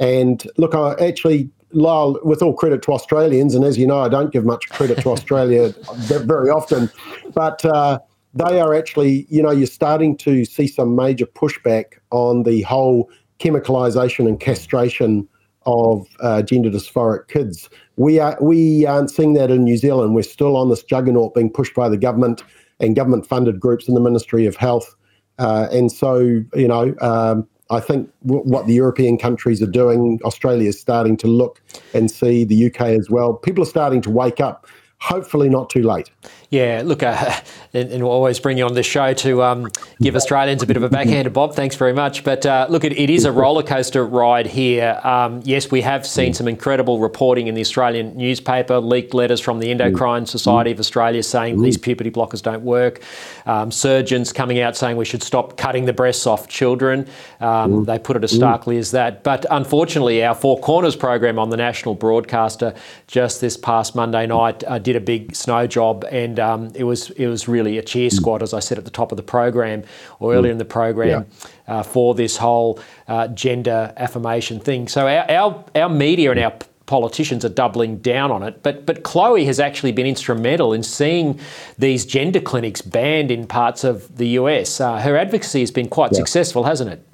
And 0.00 0.44
look, 0.56 0.74
I 0.74 0.94
actually, 0.94 1.50
Lyle, 1.72 2.18
with 2.22 2.42
all 2.42 2.54
credit 2.54 2.82
to 2.82 2.92
Australians, 2.92 3.54
and 3.54 3.64
as 3.64 3.76
you 3.76 3.86
know, 3.86 4.00
I 4.00 4.08
don't 4.08 4.32
give 4.32 4.44
much 4.44 4.68
credit 4.70 4.98
to 5.02 5.10
Australia 5.10 5.74
very 5.96 6.50
often, 6.50 6.90
but 7.34 7.64
uh, 7.64 7.98
they 8.34 8.60
are 8.60 8.74
actually, 8.74 9.26
you 9.28 9.42
know, 9.42 9.50
you're 9.50 9.66
starting 9.66 10.16
to 10.18 10.44
see 10.44 10.66
some 10.66 10.96
major 10.96 11.26
pushback 11.26 11.98
on 12.10 12.44
the 12.44 12.62
whole 12.62 13.10
chemicalization 13.38 14.26
and 14.26 14.40
castration 14.40 15.28
of 15.66 16.06
uh, 16.20 16.42
gender 16.42 16.70
dysphoric 16.70 17.28
kids. 17.28 17.68
We 17.96 18.18
are 18.18 18.38
we 18.40 18.86
aren't 18.86 19.10
seeing 19.10 19.34
that 19.34 19.50
in 19.50 19.64
New 19.64 19.76
Zealand. 19.76 20.14
We're 20.14 20.22
still 20.22 20.56
on 20.56 20.70
this 20.70 20.82
juggernaut 20.82 21.34
being 21.34 21.50
pushed 21.50 21.74
by 21.74 21.88
the 21.88 21.98
government 21.98 22.42
and 22.80 22.96
government 22.96 23.26
funded 23.26 23.60
groups 23.60 23.88
in 23.88 23.94
the 23.94 24.00
Ministry 24.00 24.46
of 24.46 24.56
Health. 24.56 24.94
Uh, 25.38 25.68
and 25.70 25.92
so, 25.92 26.42
you 26.54 26.68
know, 26.68 26.94
um, 27.00 27.46
I 27.70 27.80
think 27.80 28.10
w- 28.26 28.42
what 28.42 28.66
the 28.66 28.74
European 28.74 29.18
countries 29.18 29.62
are 29.62 29.66
doing, 29.70 30.20
Australia 30.24 30.68
is 30.68 30.80
starting 30.80 31.16
to 31.18 31.26
look 31.26 31.60
and 31.94 32.10
see 32.10 32.44
the 32.44 32.66
UK 32.66 32.80
as 32.82 33.10
well. 33.10 33.34
People 33.34 33.62
are 33.62 33.66
starting 33.66 34.00
to 34.02 34.10
wake 34.10 34.40
up. 34.40 34.66
Hopefully, 35.00 35.48
not 35.48 35.70
too 35.70 35.82
late. 35.82 36.10
Yeah, 36.50 36.80
look, 36.82 37.02
uh, 37.02 37.30
and, 37.74 37.90
and 37.90 38.02
we'll 38.02 38.12
always 38.12 38.40
bring 38.40 38.56
you 38.56 38.64
on 38.64 38.72
this 38.72 38.86
show 38.86 39.12
to 39.12 39.42
um, 39.42 39.70
give 40.00 40.16
Australians 40.16 40.62
a 40.62 40.66
bit 40.66 40.78
of 40.78 40.82
a 40.82 40.88
backhanded 40.88 41.32
bob. 41.34 41.54
Thanks 41.54 41.76
very 41.76 41.92
much. 41.92 42.24
But 42.24 42.46
uh, 42.46 42.66
look, 42.70 42.84
it, 42.84 42.92
it 42.92 43.10
is 43.10 43.26
a 43.26 43.32
roller 43.32 43.62
coaster 43.62 44.06
ride 44.06 44.46
here. 44.46 44.98
Um, 45.04 45.42
yes, 45.44 45.70
we 45.70 45.82
have 45.82 46.06
seen 46.06 46.32
some 46.32 46.48
incredible 46.48 47.00
reporting 47.00 47.48
in 47.48 47.54
the 47.54 47.60
Australian 47.60 48.16
newspaper, 48.16 48.78
leaked 48.78 49.12
letters 49.12 49.40
from 49.40 49.58
the 49.58 49.70
Endocrine 49.70 50.24
Society 50.24 50.70
of 50.70 50.80
Australia 50.80 51.22
saying 51.22 51.60
these 51.60 51.76
puberty 51.76 52.10
blockers 52.10 52.42
don't 52.42 52.62
work. 52.62 53.02
Um, 53.44 53.70
surgeons 53.70 54.32
coming 54.32 54.60
out 54.60 54.76
saying 54.76 54.96
we 54.96 55.04
should 55.04 55.22
stop 55.22 55.58
cutting 55.58 55.84
the 55.84 55.92
breasts 55.92 56.26
off 56.26 56.48
children. 56.48 57.06
Um, 57.40 57.84
they 57.84 57.98
put 57.98 58.16
it 58.16 58.24
as 58.24 58.32
starkly 58.32 58.78
as 58.78 58.90
that. 58.92 59.22
But 59.22 59.44
unfortunately, 59.50 60.24
our 60.24 60.34
Four 60.34 60.58
Corners 60.60 60.96
program 60.96 61.38
on 61.38 61.50
the 61.50 61.56
national 61.56 61.94
broadcaster 61.94 62.74
just 63.06 63.40
this 63.40 63.56
past 63.56 63.94
Monday 63.94 64.26
night 64.26 64.64
uh, 64.66 64.78
did 64.78 64.96
a 64.96 65.00
big 65.00 65.34
snow 65.36 65.66
job, 65.66 66.04
and 66.10 66.37
um, 66.38 66.72
it 66.74 66.84
was 66.84 67.10
it 67.10 67.26
was 67.26 67.48
really 67.48 67.78
a 67.78 67.82
cheer 67.82 68.10
squad, 68.10 68.42
as 68.42 68.54
I 68.54 68.60
said 68.60 68.78
at 68.78 68.84
the 68.84 68.90
top 68.90 69.12
of 69.12 69.16
the 69.16 69.22
program 69.22 69.84
or 70.20 70.34
earlier 70.34 70.52
in 70.52 70.58
the 70.58 70.64
program, 70.64 71.26
uh, 71.66 71.82
for 71.82 72.14
this 72.14 72.36
whole 72.36 72.80
uh, 73.06 73.28
gender 73.28 73.92
affirmation 73.96 74.60
thing. 74.60 74.88
So 74.88 75.06
our, 75.06 75.30
our 75.30 75.64
our 75.74 75.88
media 75.88 76.30
and 76.30 76.40
our 76.40 76.52
politicians 76.86 77.44
are 77.44 77.50
doubling 77.50 77.98
down 77.98 78.32
on 78.32 78.42
it. 78.42 78.62
But 78.62 78.84
but 78.86 79.04
Chloe 79.04 79.44
has 79.44 79.60
actually 79.60 79.92
been 79.92 80.06
instrumental 80.06 80.72
in 80.72 80.82
seeing 80.82 81.38
these 81.78 82.04
gender 82.04 82.40
clinics 82.40 82.82
banned 82.82 83.30
in 83.30 83.46
parts 83.46 83.84
of 83.84 84.16
the 84.16 84.28
US. 84.40 84.80
Uh, 84.80 84.98
her 84.98 85.16
advocacy 85.16 85.60
has 85.60 85.70
been 85.70 85.88
quite 85.88 86.16
successful, 86.16 86.64
hasn't 86.64 86.90
it? 86.90 87.04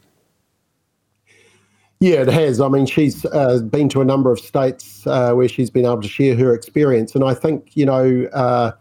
Yeah, 2.01 2.23
it 2.23 2.29
has. 2.29 2.61
I 2.61 2.69
mean, 2.69 2.87
she's 2.87 3.25
uh, 3.25 3.61
been 3.61 3.89
to 3.91 4.01
a 4.01 4.05
number 4.05 4.31
of 4.31 4.39
states 4.39 5.07
uh, 5.07 5.33
where 5.33 5.49
she's 5.49 5.71
been 5.71 5.87
able 5.87 6.03
to 6.03 6.09
share 6.09 6.37
her 6.37 6.53
experience, 6.55 7.15
and 7.15 7.25
I 7.25 7.35
think 7.35 7.77
you 7.77 7.87
know, 7.87 8.29
uh, 8.33 8.73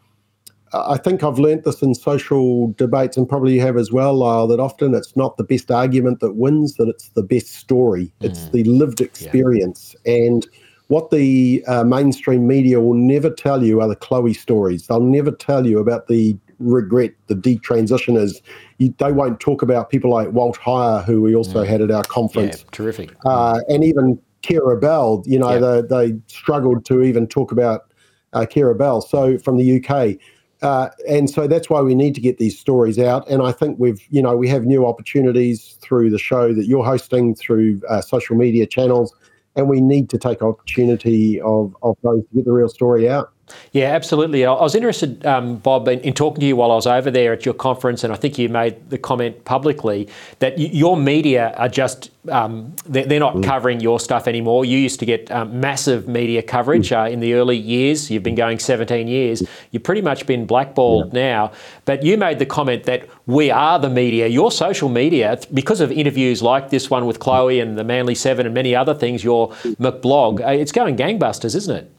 I 0.74 0.98
think 0.98 1.24
I've 1.24 1.38
learnt 1.38 1.66
this 1.66 1.82
in 1.82 1.94
social 1.94 2.74
debates, 2.74 3.16
and 3.16 3.30
probably 3.30 3.56
you 3.56 3.62
have 3.62 3.78
as 3.78 3.92
well, 3.92 4.16
Lyle. 4.16 4.48
That 4.48 4.60
often 4.60 4.96
it's 4.96 5.16
not 5.16 5.38
the 5.38 5.44
best 5.44 5.70
argument 5.70 6.20
that 6.22 6.36
wins; 6.36 6.76
that 6.76 6.88
it's 6.88 7.10
the 7.10 7.24
best 7.24 7.48
story. 7.48 8.12
It's 8.22 8.50
the 8.50 8.64
lived 8.64 9.00
experience, 9.00 9.96
and 10.06 10.48
what 10.88 11.12
the 11.12 11.64
uh, 11.68 11.84
mainstream 11.84 12.48
media 12.48 12.80
will 12.80 12.96
never 12.96 13.30
tell 13.30 13.64
you 13.64 13.82
are 13.82 13.88
the 13.88 13.96
Chloe 13.96 14.34
stories. 14.34 14.88
They'll 14.88 15.00
never 15.00 15.32
tell 15.32 15.66
you 15.66 15.80
about 15.80 16.08
the 16.08 16.38
regret, 16.60 17.12
the 17.28 17.36
detransitioners. 17.36 18.42
You, 18.80 18.94
they 18.98 19.12
won't 19.12 19.40
talk 19.40 19.62
about 19.62 19.90
people 19.90 20.12
like 20.12 20.32
Walt 20.32 20.58
Heyer, 20.60 21.04
who 21.04 21.22
we 21.22 21.36
also 21.36 21.64
had 21.64 21.82
at 21.82 21.92
our 21.92 22.04
conference 22.04 22.64
Yeah, 22.64 22.70
terrific. 22.72 23.16
uh, 23.26 23.60
and 23.70 23.84
even 23.84 24.20
Keira 24.42 24.80
Bell. 24.80 25.24
You 25.26 25.40
know, 25.40 25.60
they, 25.60 25.88
they 25.88 26.20
struggled 26.28 26.86
to 26.86 27.04
even 27.04 27.28
talk 27.28 27.52
about 27.52 27.94
uh, 28.34 28.42
Keira 28.42 28.78
Bell. 28.78 29.02
So 29.02 29.38
from 29.38 29.58
the 29.58 29.84
UK. 29.84 30.20
Uh, 30.64 30.90
and 31.10 31.30
so 31.30 31.46
that's 31.46 31.70
why 31.70 31.82
we 31.82 31.94
need 31.94 32.16
to 32.16 32.22
get 32.22 32.38
these 32.38 32.58
stories 32.58 32.98
out. 32.98 33.28
And 33.30 33.42
I 33.42 33.52
think 33.52 33.78
we've, 33.80 34.02
you 34.10 34.22
know, 34.22 34.38
we 34.38 34.48
have 34.48 34.64
new 34.64 34.86
opportunities 34.88 35.78
through 35.82 36.10
the 36.10 36.18
show 36.18 36.54
that 36.54 36.66
you're 36.66 36.86
hosting 36.86 37.36
through 37.36 37.82
uh, 37.90 38.00
social 38.00 38.38
media 38.38 38.66
channels, 38.66 39.14
and 39.58 39.68
we 39.68 39.82
need 39.82 40.10
to 40.12 40.18
take 40.18 40.42
opportunity 40.42 41.42
of, 41.42 41.76
of 41.84 41.98
those 42.02 42.24
to 42.30 42.36
get 42.36 42.46
the 42.46 42.54
real 42.54 42.70
story 42.70 43.10
out. 43.10 43.33
Yeah, 43.72 43.92
absolutely. 43.92 44.46
I 44.46 44.52
was 44.54 44.76
interested, 44.76 45.26
um, 45.26 45.58
Bob, 45.58 45.88
in, 45.88 46.00
in 46.02 46.14
talking 46.14 46.40
to 46.42 46.46
you 46.46 46.56
while 46.56 46.72
I 46.72 46.76
was 46.76 46.88
over 46.88 47.12
there 47.12 47.34
at 47.34 47.44
your 47.44 47.54
conference, 47.54 48.04
and 48.04 48.14
I 48.14 48.16
think 48.16 48.38
you 48.38 48.48
made 48.48 48.90
the 48.90 48.98
comment 48.98 49.44
publicly 49.46 50.08
that 50.40 50.58
y- 50.58 50.70
your 50.72 50.96
media 50.96 51.54
are 51.58 51.68
just, 51.68 52.10
um, 52.30 52.74
they're, 52.86 53.06
they're 53.06 53.20
not 53.20 53.44
covering 53.44 53.80
your 53.82 54.00
stuff 54.00 54.28
anymore. 54.28 54.64
You 54.64 54.78
used 54.78 55.00
to 55.02 55.06
get 55.06 55.30
um, 55.32 55.60
massive 55.60 56.08
media 56.08 56.42
coverage 56.42 56.92
uh, 56.92 57.08
in 57.12 57.20
the 57.20 57.34
early 57.34 57.58
years. 57.58 58.10
You've 58.10 58.24
been 58.24 58.36
going 58.36 58.60
17 58.60 59.08
years. 59.08 59.44
You've 59.72 59.84
pretty 59.84 60.02
much 60.02 60.26
been 60.26 60.46
blackballed 60.46 61.12
now. 61.14 61.52
But 61.86 62.04
you 62.04 62.18
made 62.18 62.40
the 62.40 62.46
comment 62.46 62.84
that 62.84 63.10
we 63.26 63.52
are 63.52 63.78
the 63.78 63.90
media, 63.90 64.28
your 64.28 64.52
social 64.52 64.88
media, 64.88 65.40
because 65.54 65.82
of 65.82 65.92
interviews 65.92 66.42
like 66.42 66.70
this 66.70 66.90
one 66.90 67.06
with 67.06 67.20
Chloe 67.20 67.60
and 67.60 67.78
the 67.78 67.84
Manly 67.84 68.16
Seven 68.16 68.46
and 68.46 68.56
many 68.56 68.76
other 68.76 68.94
things, 68.94 69.24
your 69.24 69.50
McBlog, 69.80 70.42
uh, 70.46 70.52
it's 70.52 70.72
going 70.72 70.96
gangbusters, 70.96 71.56
isn't 71.56 71.76
it? 71.76 71.93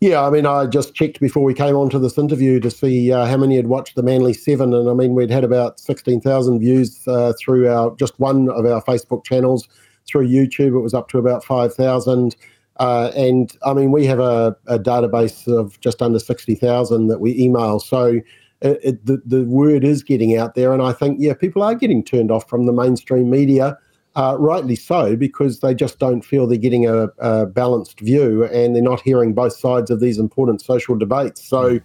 Yeah, 0.00 0.22
I 0.22 0.30
mean, 0.30 0.46
I 0.46 0.66
just 0.66 0.94
checked 0.94 1.18
before 1.18 1.42
we 1.42 1.54
came 1.54 1.74
on 1.74 1.90
to 1.90 1.98
this 1.98 2.18
interview 2.18 2.60
to 2.60 2.70
see 2.70 3.12
uh, 3.12 3.26
how 3.26 3.36
many 3.36 3.56
had 3.56 3.66
watched 3.66 3.96
the 3.96 4.02
Manly 4.02 4.32
Seven, 4.32 4.72
and 4.72 4.88
I 4.88 4.94
mean, 4.94 5.14
we'd 5.14 5.30
had 5.30 5.42
about 5.42 5.80
sixteen 5.80 6.20
thousand 6.20 6.60
views 6.60 7.02
uh, 7.08 7.32
through 7.40 7.68
our 7.68 7.94
just 7.96 8.18
one 8.20 8.48
of 8.48 8.64
our 8.64 8.82
Facebook 8.82 9.24
channels. 9.24 9.68
Through 10.06 10.28
YouTube, 10.28 10.76
it 10.76 10.80
was 10.80 10.94
up 10.94 11.08
to 11.10 11.18
about 11.18 11.44
five 11.44 11.74
thousand. 11.74 12.36
Uh, 12.78 13.10
and 13.16 13.56
I 13.64 13.74
mean, 13.74 13.90
we 13.90 14.06
have 14.06 14.20
a, 14.20 14.56
a 14.68 14.78
database 14.78 15.48
of 15.52 15.80
just 15.80 16.00
under 16.00 16.18
60,000 16.18 17.08
that 17.08 17.20
we 17.20 17.36
email. 17.36 17.80
So 17.80 18.20
it, 18.60 18.80
it, 18.82 19.06
the, 19.06 19.20
the 19.26 19.44
word 19.44 19.84
is 19.84 20.02
getting 20.02 20.36
out 20.36 20.54
there. 20.54 20.72
And 20.72 20.82
I 20.82 20.92
think, 20.92 21.18
yeah, 21.20 21.34
people 21.34 21.62
are 21.62 21.74
getting 21.74 22.04
turned 22.04 22.30
off 22.30 22.48
from 22.48 22.66
the 22.66 22.72
mainstream 22.72 23.30
media, 23.30 23.76
uh, 24.18 24.36
rightly 24.36 24.74
so, 24.74 25.14
because 25.14 25.60
they 25.60 25.72
just 25.72 26.00
don't 26.00 26.22
feel 26.22 26.48
they're 26.48 26.58
getting 26.58 26.86
a, 26.86 27.04
a, 27.18 27.46
balanced 27.46 28.00
view 28.00 28.44
and 28.46 28.74
they're 28.74 28.82
not 28.82 29.00
hearing 29.00 29.32
both 29.32 29.52
sides 29.52 29.92
of 29.92 30.00
these 30.00 30.18
important 30.18 30.60
social 30.60 30.96
debates. 30.96 31.46
So 31.46 31.78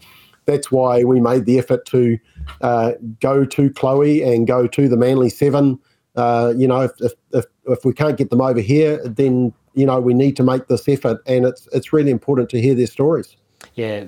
that's 0.45 0.71
why 0.71 1.03
we 1.03 1.21
made 1.21 1.45
the 1.45 1.59
effort 1.59 1.85
to 1.87 2.17
uh, 2.61 2.93
go 3.21 3.45
to 3.45 3.69
Chloe 3.69 4.23
and 4.23 4.47
go 4.47 4.65
to 4.65 4.89
the 4.89 4.97
Manly 4.97 5.29
Seven. 5.29 5.79
Uh, 6.15 6.55
you 6.57 6.67
know, 6.67 6.81
if, 6.81 6.91
if, 7.01 7.13
if, 7.33 7.45
if 7.67 7.85
we 7.85 7.93
can't 7.93 8.17
get 8.17 8.31
them 8.31 8.41
over 8.41 8.61
here, 8.61 8.99
then 9.07 9.53
you 9.75 9.85
know 9.85 9.99
we 9.99 10.15
need 10.15 10.35
to 10.37 10.43
make 10.43 10.67
this 10.67 10.87
effort, 10.89 11.21
and 11.27 11.45
it's 11.45 11.67
it's 11.71 11.93
really 11.93 12.11
important 12.11 12.49
to 12.49 12.59
hear 12.59 12.73
their 12.73 12.87
stories. 12.87 13.35
Yeah, 13.75 14.05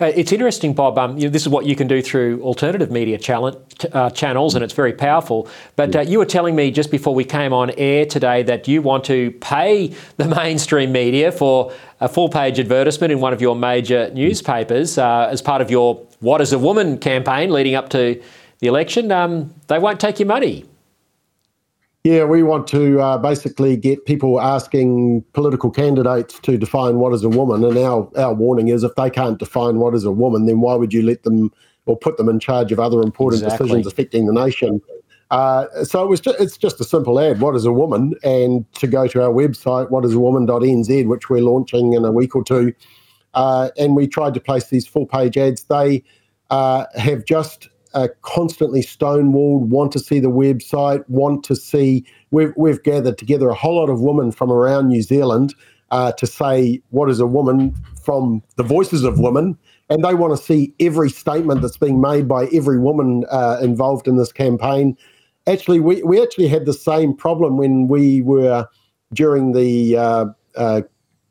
uh, 0.00 0.06
it's 0.06 0.32
interesting, 0.32 0.72
Bob. 0.72 0.98
Um, 0.98 1.18
you 1.18 1.24
know, 1.24 1.30
this 1.30 1.42
is 1.42 1.48
what 1.48 1.66
you 1.66 1.76
can 1.76 1.86
do 1.86 2.00
through 2.00 2.40
alternative 2.42 2.90
media 2.90 3.18
channel, 3.18 3.62
uh, 3.92 4.08
channels, 4.08 4.54
and 4.54 4.64
it's 4.64 4.72
very 4.72 4.94
powerful. 4.94 5.46
But 5.76 5.94
uh, 5.94 6.00
you 6.00 6.18
were 6.18 6.24
telling 6.24 6.56
me 6.56 6.70
just 6.70 6.90
before 6.90 7.14
we 7.14 7.22
came 7.22 7.52
on 7.52 7.70
air 7.72 8.06
today 8.06 8.42
that 8.44 8.66
you 8.66 8.80
want 8.80 9.04
to 9.04 9.30
pay 9.42 9.88
the 10.16 10.24
mainstream 10.42 10.90
media 10.90 11.32
for 11.32 11.70
a 12.00 12.08
full 12.08 12.30
page 12.30 12.58
advertisement 12.58 13.12
in 13.12 13.20
one 13.20 13.34
of 13.34 13.42
your 13.42 13.54
major 13.54 14.10
newspapers 14.14 14.96
uh, 14.96 15.28
as 15.30 15.42
part 15.42 15.60
of 15.60 15.70
your 15.70 15.96
What 16.20 16.40
is 16.40 16.54
a 16.54 16.58
Woman 16.58 16.96
campaign 16.96 17.50
leading 17.50 17.74
up 17.74 17.90
to 17.90 18.22
the 18.60 18.66
election. 18.66 19.12
Um, 19.12 19.52
they 19.66 19.78
won't 19.78 20.00
take 20.00 20.18
your 20.18 20.28
money. 20.28 20.64
Yeah, 22.04 22.24
we 22.24 22.42
want 22.42 22.66
to 22.66 23.00
uh, 23.00 23.16
basically 23.16 23.78
get 23.78 24.04
people 24.04 24.38
asking 24.38 25.24
political 25.32 25.70
candidates 25.70 26.38
to 26.40 26.58
define 26.58 26.96
what 26.96 27.14
is 27.14 27.24
a 27.24 27.30
woman. 27.30 27.64
And 27.64 27.78
our, 27.78 28.10
our 28.18 28.34
warning 28.34 28.68
is 28.68 28.84
if 28.84 28.94
they 28.94 29.08
can't 29.08 29.38
define 29.38 29.78
what 29.78 29.94
is 29.94 30.04
a 30.04 30.12
woman, 30.12 30.44
then 30.44 30.60
why 30.60 30.74
would 30.74 30.92
you 30.92 31.02
let 31.02 31.22
them 31.22 31.50
or 31.86 31.96
put 31.96 32.18
them 32.18 32.28
in 32.28 32.40
charge 32.40 32.72
of 32.72 32.78
other 32.78 33.00
important 33.00 33.42
exactly. 33.42 33.68
decisions 33.68 33.86
affecting 33.86 34.26
the 34.26 34.34
nation? 34.34 34.82
Uh, 35.30 35.64
so 35.82 36.04
it 36.04 36.08
was 36.10 36.20
just, 36.20 36.38
it's 36.38 36.58
just 36.58 36.78
a 36.78 36.84
simple 36.84 37.18
ad, 37.18 37.40
what 37.40 37.56
is 37.56 37.64
a 37.64 37.72
woman? 37.72 38.12
And 38.22 38.70
to 38.74 38.86
go 38.86 39.08
to 39.08 39.22
our 39.22 39.30
website, 39.30 39.90
whatisawoman.nz, 39.90 41.08
which 41.08 41.30
we're 41.30 41.40
launching 41.40 41.94
in 41.94 42.04
a 42.04 42.12
week 42.12 42.36
or 42.36 42.44
two. 42.44 42.74
Uh, 43.32 43.70
and 43.78 43.96
we 43.96 44.06
tried 44.06 44.34
to 44.34 44.40
place 44.40 44.68
these 44.68 44.86
full 44.86 45.06
page 45.06 45.38
ads. 45.38 45.64
They 45.64 46.04
uh, 46.50 46.84
have 46.96 47.24
just 47.24 47.70
uh, 47.94 48.08
constantly 48.22 48.82
stonewalled, 48.82 49.68
want 49.68 49.92
to 49.92 49.98
see 49.98 50.20
the 50.20 50.30
website, 50.30 51.08
want 51.08 51.44
to 51.44 51.56
see. 51.56 52.04
We've, 52.30 52.52
we've 52.56 52.82
gathered 52.82 53.18
together 53.18 53.48
a 53.48 53.54
whole 53.54 53.76
lot 53.76 53.88
of 53.88 54.00
women 54.00 54.32
from 54.32 54.50
around 54.50 54.88
New 54.88 55.02
Zealand 55.02 55.54
uh, 55.90 56.12
to 56.12 56.26
say 56.26 56.82
what 56.90 57.08
is 57.08 57.20
a 57.20 57.26
woman 57.26 57.74
from 58.04 58.42
the 58.56 58.62
voices 58.62 59.04
of 59.04 59.18
women. 59.18 59.56
And 59.90 60.04
they 60.04 60.14
want 60.14 60.36
to 60.36 60.42
see 60.42 60.74
every 60.80 61.10
statement 61.10 61.62
that's 61.62 61.76
being 61.76 62.00
made 62.00 62.26
by 62.26 62.46
every 62.46 62.78
woman 62.78 63.24
uh, 63.30 63.58
involved 63.62 64.08
in 64.08 64.16
this 64.16 64.32
campaign. 64.32 64.96
Actually, 65.46 65.80
we, 65.80 66.02
we 66.02 66.22
actually 66.22 66.48
had 66.48 66.64
the 66.64 66.72
same 66.72 67.14
problem 67.14 67.58
when 67.58 67.86
we 67.86 68.22
were 68.22 68.66
during 69.12 69.52
the 69.52 69.96
uh, 69.96 70.26
uh, 70.56 70.80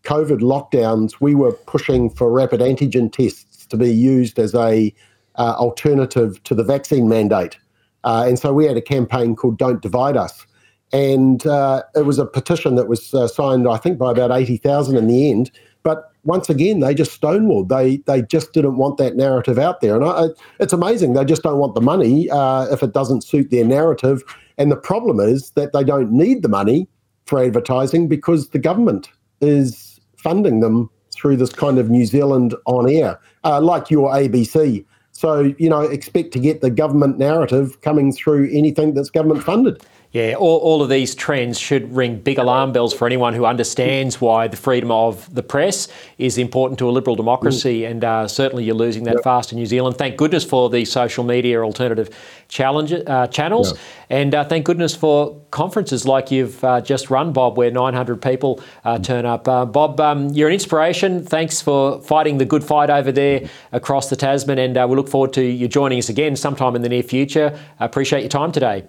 COVID 0.04 0.40
lockdowns. 0.40 1.16
We 1.20 1.34
were 1.34 1.52
pushing 1.52 2.10
for 2.10 2.32
rapid 2.32 2.60
antigen 2.60 3.12
tests 3.12 3.66
to 3.68 3.78
be 3.78 3.92
used 3.92 4.38
as 4.38 4.54
a 4.54 4.94
uh, 5.36 5.56
alternative 5.58 6.42
to 6.44 6.56
the 6.56 6.64
vaccine 6.64 7.08
mandate. 7.08 7.58
Uh, 8.04 8.26
and 8.28 8.38
so 8.38 8.54
we 8.54 8.66
had 8.66 8.78
a 8.78 8.82
campaign 8.82 9.36
called 9.36 9.58
Don't 9.58 9.82
Divide 9.82 10.18
Us. 10.18 10.46
And 10.92 11.46
uh, 11.48 11.84
it 11.96 12.06
was 12.06 12.20
a 12.20 12.26
petition 12.26 12.76
that 12.76 12.88
was 12.88 13.14
uh, 13.14 13.28
signed, 13.28 13.68
I 13.68 13.78
think, 13.78 13.98
by 13.98 14.12
about 14.12 14.32
80,000 14.32 14.96
in 14.96 15.08
the 15.08 15.32
end. 15.32 15.50
But 15.82 16.12
once 16.24 16.50
again, 16.50 16.80
they 16.80 16.94
just 16.94 17.20
stonewalled. 17.20 17.70
They 17.70 17.98
they 17.98 18.22
just 18.22 18.54
didn't 18.54 18.78
want 18.78 18.98
that 18.98 19.16
narrative 19.16 19.60
out 19.60 19.82
there. 19.82 19.96
And 19.96 20.06
I, 20.06 20.28
it's 20.60 20.72
amazing. 20.72 21.14
They 21.14 21.26
just 21.26 21.44
don't 21.44 21.58
want 21.58 21.76
the 21.76 21.82
money 21.82 22.30
uh, 22.30 22.68
if 22.72 22.82
it 22.84 22.94
doesn't 22.94 23.24
suit 23.24 23.50
their 23.52 23.66
narrative. 23.66 24.24
And 24.58 24.72
the 24.72 24.78
problem 24.78 25.20
is 25.20 25.52
that 25.52 25.74
they 25.74 25.84
don't 25.84 26.12
need 26.12 26.42
the 26.42 26.48
money 26.48 26.88
for 27.26 27.44
advertising 27.44 28.08
because 28.08 28.50
the 28.50 28.60
government 28.60 29.10
is 29.42 30.00
funding 30.18 30.62
them 30.62 30.90
through 31.12 31.38
this 31.38 31.52
kind 31.52 31.78
of 31.78 31.90
New 31.90 32.06
Zealand 32.06 32.56
on 32.66 32.90
air, 32.90 33.20
uh, 33.44 33.60
like 33.62 33.92
your 33.92 34.12
ABC 34.12 34.86
so, 35.24 35.54
you 35.58 35.70
know, 35.70 35.80
expect 35.80 36.34
to 36.34 36.40
get 36.40 36.60
the 36.60 36.70
government 36.70 37.18
narrative 37.18 37.80
coming 37.80 38.12
through 38.12 38.50
anything 38.52 38.94
that's 38.94 39.10
government 39.10 39.42
funded. 39.42 39.82
Yeah, 40.14 40.36
all, 40.36 40.60
all 40.60 40.84
of 40.84 40.90
these 40.90 41.16
trends 41.16 41.60
should 41.60 41.96
ring 41.96 42.20
big 42.20 42.38
alarm 42.38 42.72
bells 42.72 42.94
for 42.94 43.08
anyone 43.08 43.34
who 43.34 43.46
understands 43.46 44.22
why 44.22 44.48
the 44.48 44.56
freedom 44.56 44.92
of 44.92 45.34
the 45.34 45.42
press 45.42 45.88
is 46.20 46.38
important 46.38 46.78
to 46.80 46.90
a 46.90 46.92
liberal 46.92 47.16
democracy. 47.16 47.82
Mm. 47.82 47.92
And 47.92 48.04
uh, 48.04 48.28
certainly 48.28 48.64
you're 48.64 48.76
losing 48.76 49.06
that 49.06 49.16
yep. 49.16 49.24
fast 49.24 49.52
in 49.52 49.58
New 49.58 49.66
Zealand. 49.66 49.98
Thank 49.98 50.18
goodness 50.18 50.44
for 50.44 50.70
the 50.70 50.86
social 50.86 51.24
media 51.24 51.64
alternative 51.64 52.16
challenge, 52.48 52.94
uh, 52.94 53.26
channels. 53.26 53.72
Yep. 53.72 53.80
And 54.12 54.36
uh, 54.36 54.44
thank 54.46 54.66
goodness 54.66 54.96
for 54.96 55.42
conferences 55.50 56.06
like 56.06 56.30
you've 56.30 56.64
uh, 56.64 56.80
just 56.82 57.10
run, 57.10 57.34
Bob, 57.34 57.58
where 57.58 57.72
900 57.72 58.22
people 58.22 58.62
uh, 58.86 59.00
turn 59.00 59.26
up. 59.26 59.48
Uh, 59.48 59.66
Bob, 59.66 60.00
um, 60.00 60.30
you're 60.30 60.48
an 60.48 60.54
inspiration. 60.54 61.26
Thanks 61.26 61.60
for 61.60 62.00
fighting 62.04 62.38
the 62.38 62.46
good 62.46 62.64
fight 62.64 62.92
over 62.92 63.12
there 63.12 63.50
across 63.72 64.12
the 64.12 64.16
Tasman. 64.16 64.60
And 64.60 64.76
we 64.92 64.96
look 64.96 65.10
forward 65.10 65.34
to 65.34 65.44
you 65.44 65.68
joining 65.68 65.98
us 65.98 66.10
again 66.10 66.36
sometime 66.36 66.76
in 66.76 66.84
the 66.84 66.90
near 66.90 67.02
future. 67.02 67.60
I 67.80 67.86
appreciate 67.86 68.20
your 68.20 68.30
time 68.30 68.52
today. 68.52 68.84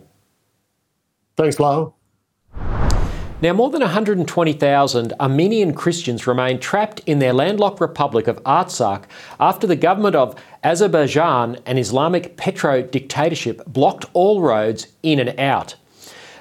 Thanks, 1.37 1.59
Lyle. 1.59 1.97
Now, 3.43 3.53
more 3.53 3.69
than 3.69 3.83
120,000 3.83 5.13
Armenian 5.21 5.75
Christians 5.75 6.27
remain 6.27 6.59
trapped 6.61 7.01
in 7.01 7.19
their 7.19 7.35
landlocked 7.35 7.81
republic 7.81 8.27
of 8.27 8.43
Artsakh 8.45 9.05
after 9.39 9.67
the 9.67 9.77
government 9.77 10.15
of 10.17 10.41
Azerbaijan 10.63 11.59
and 11.67 11.79
Islamic 11.79 12.37
Petro 12.37 12.81
dictatorship 12.81 13.63
blocked 13.67 14.07
all 14.13 14.41
roads 14.41 14.87
in 15.03 15.19
and 15.19 15.39
out. 15.39 15.75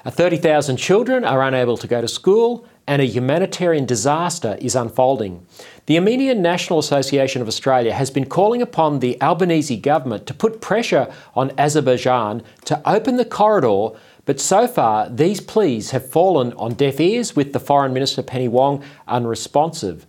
Uh, 0.05 0.11
30,000 0.11 0.77
children 0.77 1.25
are 1.25 1.41
unable 1.41 1.77
to 1.77 1.87
go 1.87 1.99
to 1.99 2.07
school, 2.07 2.65
and 2.87 3.01
a 3.01 3.05
humanitarian 3.05 3.85
disaster 3.85 4.57
is 4.61 4.75
unfolding. 4.75 5.45
The 5.85 5.97
Armenian 5.97 6.41
National 6.41 6.79
Association 6.79 7.41
of 7.41 7.47
Australia 7.47 7.93
has 7.93 8.11
been 8.11 8.25
calling 8.25 8.61
upon 8.61 8.99
the 8.99 9.21
Albanese 9.21 9.77
government 9.77 10.25
to 10.27 10.33
put 10.33 10.61
pressure 10.61 11.11
on 11.35 11.51
Azerbaijan 11.57 12.43
to 12.65 12.81
open 12.89 13.17
the 13.17 13.25
corridor 13.25 13.89
but 14.25 14.39
so 14.39 14.67
far, 14.67 15.09
these 15.09 15.41
pleas 15.41 15.91
have 15.91 16.09
fallen 16.09 16.53
on 16.53 16.73
deaf 16.73 16.99
ears, 16.99 17.35
with 17.35 17.51
the 17.53 17.59
Foreign 17.59 17.93
Minister 17.93 18.23
Penny 18.23 18.47
Wong 18.47 18.83
unresponsive. 19.07 20.05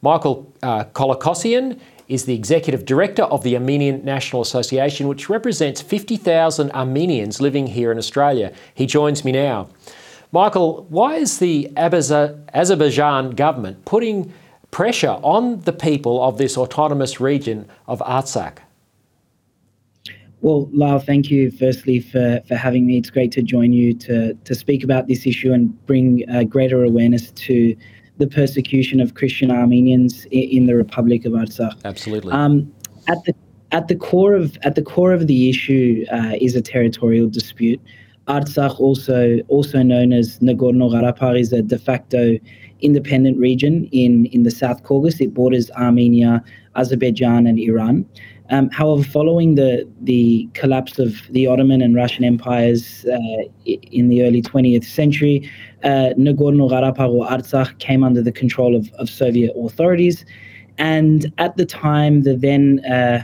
Michael 0.00 0.52
uh, 0.62 0.84
Kolokossian 0.84 1.78
is 2.08 2.24
the 2.24 2.34
Executive 2.34 2.84
Director 2.84 3.22
of 3.22 3.44
the 3.44 3.56
Armenian 3.56 4.04
National 4.04 4.42
Association, 4.42 5.06
which 5.06 5.28
represents 5.28 5.80
50,000 5.80 6.72
Armenians 6.72 7.40
living 7.40 7.68
here 7.68 7.92
in 7.92 7.98
Australia. 7.98 8.52
He 8.74 8.86
joins 8.86 9.24
me 9.24 9.30
now. 9.30 9.68
Michael, 10.32 10.86
why 10.88 11.16
is 11.16 11.38
the 11.38 11.70
Azerbaijan 11.76 13.30
government 13.30 13.84
putting 13.84 14.32
pressure 14.72 15.18
on 15.22 15.60
the 15.60 15.72
people 15.72 16.22
of 16.22 16.36
this 16.36 16.58
autonomous 16.58 17.20
region 17.20 17.68
of 17.86 18.00
Artsakh? 18.00 18.58
Well, 20.42 20.68
Lyle, 20.72 20.98
thank 20.98 21.30
you 21.30 21.52
firstly 21.52 22.00
for, 22.00 22.42
for 22.48 22.56
having 22.56 22.84
me. 22.84 22.98
It's 22.98 23.10
great 23.10 23.30
to 23.32 23.42
join 23.42 23.72
you 23.72 23.94
to, 23.94 24.34
to 24.34 24.54
speak 24.56 24.82
about 24.82 25.06
this 25.06 25.24
issue 25.24 25.52
and 25.52 25.86
bring 25.86 26.24
uh, 26.28 26.42
greater 26.42 26.82
awareness 26.82 27.30
to 27.30 27.76
the 28.18 28.26
persecution 28.26 29.00
of 29.00 29.14
Christian 29.14 29.52
Armenians 29.52 30.24
in, 30.26 30.42
in 30.42 30.66
the 30.66 30.74
Republic 30.74 31.24
of 31.24 31.32
Artsakh. 31.32 31.78
Absolutely. 31.84 32.32
Um, 32.32 32.72
at 33.08 33.22
the 33.24 33.34
at 33.70 33.88
the 33.88 33.94
core 33.94 34.34
of 34.34 34.58
at 34.64 34.74
the 34.74 34.82
core 34.82 35.12
of 35.12 35.28
the 35.28 35.48
issue 35.48 36.04
uh, 36.12 36.34
is 36.40 36.56
a 36.56 36.60
territorial 36.60 37.28
dispute. 37.28 37.80
Artsakh, 38.26 38.78
also 38.78 39.38
also 39.48 39.82
known 39.82 40.12
as 40.12 40.38
Nagorno-Karabakh, 40.40 41.40
is 41.40 41.52
a 41.52 41.62
de 41.62 41.78
facto 41.78 42.38
independent 42.80 43.38
region 43.38 43.88
in 43.92 44.26
in 44.26 44.42
the 44.42 44.50
South 44.50 44.82
Caucasus. 44.82 45.20
It 45.20 45.34
borders 45.34 45.70
Armenia, 45.72 46.44
Azerbaijan, 46.76 47.46
and 47.46 47.58
Iran. 47.58 48.04
Um, 48.52 48.68
however, 48.70 49.02
following 49.02 49.54
the 49.54 49.88
the 50.02 50.46
collapse 50.52 50.98
of 50.98 51.22
the 51.30 51.46
Ottoman 51.46 51.80
and 51.80 51.96
Russian 51.96 52.22
empires 52.22 53.06
uh, 53.06 53.44
in 53.64 54.08
the 54.08 54.22
early 54.22 54.42
20th 54.42 54.84
century, 54.84 55.50
uh, 55.84 56.12
Nagorno-Karabakh 56.18 57.08
or 57.08 57.26
Artsakh 57.26 57.78
came 57.78 58.04
under 58.04 58.20
the 58.20 58.30
control 58.30 58.76
of, 58.76 58.92
of 58.98 59.08
Soviet 59.08 59.52
authorities, 59.56 60.26
and 60.76 61.32
at 61.38 61.56
the 61.56 61.64
time, 61.64 62.24
the 62.24 62.36
then 62.36 62.84
uh, 62.84 63.22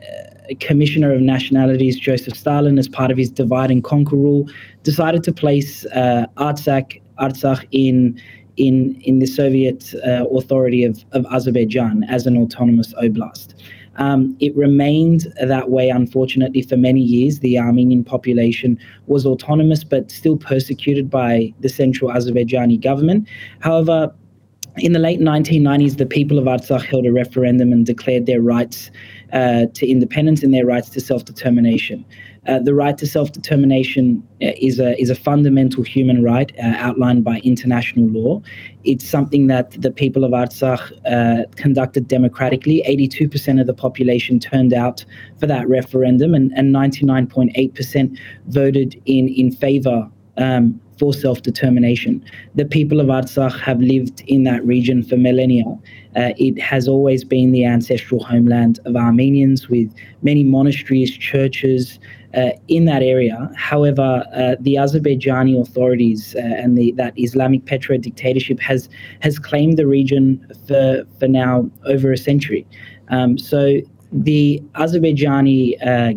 uh, 0.00 0.54
Commissioner 0.60 1.12
of 1.12 1.22
Nationalities, 1.22 1.98
Joseph 1.98 2.36
Stalin, 2.36 2.78
as 2.78 2.88
part 2.88 3.10
of 3.10 3.18
his 3.18 3.30
divide 3.30 3.72
and 3.72 3.82
conquer 3.82 4.14
rule, 4.14 4.48
decided 4.84 5.24
to 5.24 5.32
place 5.32 5.86
uh, 5.86 6.24
Artsakh, 6.36 7.02
Artsakh 7.18 7.66
in 7.72 8.20
in 8.56 8.94
in 9.00 9.18
the 9.18 9.26
Soviet 9.26 9.92
uh, 10.06 10.24
authority 10.28 10.84
of, 10.84 11.04
of 11.10 11.26
Azerbaijan 11.32 12.04
as 12.04 12.28
an 12.28 12.36
autonomous 12.36 12.94
oblast. 12.94 13.54
Um, 13.98 14.36
it 14.40 14.56
remained 14.56 15.26
that 15.40 15.70
way, 15.70 15.90
unfortunately, 15.90 16.62
for 16.62 16.76
many 16.76 17.00
years. 17.00 17.40
The 17.40 17.58
Armenian 17.58 18.04
population 18.04 18.78
was 19.06 19.26
autonomous 19.26 19.84
but 19.84 20.10
still 20.10 20.36
persecuted 20.36 21.10
by 21.10 21.52
the 21.60 21.68
central 21.68 22.10
Azerbaijani 22.10 22.80
government. 22.80 23.28
However, 23.60 24.12
in 24.80 24.92
the 24.92 24.98
late 24.98 25.20
1990s, 25.20 25.96
the 25.96 26.06
people 26.06 26.38
of 26.38 26.44
Artsakh 26.44 26.84
held 26.84 27.06
a 27.06 27.12
referendum 27.12 27.72
and 27.72 27.84
declared 27.84 28.26
their 28.26 28.40
rights 28.40 28.90
uh, 29.32 29.66
to 29.74 29.86
independence 29.86 30.42
and 30.42 30.54
their 30.54 30.66
rights 30.66 30.88
to 30.90 31.00
self-determination. 31.00 32.04
Uh, 32.46 32.58
the 32.58 32.74
right 32.74 32.96
to 32.96 33.06
self-determination 33.06 34.26
uh, 34.42 34.52
is 34.56 34.80
a 34.80 34.98
is 34.98 35.10
a 35.10 35.14
fundamental 35.14 35.82
human 35.82 36.22
right 36.22 36.50
uh, 36.58 36.74
outlined 36.78 37.22
by 37.22 37.38
international 37.40 38.06
law. 38.08 38.40
It's 38.84 39.06
something 39.06 39.48
that 39.48 39.72
the 39.72 39.90
people 39.90 40.24
of 40.24 40.32
Artsakh 40.32 40.92
uh, 41.06 41.44
conducted 41.56 42.08
democratically. 42.08 42.82
82% 42.88 43.60
of 43.60 43.66
the 43.66 43.74
population 43.74 44.40
turned 44.40 44.72
out 44.72 45.04
for 45.38 45.46
that 45.46 45.68
referendum, 45.68 46.34
and, 46.34 46.50
and 46.56 46.74
99.8% 46.74 48.18
voted 48.46 49.00
in 49.04 49.28
in 49.28 49.52
favor 49.52 50.08
um, 50.38 50.80
for 50.98 51.12
self 51.12 51.42
determination. 51.42 52.24
The 52.54 52.64
people 52.64 53.00
of 53.00 53.06
Artsakh 53.06 53.58
have 53.60 53.80
lived 53.80 54.22
in 54.26 54.44
that 54.44 54.64
region 54.64 55.02
for 55.02 55.16
millennia. 55.16 55.64
Uh, 56.16 56.32
it 56.36 56.60
has 56.60 56.88
always 56.88 57.24
been 57.24 57.52
the 57.52 57.64
ancestral 57.64 58.24
homeland 58.24 58.80
of 58.84 58.96
Armenians 58.96 59.68
with 59.68 59.92
many 60.22 60.42
monasteries, 60.42 61.16
churches 61.16 61.98
uh, 62.34 62.50
in 62.68 62.84
that 62.86 63.02
area. 63.02 63.50
However, 63.56 64.24
uh, 64.34 64.56
the 64.60 64.74
Azerbaijani 64.74 65.60
authorities 65.60 66.34
uh, 66.34 66.40
and 66.40 66.76
the, 66.76 66.92
that 66.92 67.14
Islamic 67.16 67.64
petro 67.66 67.96
dictatorship 67.96 68.60
has, 68.60 68.88
has 69.20 69.38
claimed 69.38 69.76
the 69.76 69.86
region 69.86 70.44
for, 70.66 71.04
for 71.18 71.28
now 71.28 71.70
over 71.86 72.12
a 72.12 72.18
century. 72.18 72.66
Um, 73.08 73.38
so 73.38 73.78
the 74.12 74.62
Azerbaijani 74.74 75.86
uh, 75.86 76.14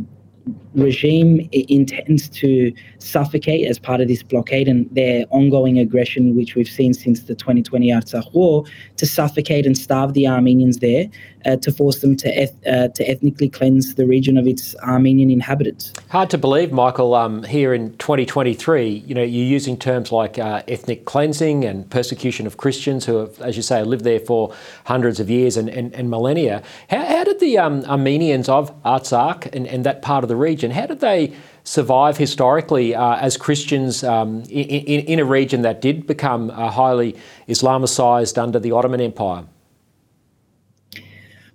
regime 0.76 1.50
intends 1.52 2.30
to 2.30 2.74
suffocate 3.00 3.68
as 3.68 3.80
part 3.80 4.02
of 4.02 4.08
this 4.08 4.24
blockade 4.24 4.68
and 4.68 4.90
their 4.92 5.26
ongoing 5.30 5.78
aggression, 5.80 6.36
which 6.36 6.56
we've 6.56 6.70
seen 6.70 6.94
since 6.94 7.22
the 7.24 7.36
2020 7.36 7.90
Artsakh 7.90 8.34
war, 8.34 8.64
to 8.98 9.06
suffocate 9.06 9.66
and 9.66 9.78
starve 9.78 10.14
the 10.14 10.28
Armenians 10.28 10.78
there, 10.78 11.08
uh, 11.46 11.56
to 11.58 11.72
force 11.72 12.02
them 12.02 12.16
to 12.16 12.30
eth- 12.30 12.68
uh, 12.68 12.88
to 12.90 13.10
ethnically 13.10 13.50
cleanse 13.50 13.96
the 13.96 14.06
region 14.06 14.38
of 14.38 14.48
its 14.48 14.76
Armenian 14.78 15.32
inhabitants. 15.32 15.94
Hard 16.10 16.30
to 16.30 16.38
believe, 16.38 16.72
Michael. 16.72 17.16
Um, 17.16 17.44
here 17.44 17.74
in 17.74 17.98
2023, 17.98 18.88
you 18.88 19.16
know, 19.16 19.24
you're 19.24 19.46
using 19.46 19.78
terms 19.78 20.12
like 20.12 20.38
uh, 20.38 20.62
ethnic 20.68 21.06
cleansing 21.06 21.66
and 21.66 21.90
persecution 21.90 22.46
of 22.46 22.58
Christians 22.58 23.06
who 23.06 23.18
have, 23.18 23.42
as 23.42 23.58
you 23.58 23.64
say, 23.64 23.84
lived 23.84 24.04
there 24.04 24.20
for 24.20 24.54
hundreds 24.86 25.20
of 25.20 25.30
years 25.30 25.58
and, 25.58 25.70
and, 25.70 25.94
and 25.94 26.10
millennia. 26.10 26.62
How, 26.90 27.04
how 27.06 27.24
did 27.24 27.40
the 27.40 27.58
um, 27.58 27.84
Armenians 27.86 28.48
of 28.48 28.72
Artsakh 28.84 29.54
and, 29.54 29.68
and 29.68 29.84
that 29.84 30.02
part 30.02 30.24
of 30.24 30.28
the 30.28 30.36
region 30.36 30.61
region. 30.62 30.72
How 30.72 30.86
did 30.86 31.00
they 31.00 31.34
survive 31.64 32.18
historically 32.18 32.96
uh, 32.96 33.16
as 33.16 33.38
Christians 33.38 34.04
um, 34.04 34.42
in, 34.50 34.66
in, 34.66 35.06
in, 35.06 35.20
a 35.20 35.26
region 35.26 35.62
that 35.64 35.82
did 35.82 36.08
become 36.08 36.50
uh, 36.52 36.70
highly 36.70 37.16
Islamicised 37.48 38.38
under 38.38 38.60
the 38.60 38.72
Ottoman 38.72 39.02
Empire? 39.02 39.46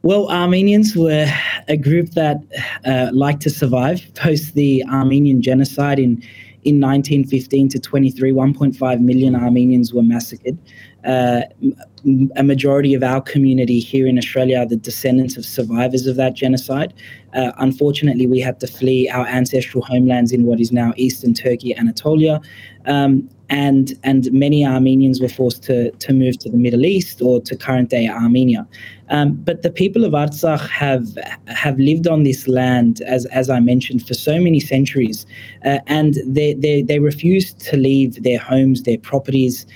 Well, 0.03 0.29
Armenians 0.31 0.97
were 0.97 1.27
a 1.69 1.77
group 1.77 2.11
that 2.11 2.37
uh, 2.85 3.11
liked 3.13 3.43
to 3.43 3.51
survive 3.51 4.03
post 4.15 4.55
the 4.55 4.85
Armenian 4.91 5.43
genocide 5.43 5.99
in 5.99 6.23
in 6.65 6.81
1915 6.81 7.69
to 7.69 7.79
23. 7.79 8.33
1.5 8.33 9.01
million 9.01 9.37
Armenians 9.37 9.95
were 9.95 10.03
massacred. 10.03 10.59
Uh, 11.07 11.43
a 12.37 12.43
majority 12.43 12.95
of 12.95 13.03
our 13.03 13.21
community 13.21 13.81
here 13.81 14.07
in 14.07 14.19
Australia 14.19 14.59
are 14.59 14.67
the 14.67 14.77
descendants 14.77 15.37
of 15.37 15.45
survivors 15.45 16.07
of 16.07 16.17
that 16.17 16.35
genocide. 16.35 16.95
Uh, 17.35 17.53
unfortunately, 17.59 18.27
we 18.27 18.41
had 18.41 18.61
to 18.61 18.67
flee 18.67 19.09
our 19.09 19.27
ancestral 19.27 19.83
homelands 19.85 20.33
in 20.33 20.45
what 20.45 20.61
is 20.61 20.73
now 20.73 20.93
eastern 20.97 21.35
Turkey, 21.35 21.77
Anatolia. 21.77 22.41
Um, 22.87 23.29
and 23.49 23.95
and 24.03 24.33
many 24.33 24.65
Armenians 24.65 25.21
were 25.21 25.29
forced 25.29 25.63
to 25.65 25.91
to 25.91 26.13
move 26.13 26.39
to 26.39 26.51
the 26.51 26.57
Middle 26.57 26.85
East 26.85 27.23
or 27.23 27.41
to 27.43 27.57
current 27.57 27.91
day 27.91 28.09
Armenia. 28.09 28.67
Um, 29.09 29.35
but 29.35 29.63
the 29.63 29.71
people 29.71 30.05
of 30.05 30.13
Artsakh 30.13 30.69
have 30.69 31.07
have 31.47 31.79
lived 31.79 32.09
on 32.09 32.25
this 32.25 32.49
land, 32.49 33.03
as 33.03 33.27
as 33.27 33.49
I 33.49 33.61
mentioned, 33.61 34.07
for 34.07 34.15
so 34.15 34.41
many 34.41 34.59
centuries, 34.59 35.27
uh, 35.65 35.79
and 35.87 36.15
they, 36.27 36.55
they 36.55 36.83
they 36.83 36.99
refuse 36.99 37.53
to 37.55 37.77
leave 37.77 38.23
their 38.23 38.39
homes, 38.39 38.83
their 38.83 38.99
properties, 38.99 39.67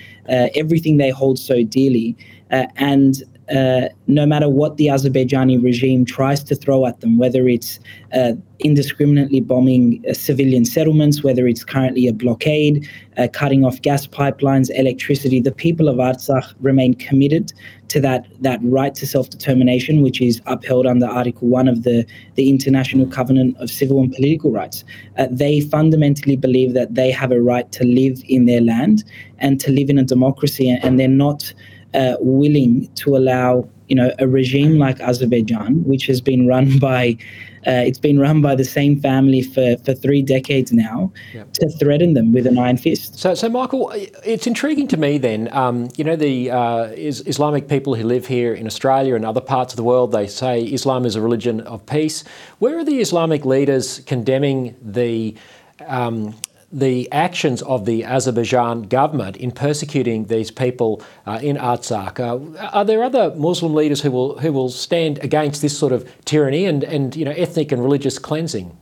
everything 0.55 0.97
they 0.97 1.11
hold 1.11 1.39
so 1.39 1.63
dearly, 1.63 2.17
uh, 2.51 2.67
and 2.77 3.23
uh, 3.51 3.89
no 4.07 4.25
matter 4.25 4.49
what 4.49 4.77
the 4.77 4.87
Azerbaijani 4.87 5.63
regime 5.63 6.05
tries 6.05 6.45
to 6.45 6.55
throw 6.55 6.87
at 6.87 7.01
them, 7.01 7.19
whether 7.19 7.49
it's 7.49 7.81
uh, 8.15 8.33
indiscriminately 8.61 9.41
bombing 9.41 10.05
uh, 10.09 10.13
civilian 10.13 10.65
settlements, 10.65 11.25
whether 11.25 11.49
it's 11.49 11.65
currently 11.65 12.07
a 12.07 12.13
blockade, 12.13 12.89
uh, 13.17 13.27
cutting 13.33 13.65
off 13.65 13.83
gas 13.83 14.07
pipelines, 14.07 14.71
electricity, 14.77 15.41
the 15.41 15.51
people 15.51 15.89
of 15.89 15.97
Artsakh 15.97 16.55
remain 16.61 16.95
committed 16.95 17.53
to 17.89 18.01
that, 18.01 18.27
that 18.41 18.61
right 18.63 18.95
to 18.95 19.07
self-determination, 19.07 20.01
which 20.01 20.21
is 20.21 20.41
upheld 20.47 20.87
under 20.87 21.07
Article 21.07 21.49
1 21.49 21.67
of 21.67 21.83
the, 21.83 22.07
the 22.37 22.49
International 22.49 23.07
Covenant 23.07 23.57
of 23.57 23.69
Civil 23.69 23.99
and 24.01 24.13
Political 24.13 24.53
Rights. 24.53 24.85
Uh, 25.19 25.27
they 25.29 25.61
fundamentally 25.61 26.37
believe 26.37 26.73
that 26.75 26.95
they 26.95 27.11
have 27.11 27.33
a 27.33 27.41
right 27.41 27.71
to 27.73 27.85
live 27.85 28.23
in 28.29 28.47
their 28.47 28.61
land 28.61 29.03
and 29.39 29.61
to 29.61 29.73
live 29.73 29.91
in 29.91 29.99
a 29.99 30.05
democracy, 30.05 30.71
and 30.71 31.01
they're 31.01 31.09
not 31.09 31.53
uh, 31.95 32.17
willing 32.21 32.89
to 32.95 33.17
allow 33.17 33.69
you 33.89 33.97
know 33.97 34.13
a 34.19 34.29
regime 34.29 34.79
like 34.79 35.01
Azerbaijan, 35.01 35.85
which 35.85 36.07
has 36.07 36.21
been 36.21 36.47
run 36.47 36.79
by 36.91 37.17
uh, 37.67 37.85
it's 37.85 37.99
been 37.99 38.19
run 38.19 38.41
by 38.41 38.55
the 38.55 38.65
same 38.65 38.99
family 39.01 39.43
for, 39.43 39.77
for 39.85 39.93
three 39.93 40.23
decades 40.23 40.73
now, 40.73 41.13
yep. 41.35 41.53
to 41.53 41.69
threaten 41.79 42.15
them 42.15 42.33
with 42.33 42.47
an 42.47 42.59
iron 42.59 42.79
fist. 42.79 43.19
So, 43.19 43.35
so 43.35 43.51
Michael, 43.51 43.93
it's 44.25 44.47
intriguing 44.47 44.89
to 44.89 44.97
me 44.97 45.19
then. 45.19 45.53
Um, 45.53 45.91
you 45.97 46.05
know, 46.05 46.17
the 46.17 46.51
uh, 46.51 46.85
is 46.85 47.23
Islamic 47.27 47.69
people 47.69 47.95
who 47.95 48.05
live 48.05 48.27
here 48.27 48.55
in 48.55 48.67
Australia 48.67 49.15
and 49.15 49.27
other 49.27 49.43
parts 49.43 49.75
of 49.75 49.77
the 49.77 49.83
world, 49.83 50.13
they 50.13 50.27
say 50.27 50.63
Islam 50.63 51.05
is 51.05 51.17
a 51.17 51.21
religion 51.21 51.61
of 51.63 51.85
peace. 51.85 52.25
Where 52.61 52.79
are 52.79 52.85
the 52.85 53.01
Islamic 53.01 53.45
leaders 53.45 54.01
condemning 54.01 54.75
the 54.81 55.37
um, 55.87 56.35
the 56.73 57.11
actions 57.11 57.63
of 57.63 57.85
the 57.85 58.05
Azerbaijan 58.05 58.83
government 58.83 59.37
in 59.37 59.51
persecuting 59.51 60.27
these 60.27 60.51
people 60.51 61.03
uh, 61.27 61.41
in 61.43 61.57
Artsakh. 61.57 62.21
Uh, 62.21 62.69
are 62.73 62.85
there 62.85 63.03
other 63.03 63.35
Muslim 63.35 63.75
leaders 63.75 64.01
who 64.01 64.11
will 64.11 64.39
who 64.39 64.53
will 64.53 64.69
stand 64.69 65.19
against 65.19 65.63
this 65.63 65.77
sort 65.77 65.93
of 65.93 66.09
tyranny 66.25 66.67
and, 66.67 66.85
and 66.85 67.17
you 67.17 67.25
know 67.25 67.33
ethnic 67.33 67.73
and 67.73 67.83
religious 67.83 68.19
cleansing? 68.19 68.77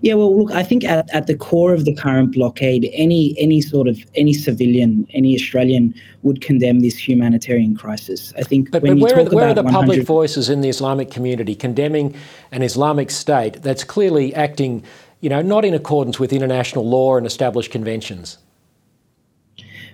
Yeah, 0.00 0.14
well, 0.14 0.36
look, 0.36 0.50
I 0.50 0.62
think 0.64 0.84
at, 0.84 1.08
at 1.14 1.26
the 1.28 1.36
core 1.36 1.72
of 1.72 1.84
the 1.84 1.94
current 1.94 2.34
blockade, 2.34 2.90
any 2.92 3.34
any 3.38 3.60
sort 3.60 3.88
of 3.88 3.98
any 4.14 4.32
civilian, 4.32 5.06
any 5.14 5.34
Australian 5.34 5.94
would 6.22 6.40
condemn 6.40 6.80
this 6.80 6.96
humanitarian 6.96 7.76
crisis. 7.76 8.32
I 8.36 8.42
think. 8.42 8.70
But, 8.70 8.82
but 8.82 8.98
where, 8.98 9.20
are, 9.20 9.24
where 9.30 9.48
are 9.48 9.54
the 9.54 9.64
public 9.64 10.02
voices 10.02 10.50
in 10.50 10.60
the 10.60 10.68
Islamic 10.68 11.10
community 11.10 11.54
condemning 11.54 12.14
an 12.52 12.62
Islamic 12.62 13.10
state 13.10 13.62
that's 13.62 13.84
clearly 13.84 14.34
acting 14.34 14.82
you 15.24 15.30
know, 15.30 15.40
not 15.40 15.64
in 15.64 15.72
accordance 15.72 16.20
with 16.20 16.34
international 16.34 16.86
law 16.86 17.16
and 17.16 17.26
established 17.26 17.72
conventions? 17.72 18.36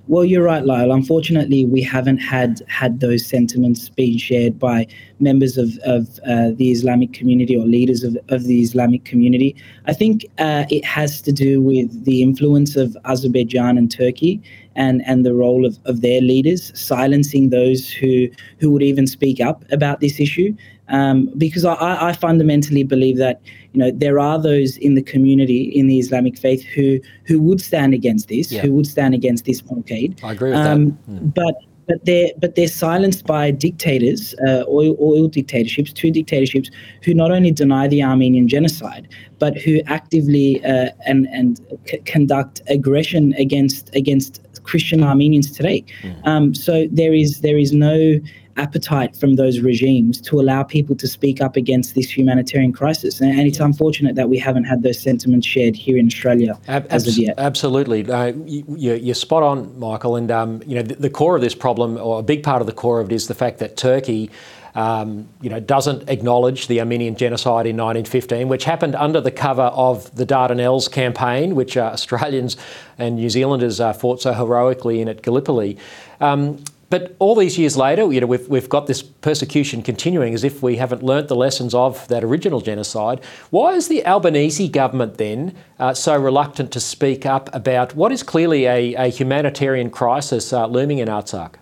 Well, 0.09 0.25
you're 0.25 0.43
right, 0.43 0.65
Lyle. 0.65 0.91
Unfortunately, 0.91 1.65
we 1.67 1.83
haven't 1.83 2.19
had 2.19 2.61
had 2.67 2.99
those 2.99 3.25
sentiments 3.25 3.89
being 3.91 4.19
shared 4.19 4.59
by 4.59 4.89
members 5.21 5.57
of, 5.57 5.79
of 5.85 6.19
uh, 6.27 6.51
the 6.57 6.73
Islamic 6.73 7.13
community 7.13 7.55
or 7.57 7.65
leaders 7.65 8.03
of, 8.03 8.19
of 8.29 8.43
the 8.43 8.61
Islamic 8.61 9.05
community. 9.05 9.55
I 9.87 9.93
think 9.93 10.25
uh, 10.39 10.65
it 10.69 10.85
has 10.85 11.23
to 11.23 11.31
do 11.31 11.63
with 11.63 12.05
the 12.05 12.25
influence 12.25 12.75
of 12.75 12.97
Azerbaijan 13.05 13.79
and 13.79 13.89
Turkey 13.89 14.43
and, 14.75 15.01
and 15.07 15.25
the 15.25 15.35
role 15.35 15.65
of, 15.65 15.79
of 15.85 16.01
their 16.01 16.21
leaders, 16.21 16.73
silencing 16.77 17.51
those 17.51 17.89
who, 17.89 18.27
who 18.59 18.73
would 18.73 18.83
even 18.83 19.07
speak 19.07 19.41
up 19.41 19.65
about 19.71 20.01
this 20.01 20.19
issue. 20.19 20.57
Um, 20.91 21.31
because 21.39 21.65
I, 21.65 22.09
I 22.09 22.13
fundamentally 22.13 22.83
believe 22.83 23.17
that 23.19 23.41
you 23.73 23.81
know 23.81 23.91
there 23.91 24.19
are 24.19 24.41
those 24.41 24.77
in 24.79 24.95
the 24.95 25.03
community 25.03 25.63
in 25.63 25.87
the 25.87 25.99
Islamic 25.99 26.37
faith 26.39 26.63
who 26.65 26.99
who 27.25 27.41
would 27.41 27.61
stand 27.61 27.95
against 27.95 28.29
this, 28.29 28.51
yeah. 28.51 28.63
who 28.63 28.73
would 28.73 28.87
stand 28.87 29.15
against 29.15 29.45
this 29.45 29.61
blockade. 29.61 30.21
I 30.23 30.33
agree 30.33 30.51
with 30.51 30.59
um, 30.59 30.87
that. 30.87 31.11
Mm. 31.11 31.35
But 31.35 31.55
but 31.91 32.05
they're 32.05 32.31
but 32.39 32.55
they're 32.55 32.69
silenced 32.69 33.27
by 33.27 33.51
dictators, 33.51 34.33
uh, 34.47 34.63
oil, 34.69 34.97
oil 35.01 35.27
dictatorships, 35.27 35.93
two 35.93 36.13
dictatorships 36.13 36.71
who 37.03 37.13
not 37.15 37.33
only 37.33 37.51
deny 37.51 37.89
the 37.89 38.01
Armenian 38.01 38.47
genocide, 38.47 39.09
but 39.41 39.59
who 39.59 39.81
actively 39.87 40.65
uh, 40.65 40.91
and 41.07 41.27
and 41.33 41.61
c- 41.89 41.99
conduct 42.07 42.63
aggression 42.69 43.35
against 43.35 43.93
against 43.95 44.41
Christian 44.63 45.03
Armenians 45.03 45.51
today. 45.51 45.85
Mm. 46.03 46.27
Um, 46.27 46.55
so 46.55 46.87
there 46.93 47.13
is 47.13 47.41
there 47.41 47.59
is 47.59 47.73
no 47.73 48.21
appetite 48.61 49.17
from 49.17 49.37
those 49.37 49.61
regimes 49.61 50.21
to 50.21 50.39
allow 50.41 50.63
people 50.63 50.95
to 50.97 51.09
speak 51.09 51.41
up 51.41 51.57
against 51.57 51.95
this 51.95 52.17
humanitarian 52.17 52.73
crisis. 52.73 53.21
And, 53.21 53.41
it's 53.41 53.59
unfortunate 53.59 54.17
that 54.17 54.29
we 54.29 54.39
haven't 54.39 54.65
had 54.65 54.83
those 54.83 55.01
sentiments 55.01 55.47
shared 55.47 55.75
here 55.75 55.97
in 55.97 56.07
Australia 56.07 56.59
Ab- 56.69 56.87
as 56.91 57.09
of 57.09 57.17
yet. 57.17 57.35
Absolutely. 57.39 58.09
Uh, 58.09 58.33
you, 58.45 59.11
are 59.11 59.15
spot 59.15 59.43
on, 59.43 59.79
Michael. 59.79 60.17
And, 60.17 60.31
um, 60.31 60.63
you 60.67 60.75
know, 60.75 60.83
the, 60.83 60.95
the, 60.95 61.11
core 61.11 61.37
of 61.37 61.43
this 61.43 61.55
problem, 61.55 61.97
or 61.97 62.21
a 62.21 62.23
big 62.23 62.43
part 62.43 62.61
of 62.61 62.67
the 62.67 62.73
core 62.73 63.01
of 63.01 63.11
it, 63.11 63.15
is 63.15 63.29
the 63.29 63.35
fact 63.35 63.59
that 63.61 63.79
Turkey 63.79 64.31
um, 64.75 65.29
you 65.41 65.51
know, 65.51 65.61
doesn't 65.61 66.09
acknowledge 66.09 66.69
the 66.69 66.81
Armenian 66.81 67.17
genocide 67.17 67.67
in 67.67 67.77
1915, 67.77 68.49
which 68.49 68.65
happened 68.65 68.95
under 68.95 69.21
the 69.21 69.31
cover 69.31 69.63
of 69.63 70.15
the 70.15 70.25
Dardanelles 70.25 70.91
campaign, 70.91 71.55
which 71.55 71.77
uh, 71.77 71.81
Australians 71.93 72.57
and 72.99 73.17
New 73.17 73.31
Zealanders 73.31 73.81
uh, 73.81 73.93
fought 73.93 74.23
so 74.23 74.33
heroically 74.33 75.01
in 75.01 75.09
at 75.09 75.23
Gallipoli. 75.23 75.79
Um, 76.21 76.63
but 76.91 77.15
all 77.21 77.37
these 77.37 77.57
years 77.57 77.77
later, 77.77 78.13
you 78.13 78.21
know, 78.21 78.27
we've, 78.27 78.49
we've 78.49 78.69
got 78.69 78.89
this 78.89 79.01
persecution 79.01 79.81
continuing 79.81 80.35
as 80.35 80.43
if 80.43 80.61
we 80.61 80.77
haven't 80.77 81.05
learnt 81.05 81.29
the 81.29 81.37
lessons 81.37 81.73
of 81.73 82.07
that 82.09 82.25
original 82.25 82.61
genocide. 82.61 83.25
Why 83.51 83.75
is 83.75 83.87
the 83.87 84.05
Albanese 84.05 84.69
government 84.69 85.17
then 85.17 85.55
uh, 85.79 85.95
so 85.95 86.19
reluctant 86.21 86.73
to 86.73 86.81
speak 86.81 87.25
up 87.25 87.49
about 87.55 87.95
what 87.95 88.11
is 88.11 88.25
clearly 88.25 88.67
a, 88.67 88.95
a 88.95 89.07
humanitarian 89.07 89.91
crisis 89.91 90.53
uh, 90.53 90.67
looming 90.67 90.99
in 90.99 91.07
Artsakh? 91.07 91.55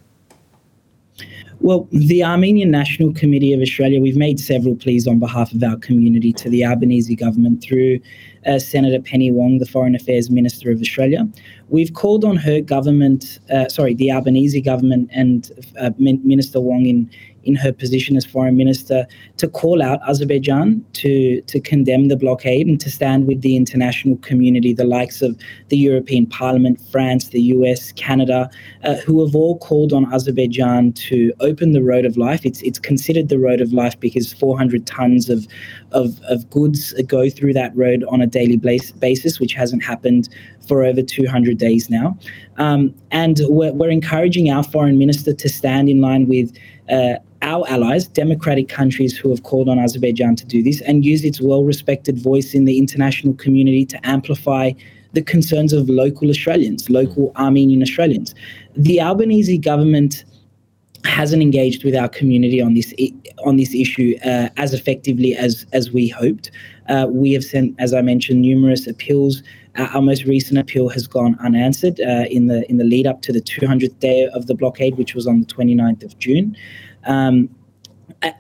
Well, 1.61 1.89
the 1.91 2.25
Armenian 2.25 2.71
National 2.71 3.13
Committee 3.13 3.53
of 3.53 3.61
Australia, 3.61 4.01
we've 4.01 4.17
made 4.17 4.41
several 4.41 4.77
pleas 4.77 5.07
on 5.07 5.19
behalf 5.19 5.53
of 5.53 5.63
our 5.63 5.77
community 5.77 6.33
to 6.35 6.49
the 6.49 6.65
Albanese 6.65 7.15
government 7.17 7.63
through 7.63 7.99
uh, 8.47 8.59
Senator 8.59 9.01
Penny 9.03 9.31
Wong, 9.31 9.59
the 9.59 9.67
Foreign 9.67 9.95
Affairs 9.95 10.31
Minister 10.31 10.71
of 10.71 10.81
Australia. 10.81 11.29
We've 11.69 11.93
called 11.93 12.25
on 12.25 12.37
her 12.37 12.61
government, 12.61 13.39
uh, 13.51 13.69
sorry, 13.69 13.95
the 13.95 14.11
Albanese 14.11 14.61
government 14.61 15.11
and 15.13 15.51
uh, 15.79 15.91
Minister 15.99 16.61
Wong 16.61 16.87
in 16.87 17.11
in 17.49 17.55
her 17.55 17.73
position 17.73 18.15
as 18.15 18.27
foreign 18.27 18.59
minister 18.59 19.07
to 19.39 19.49
call 19.49 19.83
out 19.83 20.01
Azerbaijan 20.07 20.85
to 20.93 21.41
to 21.43 21.59
condemn 21.61 22.09
the 22.09 22.17
blockade 22.17 22.67
and 22.67 22.79
to 22.81 22.91
stand 22.91 23.27
with 23.27 23.41
the 23.41 23.57
international 23.57 24.17
community, 24.19 24.75
the 24.75 24.85
likes 24.85 25.23
of 25.23 25.39
the 25.71 25.79
European 25.79 26.27
Parliament, 26.27 26.79
France, 26.93 27.29
the 27.29 27.41
US, 27.57 27.93
Canada, 27.93 28.51
uh, 28.85 28.97
who 28.97 29.25
have 29.25 29.35
all 29.35 29.59
called 29.59 29.95
on 29.95 30.13
Azerbaijan 30.13 30.93
to 30.93 31.33
open 31.41 31.73
the 31.73 31.83
road 31.83 32.05
of 32.05 32.19
life. 32.19 32.45
It's 32.45 32.61
it's 32.63 32.79
considered 32.79 33.31
the 33.31 33.39
road 33.39 33.63
of 33.63 33.73
life 33.73 33.99
because 33.99 34.33
400 34.33 34.87
tons 34.87 35.31
of 35.31 35.47
of, 35.93 36.21
of 36.29 36.49
goods 36.51 36.93
go 37.05 37.31
through 37.31 37.55
that 37.55 37.75
road 37.75 38.05
on 38.09 38.21
a 38.21 38.27
daily 38.29 38.57
basis, 38.57 39.41
which 39.41 39.53
hasn't 39.53 39.83
happened 39.83 40.29
for 40.67 40.85
over 40.85 41.03
200 41.03 41.59
days 41.59 41.89
now. 41.91 42.17
Um, 42.57 42.95
and 43.11 43.41
we're, 43.45 43.73
we're 43.73 43.91
encouraging 43.91 44.51
our 44.51 44.63
foreign 44.63 44.99
minister 44.99 45.33
to 45.33 45.49
stand 45.49 45.89
in 45.89 46.01
line 46.01 46.29
with 46.29 46.57
uh, 46.91 47.15
our 47.43 47.69
allies, 47.69 48.07
democratic 48.09 48.69
countries 48.69 49.17
who 49.17 49.31
have 49.31 49.43
called 49.43 49.69
on 49.69 49.79
Azerbaijan 49.79 50.37
to 50.37 50.47
do 50.47 50.63
this, 50.63 50.81
and 50.83 51.05
use 51.05 51.25
its 51.25 51.41
well 51.41 51.65
respected 51.65 52.19
voice 52.19 52.55
in 52.55 52.65
the 52.65 52.79
international 52.79 53.35
community 53.35 53.85
to 53.87 54.07
amplify 54.07 54.73
the 55.13 55.23
concerns 55.23 55.73
of 55.73 55.89
local 55.89 56.29
Australians, 56.29 56.91
local 56.91 57.33
Armenian 57.37 57.83
Australians. 57.83 58.35
The 58.77 59.01
Albanese 59.01 59.59
government 59.59 60.25
hasn't 61.05 61.43
engaged 61.43 61.85
with 61.85 61.95
our 61.95 62.09
community 62.09 62.61
on 62.61 62.75
this 62.75 62.93
on 63.45 63.57
this 63.57 63.75
issue 63.75 64.17
uh, 64.25 64.49
as 64.57 64.75
effectively 64.75 65.37
as 65.37 65.65
as 65.73 65.91
we 65.93 66.09
hoped. 66.09 66.51
Uh, 66.89 67.07
we 67.09 67.33
have 67.33 67.45
sent, 67.45 67.75
as 67.79 67.93
I 67.93 68.01
mentioned, 68.01 68.43
numerous 68.43 68.87
appeals. 68.87 69.43
Uh, 69.77 69.89
our 69.95 70.03
most 70.03 70.25
recent 70.25 70.59
appeal 70.59 70.89
has 70.89 71.07
gone 71.07 71.37
unanswered 71.41 72.01
uh, 72.01 72.25
in 72.31 72.47
the 72.47 72.69
in 72.71 72.79
the 72.79 72.85
lead 72.85 73.07
up 73.07 73.23
to 73.23 73.33
the 73.33 73.41
200th 73.41 73.99
day 74.01 74.29
of 74.33 74.47
the 74.47 74.55
blockade, 74.55 74.97
which 74.97 75.15
was 75.15 75.27
on 75.27 75.41
the 75.41 75.47
29th 75.47 76.03
of 76.03 76.19
June. 76.19 76.57
Um, 77.05 77.49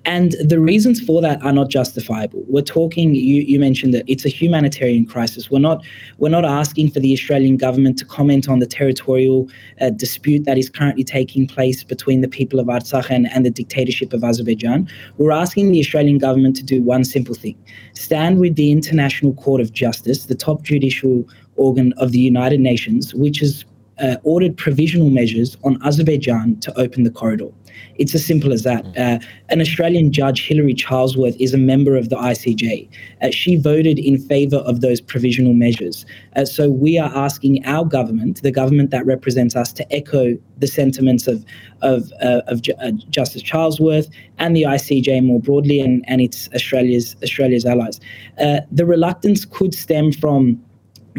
and 0.04 0.32
the 0.40 0.58
reasons 0.58 1.00
for 1.00 1.22
that 1.22 1.40
are 1.42 1.52
not 1.52 1.68
justifiable. 1.68 2.42
We're 2.48 2.62
talking. 2.62 3.14
You, 3.14 3.42
you 3.42 3.60
mentioned 3.60 3.94
that 3.94 4.04
it's 4.08 4.24
a 4.24 4.28
humanitarian 4.28 5.06
crisis. 5.06 5.50
We're 5.50 5.60
not. 5.60 5.84
We're 6.18 6.30
not 6.30 6.44
asking 6.44 6.90
for 6.90 6.98
the 6.98 7.12
Australian 7.12 7.56
government 7.56 7.96
to 7.98 8.04
comment 8.04 8.48
on 8.48 8.58
the 8.58 8.66
territorial 8.66 9.48
uh, 9.80 9.90
dispute 9.90 10.44
that 10.46 10.58
is 10.58 10.68
currently 10.68 11.04
taking 11.04 11.46
place 11.46 11.84
between 11.84 12.22
the 12.22 12.28
people 12.28 12.58
of 12.58 12.66
Artsakh 12.66 13.08
and, 13.08 13.30
and 13.30 13.46
the 13.46 13.50
dictatorship 13.50 14.12
of 14.12 14.24
Azerbaijan. 14.24 14.88
We're 15.16 15.30
asking 15.30 15.70
the 15.70 15.80
Australian 15.80 16.18
government 16.18 16.56
to 16.56 16.64
do 16.64 16.82
one 16.82 17.04
simple 17.04 17.36
thing: 17.36 17.56
stand 17.92 18.40
with 18.40 18.56
the 18.56 18.72
International 18.72 19.32
Court 19.34 19.60
of 19.60 19.72
Justice, 19.72 20.26
the 20.26 20.34
top 20.34 20.62
judicial 20.62 21.24
organ 21.54 21.92
of 21.98 22.10
the 22.10 22.18
United 22.18 22.58
Nations, 22.58 23.14
which 23.14 23.38
has 23.38 23.64
uh, 24.00 24.16
ordered 24.22 24.56
provisional 24.56 25.10
measures 25.10 25.56
on 25.64 25.80
Azerbaijan 25.84 26.58
to 26.60 26.78
open 26.78 27.04
the 27.04 27.10
corridor. 27.10 27.48
It's 27.96 28.14
as 28.14 28.24
simple 28.24 28.52
as 28.52 28.62
that. 28.62 28.84
Mm. 28.84 28.98
Uh, 28.98 29.24
an 29.48 29.60
Australian 29.60 30.12
judge, 30.12 30.46
Hilary 30.46 30.74
Charlesworth, 30.74 31.36
is 31.40 31.52
a 31.54 31.58
member 31.58 31.96
of 31.96 32.08
the 32.08 32.16
ICJ. 32.16 32.88
Uh, 33.22 33.30
she 33.30 33.56
voted 33.56 33.98
in 33.98 34.18
favour 34.18 34.58
of 34.58 34.80
those 34.80 35.00
provisional 35.00 35.52
measures. 35.52 36.06
Uh, 36.36 36.44
so 36.44 36.70
we 36.70 36.98
are 36.98 37.10
asking 37.14 37.64
our 37.66 37.84
government, 37.84 38.42
the 38.42 38.50
government 38.50 38.90
that 38.90 39.04
represents 39.06 39.56
us, 39.56 39.72
to 39.72 39.92
echo 39.92 40.36
the 40.58 40.66
sentiments 40.66 41.26
of 41.26 41.44
of, 41.82 42.12
uh, 42.20 42.40
of 42.48 42.62
Ju- 42.62 42.74
uh, 42.80 42.90
Justice 43.08 43.42
Charlesworth 43.42 44.10
and 44.38 44.56
the 44.56 44.62
ICJ 44.62 45.24
more 45.24 45.40
broadly, 45.40 45.80
and, 45.80 46.04
and 46.08 46.20
its 46.20 46.48
Australia's 46.52 47.14
Australia's 47.22 47.64
allies. 47.64 48.00
Uh, 48.40 48.60
the 48.72 48.84
reluctance 48.84 49.44
could 49.44 49.74
stem 49.74 50.10
from 50.10 50.60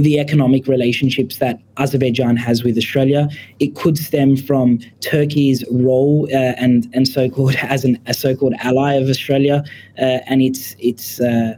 the 0.03 0.19
economic 0.19 0.67
relationships 0.67 1.37
that 1.37 1.59
Azerbaijan 1.77 2.37
has 2.37 2.63
with 2.63 2.77
Australia. 2.77 3.27
It 3.59 3.75
could 3.75 3.97
stem 3.97 4.37
from 4.37 4.79
Turkey's 5.01 5.63
role 5.71 6.27
uh, 6.31 6.53
and 6.57 6.89
and 6.93 7.07
so-called 7.07 7.55
as 7.61 7.83
an, 7.83 7.99
a 8.05 8.13
so-called 8.13 8.53
ally 8.59 8.93
of 8.93 9.09
Australia 9.09 9.63
uh, 9.97 10.19
and 10.27 10.41
its 10.41 10.75
its 10.79 11.19
uh, 11.19 11.55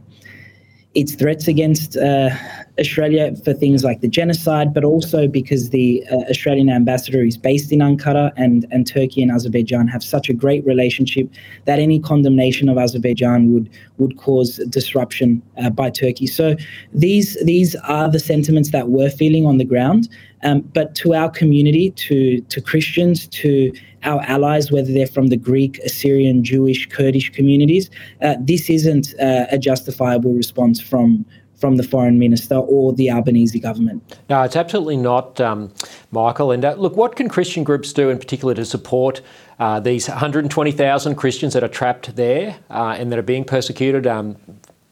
its 0.94 1.14
threats 1.14 1.48
against 1.48 1.96
uh, 1.96 2.30
Australia 2.78 3.34
for 3.44 3.52
things 3.52 3.84
like 3.84 4.00
the 4.00 4.08
genocide, 4.08 4.72
but 4.72 4.82
also 4.82 5.28
because 5.28 5.70
the 5.70 6.02
uh, 6.10 6.16
Australian 6.30 6.70
ambassador 6.70 7.22
is 7.22 7.36
based 7.36 7.70
in 7.70 7.80
Ankara 7.80 8.32
and, 8.36 8.66
and 8.70 8.86
Turkey 8.86 9.22
and 9.22 9.30
Azerbaijan 9.30 9.88
have 9.88 10.02
such 10.02 10.30
a 10.30 10.32
great 10.32 10.64
relationship 10.64 11.28
that 11.66 11.78
any 11.78 12.00
condemnation 12.00 12.68
of 12.68 12.78
Azerbaijan 12.78 13.52
would 13.52 13.68
would 13.98 14.16
cause 14.16 14.56
disruption 14.70 15.42
uh, 15.58 15.70
by 15.70 15.90
Turkey. 15.90 16.26
So 16.26 16.56
these 16.94 17.36
these 17.44 17.76
are 17.76 18.10
the 18.10 18.18
sentiments 18.18 18.70
that 18.70 18.88
we're 18.88 19.10
feeling 19.10 19.44
on 19.46 19.58
the 19.58 19.64
ground. 19.64 20.08
Um, 20.44 20.62
but 20.62 20.94
to 20.96 21.14
our 21.14 21.30
community, 21.30 21.90
to 21.90 22.40
to 22.40 22.60
Christians, 22.60 23.28
to 23.28 23.72
our 24.04 24.22
allies, 24.22 24.72
whether 24.72 24.92
they're 24.92 25.06
from 25.06 25.28
the 25.28 25.36
Greek, 25.36 25.78
Assyrian, 25.80 26.42
Jewish, 26.42 26.88
Kurdish 26.88 27.30
communities, 27.30 27.90
uh, 28.22 28.34
this 28.40 28.68
isn't 28.68 29.14
uh, 29.20 29.46
a 29.50 29.58
justifiable 29.58 30.32
response 30.32 30.80
from 30.80 31.24
from 31.62 31.76
the 31.76 31.84
foreign 31.84 32.18
minister 32.18 32.56
or 32.56 32.92
the 32.92 33.08
Albanese 33.08 33.60
government. 33.60 34.18
No, 34.28 34.42
it's 34.42 34.56
absolutely 34.56 34.96
not, 34.96 35.40
um, 35.40 35.72
Michael. 36.10 36.50
And 36.50 36.64
uh, 36.64 36.74
look, 36.74 36.96
what 36.96 37.14
can 37.14 37.28
Christian 37.28 37.62
groups 37.62 37.92
do 37.92 38.10
in 38.10 38.18
particular 38.18 38.52
to 38.54 38.64
support 38.64 39.22
uh, 39.60 39.78
these 39.78 40.08
120,000 40.08 41.14
Christians 41.14 41.52
that 41.52 41.62
are 41.62 41.68
trapped 41.68 42.16
there 42.16 42.58
uh, 42.68 42.96
and 42.98 43.12
that 43.12 43.18
are 43.18 43.28
being 43.34 43.44
persecuted? 43.44 44.08
Um, 44.08 44.36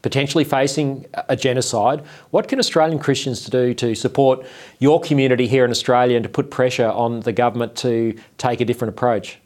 potentially 0.03 0.45
facing 0.45 1.05
a 1.29 1.37
genocide. 1.37 2.03
What 2.31 2.49
can 2.49 2.59
Australian 2.59 2.99
Christians 3.01 3.45
do 3.45 3.75
to 3.75 3.95
support 3.95 4.47
your 4.79 4.99
community 4.99 5.47
here 5.47 5.63
in 5.63 5.71
Australia 5.71 6.17
and 6.17 6.23
to 6.23 6.29
put 6.31 6.51
pressure 6.51 6.89
on 6.89 7.21
the 7.21 7.33
government 7.33 7.77
to 7.79 8.17
take 8.39 8.63
a 8.63 8.65
different 8.65 8.95
approach? 8.95 9.40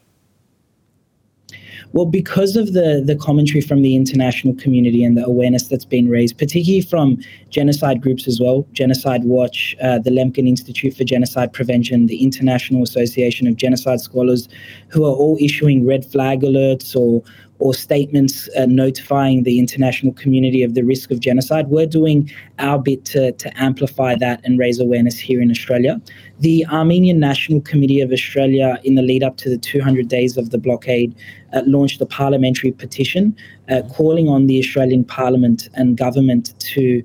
Well, 1.95 2.05
because 2.05 2.57
of 2.57 2.73
the 2.73 3.01
the 3.05 3.15
commentary 3.15 3.61
from 3.61 3.81
the 3.81 3.95
international 3.95 4.53
community 4.55 5.01
and 5.01 5.15
the 5.15 5.23
awareness 5.25 5.69
that's 5.69 5.85
been 5.85 6.09
raised, 6.09 6.37
particularly 6.37 6.81
from 6.81 7.17
genocide 7.49 8.01
groups 8.01 8.27
as 8.27 8.37
well, 8.37 8.67
Genocide 8.73 9.23
Watch, 9.23 9.77
uh, 9.81 9.99
the 9.99 10.09
Lemkin 10.09 10.45
Institute 10.45 10.93
for 10.93 11.05
Genocide 11.05 11.53
Prevention, 11.53 12.07
the 12.07 12.21
International 12.21 12.83
Association 12.83 13.47
of 13.47 13.55
Genocide 13.55 14.01
Scholars, 14.01 14.49
who 14.89 15.05
are 15.05 15.15
all 15.15 15.37
issuing 15.39 15.87
red 15.87 16.03
flag 16.03 16.41
alerts 16.41 16.97
or 16.97 17.23
or 17.59 17.73
statements 17.73 18.49
uh, 18.57 18.65
notifying 18.65 19.43
the 19.43 19.59
international 19.59 20.13
community 20.13 20.61
of 20.61 20.73
the 20.73 20.83
risk 20.83 21.09
of 21.11 21.19
genocide. 21.19 21.67
We're 21.67 21.85
doing 21.85 22.29
our 22.59 22.77
bit 22.77 23.05
to, 23.05 23.31
to 23.31 23.61
amplify 23.61 24.15
that 24.15 24.41
and 24.43 24.59
raise 24.59 24.79
awareness 24.79 25.17
here 25.17 25.41
in 25.41 25.49
Australia. 25.49 26.01
The 26.39 26.65
Armenian 26.67 27.19
National 27.19 27.61
Committee 27.61 28.01
of 28.01 28.11
Australia, 28.11 28.77
in 28.83 28.95
the 28.95 29.01
lead 29.01 29.23
up 29.23 29.37
to 29.37 29.49
the 29.49 29.57
200 29.57 30.07
days 30.07 30.35
of 30.37 30.49
the 30.49 30.57
blockade, 30.57 31.15
uh, 31.53 31.61
launched 31.65 32.01
a 32.01 32.05
parliamentary 32.05 32.71
petition 32.71 33.35
uh, 33.69 33.81
calling 33.93 34.27
on 34.27 34.47
the 34.47 34.59
Australian 34.59 35.05
Parliament 35.05 35.69
and 35.75 35.97
government 35.97 36.53
to 36.59 37.01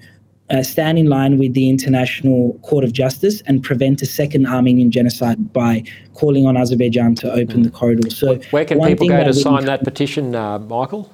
uh, 0.51 0.63
stand 0.63 0.99
in 0.99 1.07
line 1.07 1.39
with 1.39 1.55
the 1.55 1.69
International 1.69 2.59
Court 2.63 2.85
of 2.85 2.93
Justice 2.93 3.41
and 3.43 3.63
prevent 3.63 4.03
a 4.03 4.07
second 4.07 4.47
Armenian 4.47 4.91
genocide 4.91 5.53
by 5.53 5.85
calling 6.15 6.47
on 6.47 6.57
Azerbaijan 6.57 7.15
to 7.17 7.33
open 7.33 7.63
the 7.63 7.71
corridor. 7.71 8.11
So, 8.11 8.37
where 8.51 8.65
can 8.65 8.81
people 8.83 9.09
go 9.09 9.25
to 9.25 9.33
sign 9.33 9.65
that 9.67 9.85
petition, 9.85 10.35
uh, 10.35 10.59
Michael? 10.59 11.13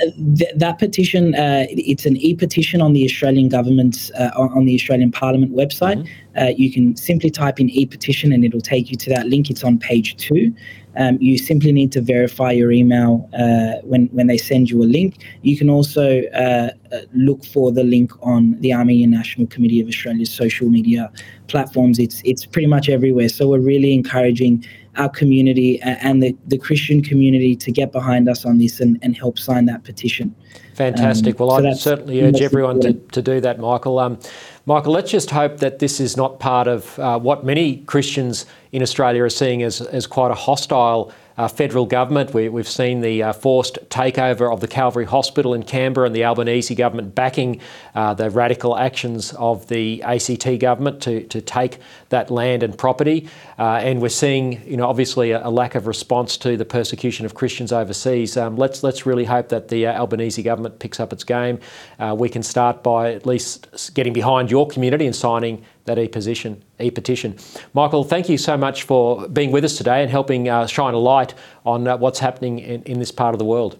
Uh, 0.00 0.06
th- 0.36 0.50
that 0.56 0.78
petition, 0.78 1.34
uh, 1.34 1.66
it's 1.70 2.06
an 2.06 2.16
e-petition 2.16 2.80
on 2.80 2.92
the 2.92 3.04
Australian 3.04 3.48
government's 3.48 4.10
uh, 4.12 4.30
on, 4.36 4.50
on, 4.52 4.64
the 4.64 4.74
Australian 4.74 5.10
Parliament 5.12 5.52
website. 5.52 5.98
Mm-hmm. 5.98 6.38
Uh, 6.38 6.52
you 6.56 6.72
can 6.72 6.96
simply 6.96 7.30
type 7.30 7.60
in 7.60 7.68
e-petition 7.68 8.32
and 8.32 8.44
it'll 8.44 8.60
take 8.60 8.90
you 8.90 8.96
to 8.96 9.10
that 9.10 9.26
link. 9.26 9.50
It's 9.50 9.64
on 9.64 9.78
page 9.78 10.16
two. 10.16 10.54
Um, 10.96 11.18
you 11.20 11.38
simply 11.38 11.72
need 11.72 11.92
to 11.92 12.00
verify 12.00 12.50
your 12.50 12.72
email 12.72 13.28
uh, 13.32 13.80
when, 13.82 14.06
when 14.08 14.26
they 14.26 14.38
send 14.38 14.70
you 14.70 14.82
a 14.82 14.84
link. 14.84 15.24
You 15.42 15.56
can 15.56 15.70
also 15.70 16.22
uh, 16.34 16.70
uh, 16.92 16.98
look 17.14 17.44
for 17.44 17.70
the 17.70 17.84
link 17.84 18.12
on 18.22 18.60
the 18.60 18.74
Armenian 18.74 19.10
National 19.10 19.46
Committee 19.46 19.80
of 19.80 19.88
Australia's 19.88 20.32
social 20.32 20.68
media 20.68 21.10
platforms. 21.46 21.98
It's 21.98 22.22
it's 22.24 22.46
pretty 22.46 22.66
much 22.66 22.88
everywhere. 22.88 23.28
So 23.28 23.48
we're 23.48 23.60
really 23.60 23.92
encouraging 23.94 24.64
our 24.96 25.08
community 25.08 25.80
and 25.82 26.22
the, 26.22 26.36
the 26.48 26.58
Christian 26.58 27.00
community 27.02 27.54
to 27.54 27.70
get 27.70 27.92
behind 27.92 28.28
us 28.28 28.44
on 28.44 28.58
this 28.58 28.80
and, 28.80 28.98
and 29.02 29.16
help 29.16 29.38
sign 29.38 29.66
that 29.66 29.84
petition. 29.84 30.34
Fantastic. 30.74 31.40
Um, 31.40 31.46
well, 31.46 31.58
so 31.58 31.68
I 31.68 31.72
certainly 31.74 32.22
urge 32.22 32.40
everyone 32.40 32.80
to, 32.80 32.94
to 32.94 33.22
do 33.22 33.40
that, 33.40 33.60
Michael. 33.60 33.98
Um, 33.98 34.18
Michael, 34.66 34.92
let's 34.92 35.10
just 35.10 35.30
hope 35.30 35.58
that 35.58 35.78
this 35.78 36.00
is 36.00 36.16
not 36.16 36.40
part 36.40 36.66
of 36.66 36.98
uh, 36.98 37.18
what 37.18 37.44
many 37.44 37.78
Christians 37.78 38.46
in 38.72 38.82
Australia 38.82 39.22
are 39.22 39.30
seeing 39.30 39.62
as, 39.62 39.80
as 39.80 40.06
quite 40.06 40.30
a 40.30 40.34
hostile 40.34 41.12
uh, 41.40 41.48
federal 41.48 41.86
government. 41.86 42.34
We, 42.34 42.44
have 42.44 42.68
seen 42.68 43.00
the 43.00 43.22
uh, 43.22 43.32
forced 43.32 43.78
takeover 43.88 44.52
of 44.52 44.60
the 44.60 44.68
Calvary 44.68 45.06
Hospital 45.06 45.54
in 45.54 45.62
Canberra 45.62 46.06
and 46.06 46.14
the 46.14 46.22
Albanese 46.24 46.74
government 46.74 47.14
backing 47.14 47.62
uh, 47.94 48.12
the 48.12 48.28
radical 48.28 48.76
actions 48.76 49.32
of 49.32 49.66
the 49.68 50.02
ACT 50.02 50.58
government 50.58 51.00
to, 51.02 51.22
to 51.28 51.40
take 51.40 51.78
that 52.10 52.30
land 52.30 52.62
and 52.62 52.76
property. 52.76 53.26
Uh, 53.58 53.80
and 53.82 54.02
we're 54.02 54.10
seeing, 54.10 54.62
you 54.68 54.76
know, 54.76 54.86
obviously 54.86 55.30
a, 55.30 55.46
a, 55.46 55.48
lack 55.48 55.74
of 55.74 55.86
response 55.86 56.36
to 56.36 56.58
the 56.58 56.64
persecution 56.66 57.24
of 57.24 57.34
Christians 57.34 57.72
overseas. 57.72 58.36
Um, 58.36 58.56
let's 58.56 58.82
let's 58.82 59.06
really 59.06 59.24
hope 59.24 59.48
that 59.48 59.68
the 59.68 59.86
uh, 59.86 59.98
Albanese 59.98 60.42
government 60.42 60.78
picks 60.78 61.00
up 61.00 61.10
its 61.10 61.24
game. 61.24 61.58
Uh, 61.98 62.14
we 62.18 62.28
can 62.28 62.42
start 62.42 62.82
by 62.82 63.14
at 63.14 63.24
least 63.24 63.94
getting 63.94 64.12
behind 64.12 64.50
your 64.50 64.66
community 64.66 65.06
and 65.06 65.16
signing 65.16 65.64
that 65.90 65.98
e-petition. 66.00 66.62
e-petition. 66.78 67.36
Michael, 67.74 68.04
thank 68.04 68.28
you 68.28 68.38
so 68.38 68.56
much 68.56 68.84
for 68.84 69.28
being 69.28 69.50
with 69.50 69.64
us 69.64 69.76
today 69.76 70.02
and 70.02 70.10
helping 70.10 70.48
uh, 70.48 70.66
shine 70.66 70.94
a 70.94 70.98
light 70.98 71.34
on 71.64 71.88
uh, 71.88 71.96
what's 71.96 72.20
happening 72.20 72.58
in, 72.60 72.82
in 72.84 72.98
this 72.98 73.10
part 73.10 73.34
of 73.34 73.38
the 73.38 73.44
world. 73.44 73.78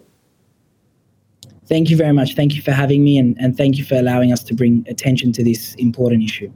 Thank 1.66 1.88
you 1.88 1.96
very 1.96 2.12
much. 2.12 2.34
Thank 2.34 2.54
you 2.56 2.62
for 2.62 2.72
having 2.72 3.04
me 3.04 3.16
and, 3.16 3.36
and 3.38 3.56
thank 3.56 3.78
you 3.78 3.84
for 3.84 3.94
allowing 3.94 4.32
us 4.32 4.42
to 4.44 4.54
bring 4.54 4.84
attention 4.88 5.30
to 5.32 5.44
this 5.44 5.74
important 5.76 6.24
issue. 6.24 6.50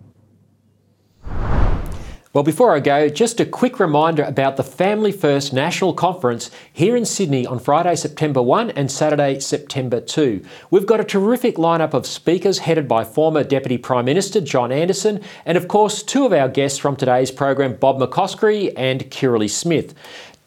Well, 2.35 2.43
before 2.43 2.75
I 2.75 2.81
go, 2.81 3.09
just 3.09 3.39
a 3.39 3.47
quick 3.47 3.79
reminder 3.79 4.25
about 4.25 4.57
the 4.57 4.65
Family 4.65 5.13
First 5.13 5.53
National 5.53 5.95
Conference 5.95 6.51
here 6.73 6.97
in 6.97 7.05
Sydney 7.05 7.47
on 7.47 7.61
Friday, 7.61 7.95
September 7.95 8.43
1 8.43 8.73
and 8.73 8.91
Saturday, 8.91 9.39
September 9.39 10.01
2. 10.01 10.45
We've 10.69 10.85
got 10.85 10.99
a 10.99 11.05
terrific 11.05 11.55
lineup 11.59 11.95
of 11.95 12.09
speakers 12.09 12.59
headed 12.59 12.89
by 12.89 13.05
former 13.05 13.45
Deputy 13.45 13.79
Prime 13.79 14.07
Minister 14.07 14.41
John 14.41 14.73
Anderson 14.73 15.23
and, 15.47 15.57
of 15.57 15.69
course, 15.69 16.03
two 16.03 16.27
of 16.27 16.33
our 16.33 16.49
guests 16.49 16.77
from 16.77 16.97
today's 16.97 17.31
program, 17.31 17.77
Bob 17.77 18.01
McCoskrie 18.01 18.73
and 18.77 19.09
Kirralie 19.13 19.49
Smith. 19.49 19.95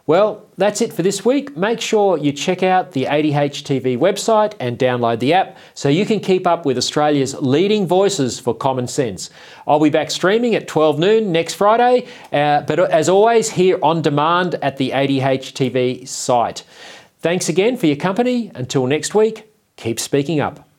Well, 0.08 0.48
that's 0.58 0.82
it 0.82 0.92
for 0.92 1.04
this 1.04 1.24
week. 1.24 1.56
Make 1.56 1.80
sure 1.80 2.18
you 2.18 2.32
check 2.32 2.64
out 2.64 2.94
the 2.94 3.06
ADH 3.06 3.64
TV 3.64 3.98
website 3.98 4.54
and 4.60 4.78
download 4.80 5.20
the 5.20 5.34
app 5.34 5.58
so 5.74 5.90
you 5.90 6.06
can 6.06 6.20
keep 6.20 6.48
up 6.48 6.66
with 6.66 6.78
Australia's 6.78 7.36
leading 7.36 7.86
voices 7.86 8.40
for 8.40 8.54
common 8.54 8.88
sense. 8.88 9.30
I'll 9.68 9.80
be 9.80 9.90
back 9.90 10.10
streaming 10.10 10.56
at 10.56 10.68
12 10.68 10.98
noon 10.98 11.32
next 11.32 11.54
Friday, 11.54 12.08
uh, 12.34 12.62
but 12.62 12.80
as 12.80 13.10
always, 13.10 13.52
here 13.52 13.78
on 13.84 14.02
demand 14.02 14.56
at 14.56 14.78
the 14.78 14.90
ADH 14.90 15.54
TV 15.54 16.08
site. 16.08 16.64
Thanks 17.20 17.48
again 17.48 17.78
for 17.78 17.86
your 17.86 17.98
company. 17.98 18.52
Until 18.56 18.88
next 18.88 19.14
week, 19.14 19.54
keep 19.76 20.00
speaking 20.00 20.40
up. 20.40 20.71